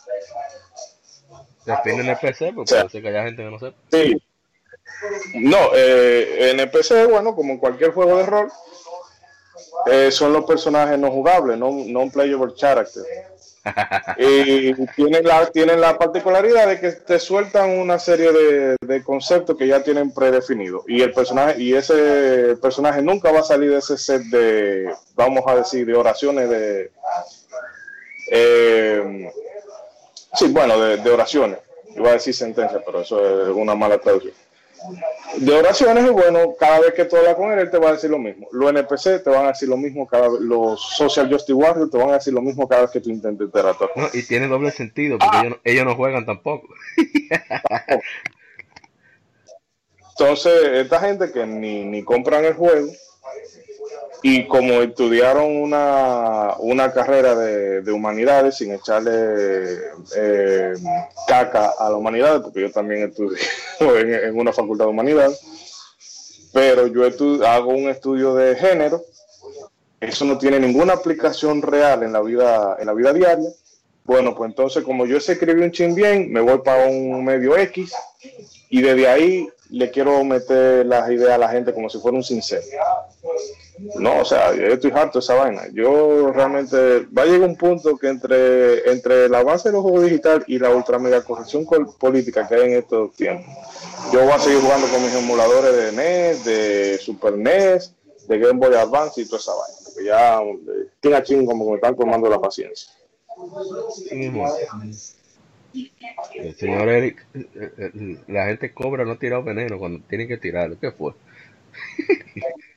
Depende 1.65 2.03
NPC, 2.03 2.53
porque 2.53 2.73
o 2.73 2.87
que 2.87 3.07
haya 3.07 3.23
gente 3.23 3.43
que 3.43 3.49
no 3.49 3.59
sepa. 3.59 3.77
Sí. 3.91 4.21
No, 5.35 5.57
eh, 5.75 6.51
NPC, 6.51 7.09
bueno, 7.09 7.35
como 7.35 7.53
en 7.53 7.59
cualquier 7.59 7.91
juego 7.91 8.17
de 8.17 8.25
rol, 8.25 8.51
eh, 9.85 10.11
son 10.11 10.33
los 10.33 10.45
personajes 10.45 10.97
no 10.97 11.11
jugables, 11.11 11.57
no, 11.57 11.71
no 11.71 12.09
playable 12.09 12.53
character. 12.55 13.03
y 14.17 14.73
tienen 14.87 15.25
la, 15.25 15.45
tienen 15.47 15.79
la 15.79 15.97
particularidad 15.97 16.67
de 16.67 16.79
que 16.81 16.91
te 16.91 17.17
sueltan 17.17 17.69
una 17.69 17.97
serie 17.97 18.31
de, 18.81 19.03
conceptos 19.03 19.57
que 19.57 19.67
ya 19.67 19.81
tienen 19.81 20.11
predefinidos. 20.11 20.83
Y 20.87 21.01
el 21.01 21.13
personaje, 21.13 21.61
y 21.61 21.73
ese 21.73 22.57
personaje 22.61 23.01
nunca 23.01 23.31
va 23.31 23.39
a 23.39 23.43
salir 23.43 23.71
de 23.71 23.77
ese 23.77 23.97
set 23.97 24.21
de, 24.23 24.93
vamos 25.15 25.43
a 25.47 25.55
decir, 25.55 25.85
de 25.85 25.95
oraciones 25.95 26.49
de 26.49 26.91
eh, 28.31 29.31
sí, 30.33 30.47
bueno, 30.49 30.79
de, 30.79 30.97
de 30.97 31.09
oraciones. 31.09 31.59
Iba 31.95 32.09
a 32.09 32.13
decir 32.13 32.33
sentencia, 32.33 32.81
pero 32.85 33.01
eso 33.01 33.43
es 33.43 33.55
una 33.55 33.75
mala 33.75 33.97
traducción 33.97 34.33
de 35.37 35.53
oraciones 35.53 36.05
y 36.05 36.09
bueno, 36.09 36.55
cada 36.59 36.79
vez 36.79 36.93
que 36.93 37.05
tú 37.05 37.15
hablas 37.15 37.35
con 37.35 37.51
él, 37.51 37.59
él 37.59 37.71
te 37.71 37.77
va 37.77 37.89
a 37.89 37.93
decir 37.93 38.09
lo 38.09 38.19
mismo. 38.19 38.47
Los 38.51 38.71
NPC 38.71 39.23
te 39.23 39.29
van 39.29 39.45
a 39.45 39.49
decir 39.49 39.69
lo 39.69 39.77
mismo, 39.77 40.07
cada 40.07 40.27
los 40.27 40.81
Social 40.95 41.29
Justice 41.29 41.53
Warriors 41.53 41.91
te 41.91 41.97
van 41.97 42.09
a 42.09 42.13
decir 42.13 42.33
lo 42.33 42.41
mismo 42.41 42.67
cada 42.67 42.83
vez 42.83 42.91
que 42.91 43.01
tú 43.01 43.09
intentes 43.09 43.45
interactuar. 43.45 43.89
y 44.13 44.23
tiene 44.23 44.47
doble 44.47 44.71
sentido, 44.71 45.17
porque 45.17 45.37
ah. 45.37 45.59
ellos, 45.63 45.85
no, 45.85 45.95
juegan 45.95 46.25
tampoco. 46.25 46.67
Entonces, 50.11 50.53
esta 50.73 50.99
gente 50.99 51.31
que 51.31 51.45
ni, 51.45 51.85
ni 51.85 52.03
compran 52.03 52.45
el 52.45 52.53
juego, 52.53 52.87
y 54.25 54.47
como 54.47 54.81
estudiaron 54.81 55.57
una, 55.57 56.55
una 56.59 56.93
carrera 56.93 57.35
de, 57.35 57.91
humanidades 57.91 58.55
sin 58.55 58.71
echarle 58.71 59.11
eh, 60.15 60.73
caca 61.27 61.73
a 61.77 61.89
la 61.89 61.97
humanidad, 61.97 62.41
porque 62.41 62.61
yo 62.61 62.71
también 62.71 63.09
estudié 63.09 63.37
en, 64.27 64.39
una 64.39 64.53
facultad 64.53 64.85
de 64.85 64.91
humanidades, 64.91 65.39
pero 66.53 66.87
yo 66.87 67.03
hago 67.45 67.71
un 67.71 67.89
estudio 67.89 68.33
de 68.33 68.55
género, 68.55 69.03
eso 69.99 70.23
no 70.23 70.37
tiene 70.37 70.57
ninguna 70.57 70.93
aplicación 70.93 71.61
real 71.61 72.03
en 72.03 72.13
la 72.13 72.21
vida, 72.21 72.77
en 72.79 72.87
la 72.87 72.93
vida 72.93 73.11
diaria. 73.11 73.49
Bueno, 74.05 74.35
pues 74.35 74.49
entonces 74.49 74.83
como 74.83 75.05
yo 75.05 75.19
sé 75.19 75.33
escribir 75.33 75.63
un 75.63 75.71
chin 75.71 75.95
bien, 75.95 76.31
me 76.31 76.41
voy 76.41 76.59
para 76.59 76.87
un 76.87 77.23
medio 77.23 77.57
X 77.57 77.93
y 78.69 78.81
desde 78.81 79.07
ahí 79.07 79.49
le 79.69 79.91
quiero 79.91 80.23
meter 80.23 80.85
las 80.85 81.09
ideas 81.09 81.31
a 81.31 81.37
la 81.37 81.49
gente 81.49 81.73
como 81.73 81.89
si 81.89 81.99
fuera 81.99 82.17
un 82.17 82.23
sincero. 82.23 82.63
No, 83.77 84.19
o 84.19 84.25
sea, 84.25 84.53
yo 84.53 84.67
estoy 84.67 84.91
harto 84.91 85.19
de 85.19 85.23
esa 85.23 85.33
vaina. 85.33 85.63
Yo 85.73 86.31
realmente 86.31 87.07
va 87.17 87.23
a 87.23 87.25
llegar 87.25 87.49
un 87.49 87.55
punto 87.55 87.97
que 87.97 88.07
entre, 88.07 88.89
entre 88.91 89.25
el 89.25 89.35
avance 89.35 89.69
de 89.69 89.73
los 89.73 89.81
juegos 89.81 90.03
digital 90.03 90.43
y 90.47 90.59
la 90.59 90.69
ultra 90.69 90.99
mega 90.99 91.23
corrección 91.23 91.65
política 91.97 92.47
que 92.47 92.55
hay 92.55 92.71
en 92.71 92.77
estos 92.77 93.15
tiempos, 93.15 93.45
yo 94.11 94.21
voy 94.23 94.31
a 94.31 94.39
seguir 94.39 94.61
jugando 94.61 94.87
con 94.87 95.01
mis 95.03 95.15
emuladores 95.15 95.75
de 95.75 95.91
NES, 95.91 96.45
de 96.45 96.97
Super 96.99 97.35
NES, 97.35 97.95
de 98.27 98.39
Game 98.39 98.59
Boy 98.59 98.75
Advance 98.75 99.21
y 99.21 99.25
toda 99.25 99.39
esa 99.39 99.51
vaina. 99.51 99.77
Porque 99.85 100.05
ya 100.05 100.41
eh, 100.41 100.89
tiene 100.99 101.23
ching 101.23 101.45
como 101.45 101.65
que 101.65 101.71
me 101.71 101.75
están 101.77 101.95
colmando 101.95 102.29
la 102.29 102.39
paciencia. 102.39 102.93
El 106.35 106.55
señor 106.55 106.89
Eric, 106.89 107.25
eh, 107.33 107.47
eh, 107.55 108.17
la 108.27 108.45
gente 108.45 108.71
cobra 108.71 109.03
no 109.03 109.17
tirar 109.17 109.43
veneno 109.43 109.79
cuando 109.79 110.05
tiene 110.07 110.27
que 110.27 110.37
tirarlo. 110.37 110.79
¿Qué 110.79 110.91
fue? 110.91 111.13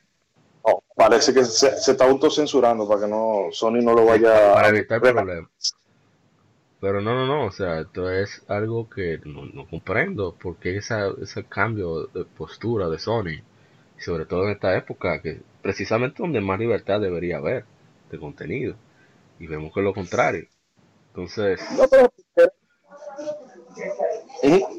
parece 0.96 1.32
que 1.32 1.44
se, 1.44 1.68
está 1.68 2.04
autocensurando 2.06 2.88
para 2.88 3.02
que 3.02 3.06
no 3.06 3.48
Sony 3.52 3.80
no 3.82 3.94
lo 3.94 4.06
vaya 4.06 4.54
para 4.54 4.68
evitar 4.68 5.00
problemas. 5.00 5.50
Pero 6.80 7.00
no, 7.00 7.14
no, 7.14 7.26
no, 7.26 7.46
o 7.46 7.52
sea, 7.52 7.80
esto 7.80 8.10
es 8.10 8.42
algo 8.48 8.88
que 8.88 9.18
no, 9.24 9.66
comprendo, 9.68 10.36
porque 10.40 10.76
esa, 10.76 11.08
ese 11.22 11.44
cambio 11.44 12.06
de 12.06 12.24
postura 12.24 12.88
de 12.88 12.98
Sony, 12.98 13.42
sobre 13.98 14.26
todo 14.26 14.44
en 14.44 14.50
esta 14.50 14.76
época, 14.76 15.20
que 15.22 15.40
precisamente 15.62 16.22
donde 16.22 16.40
más 16.40 16.58
libertad 16.58 17.00
debería 17.00 17.38
haber 17.38 17.64
de 18.10 18.18
contenido, 18.18 18.76
y 19.38 19.46
vemos 19.46 19.72
que 19.72 19.80
es 19.80 19.84
lo 19.84 19.94
contrario. 19.94 20.46
Entonces... 21.08 21.60
No, 21.76 21.88
pero... 21.88 22.12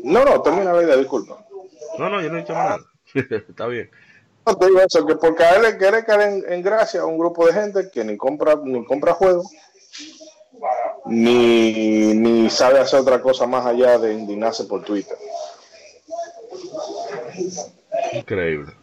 No, 0.03 0.23
no, 0.23 0.41
termina 0.41 0.73
la 0.73 0.83
idea, 0.83 0.95
disculpa. 0.97 1.45
No, 1.97 2.09
no, 2.09 2.21
yo 2.21 2.29
no 2.29 2.37
he 2.37 2.41
dicho 2.41 2.53
nada. 2.53 2.79
Está 3.13 3.65
bien 3.67 3.89
eso, 4.85 5.05
que 5.05 5.15
porque 5.15 5.43
a 5.43 5.55
él 5.55 5.63
le 5.63 5.77
quiere 5.77 6.05
caer 6.05 6.43
en, 6.47 6.61
gracia 6.61 7.01
a 7.01 7.05
un 7.05 7.17
grupo 7.17 7.45
de 7.45 7.53
gente 7.53 7.89
que 7.91 8.03
ni 8.03 8.17
compra, 8.17 8.55
ni 8.63 8.85
compra 8.85 9.13
juegos, 9.13 9.47
ni, 11.05 12.13
ni 12.13 12.49
sabe 12.49 12.79
hacer 12.79 12.99
otra 12.99 13.21
cosa 13.21 13.45
más 13.45 13.65
allá 13.65 13.97
de 13.97 14.13
indignarse 14.13 14.65
por 14.65 14.83
Twitter. 14.83 15.17
Increíble. 18.13 18.73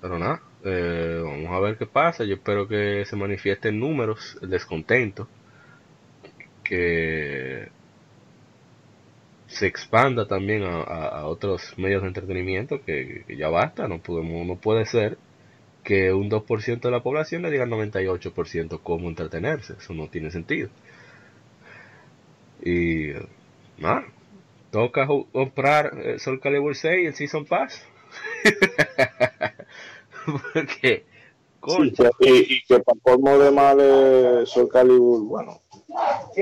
Pero 0.00 0.18
nada, 0.18 0.42
eh, 0.64 1.20
vamos 1.24 1.52
a 1.52 1.60
ver 1.60 1.78
qué 1.78 1.86
pasa. 1.86 2.24
Yo 2.24 2.34
espero 2.34 2.68
que 2.68 3.04
se 3.06 3.16
manifiesten 3.16 3.80
números, 3.80 4.38
el 4.42 4.50
descontento, 4.50 5.28
que 6.62 7.70
se 9.56 9.66
expanda 9.66 10.28
también 10.28 10.64
a, 10.64 11.26
otros 11.26 11.78
medios 11.78 12.02
de 12.02 12.08
entretenimiento 12.08 12.82
que, 12.84 13.24
ya 13.38 13.48
basta, 13.48 13.88
no 13.88 14.02
podemos, 14.02 14.46
no 14.46 14.56
puede 14.56 14.84
ser 14.84 15.16
que 15.82 16.12
un 16.12 16.30
2% 16.30 16.80
de 16.80 16.90
la 16.90 17.02
población 17.02 17.42
le 17.42 17.50
diga 17.50 17.64
al 17.64 17.70
98% 17.70 18.80
cómo 18.82 19.08
entretenerse, 19.08 19.74
eso 19.78 19.94
no 19.94 20.08
tiene 20.08 20.30
sentido. 20.30 20.68
Y 22.62 23.12
nada, 23.78 24.04
toca 24.70 25.06
comprar 25.06 25.92
eh, 26.04 26.18
Soul 26.18 26.40
Calibur 26.40 26.74
6 26.74 27.02
y 27.02 27.06
el 27.06 27.14
Season 27.14 27.46
Pass. 27.46 27.86
Porque, 30.52 31.06
y, 32.20 32.62
que 32.64 32.80
para 32.80 33.00
colmo 33.00 33.38
de 33.38 33.50
mal 33.50 34.46
Soul 34.46 34.68
Calibur, 34.68 35.24
bueno, 35.24 35.62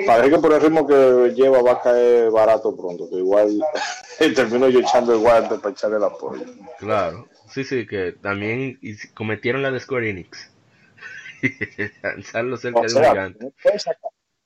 Parece 0.07 0.31
que 0.31 0.39
por 0.39 0.53
el 0.53 0.61
ritmo 0.61 0.87
que 0.87 1.33
lleva 1.35 1.63
va 1.63 1.73
a 1.73 1.83
caer 1.83 2.31
barato 2.31 2.77
pronto, 2.77 3.09
que 3.09 3.17
igual 3.17 3.61
termino 4.35 4.69
yo 4.69 4.81
echando 4.81 5.13
el 5.13 5.21
guante 5.21 5.57
para 5.59 5.71
echarle 5.71 5.99
el 5.99 6.05
apoyo. 6.05 6.45
Claro, 6.79 7.29
sí, 7.49 7.65
sí, 7.65 7.87
que 7.87 8.13
también 8.13 8.79
cometieron 9.15 9.63
la 9.63 9.71
de 9.71 9.81
Square 9.81 10.11
Enix. 10.11 10.51
Lanzarlo 12.03 12.57
cerca 12.57 12.81
de 12.81 12.95
un 12.95 13.05
gigante. 13.05 13.53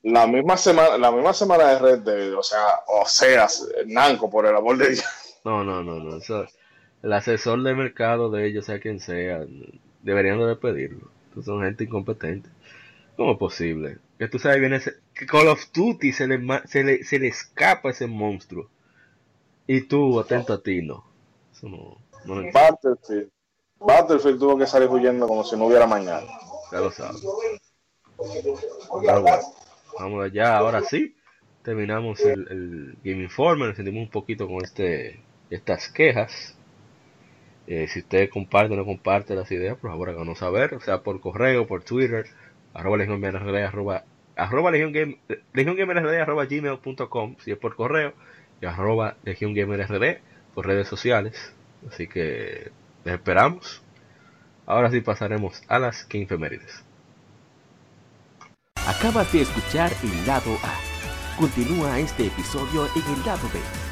La 0.03 0.27
misma 0.27 0.57
semana, 0.57 0.99
la 0.99 1.11
misma 1.11 1.33
semana 1.33 1.65
de 1.65 1.79
Red 1.79 1.99
Dead, 2.01 2.35
o 2.35 2.43
sea, 2.43 2.67
o 2.87 3.07
sea, 3.07 3.49
Nanco, 3.87 4.31
por 4.31 4.47
el 4.47 4.55
amor 4.55 4.77
de 4.77 4.91
Dios. 4.91 5.05
No, 5.45 5.65
no, 5.65 5.83
no, 5.83 5.99
no. 5.99 6.19
Eso, 6.19 6.47
el 7.03 7.13
asesor 7.13 7.63
de 7.63 7.75
mercado 7.75 8.31
de 8.31 8.47
ellos, 8.47 8.67
sea 8.67 8.81
quien 8.81 9.01
sea, 9.01 9.45
deberían 10.03 10.39
de 10.39 10.47
despedirlo. 10.47 11.11
Son 11.45 11.63
gente 11.63 11.85
incompetente. 11.85 12.49
¿Cómo 13.17 13.33
es 13.33 13.39
posible? 13.39 13.99
Que 14.19 14.29
tú 14.29 14.39
sabes 14.39 14.61
bien 14.61 14.75
ese, 14.75 14.95
que 15.19 15.27
Call 15.27 15.49
of 15.49 15.65
Duty 15.73 16.13
se 16.13 16.27
le, 16.29 16.41
se 16.67 16.85
le, 16.85 17.05
se 17.05 17.19
le 17.19 17.29
escapa 17.29 17.91
ese 17.91 18.07
monstruo. 18.07 18.71
Y 19.67 19.83
tú, 19.83 20.19
atento 20.21 20.53
a 20.53 20.63
ti, 20.63 20.81
no. 20.81 21.05
Eso 21.53 21.69
no, 21.69 21.99
no 22.25 22.53
Battlefield. 22.53 23.31
Battlefield 23.81 24.39
tuvo 24.39 24.57
que 24.57 24.67
salir 24.67 24.89
huyendo 24.89 25.27
como 25.27 25.45
si 25.45 25.57
no 25.57 25.67
hubiera 25.67 25.87
mañana. 25.87 26.27
Ya 26.73 26.79
lo 26.79 26.91
sabes. 26.91 27.23
vamos 29.99 30.25
allá, 30.25 30.57
ahora 30.57 30.83
sí. 30.83 31.15
Terminamos 31.63 32.21
el, 32.21 32.47
el 32.49 32.99
Game 33.05 33.25
Informer, 33.25 33.69
nos 33.69 33.77
sentimos 33.77 34.03
un 34.03 34.11
poquito 34.11 34.47
con 34.47 34.65
este 34.65 35.21
estas 35.51 35.89
quejas. 35.91 36.57
Eh, 37.67 37.87
si 37.89 38.01
usted 38.01 38.31
comparte 38.31 38.73
o 38.73 38.77
no 38.77 38.85
comparte 38.85 39.35
las 39.35 39.51
ideas, 39.53 39.77
por 39.77 39.91
favor 39.91 40.11
háganos 40.11 40.39
saber, 40.39 40.75
o 40.75 40.81
sea 40.81 41.03
por 41.03 41.21
correo, 41.21 41.67
por 41.67 41.83
Twitter, 41.85 42.27
arroba 42.73 42.97
legión 42.97 43.23
arroba, 43.25 44.05
arroba 44.39 44.71
legión 44.71 44.93
game, 44.93 45.19
arroba 46.23 46.47
gmail.com 46.47 47.37
si 47.41 47.51
es 47.51 47.59
por 47.59 47.77
correo, 47.77 48.15
y 48.63 48.67
arroba 48.67 49.17
legión 49.25 49.55
por 50.55 50.67
redes 50.67 50.89
sociales. 50.89 51.55
Así 51.91 52.09
que 52.09 52.71
les 53.05 53.15
esperamos. 53.15 53.83
Ahora 54.67 54.91
sí 54.91 55.01
pasaremos 55.01 55.63
a 55.69 55.79
las 55.79 56.05
15 56.05 56.25
efemérides. 56.25 56.85
Acabas 58.87 59.33
de 59.33 59.43
escuchar 59.43 59.93
el 60.03 60.27
lado 60.27 60.55
A. 60.63 61.39
Continúa 61.39 61.99
este 62.01 62.27
episodio 62.27 62.87
en 62.97 63.15
el 63.15 63.27
lado 63.27 63.49
B 63.53 63.88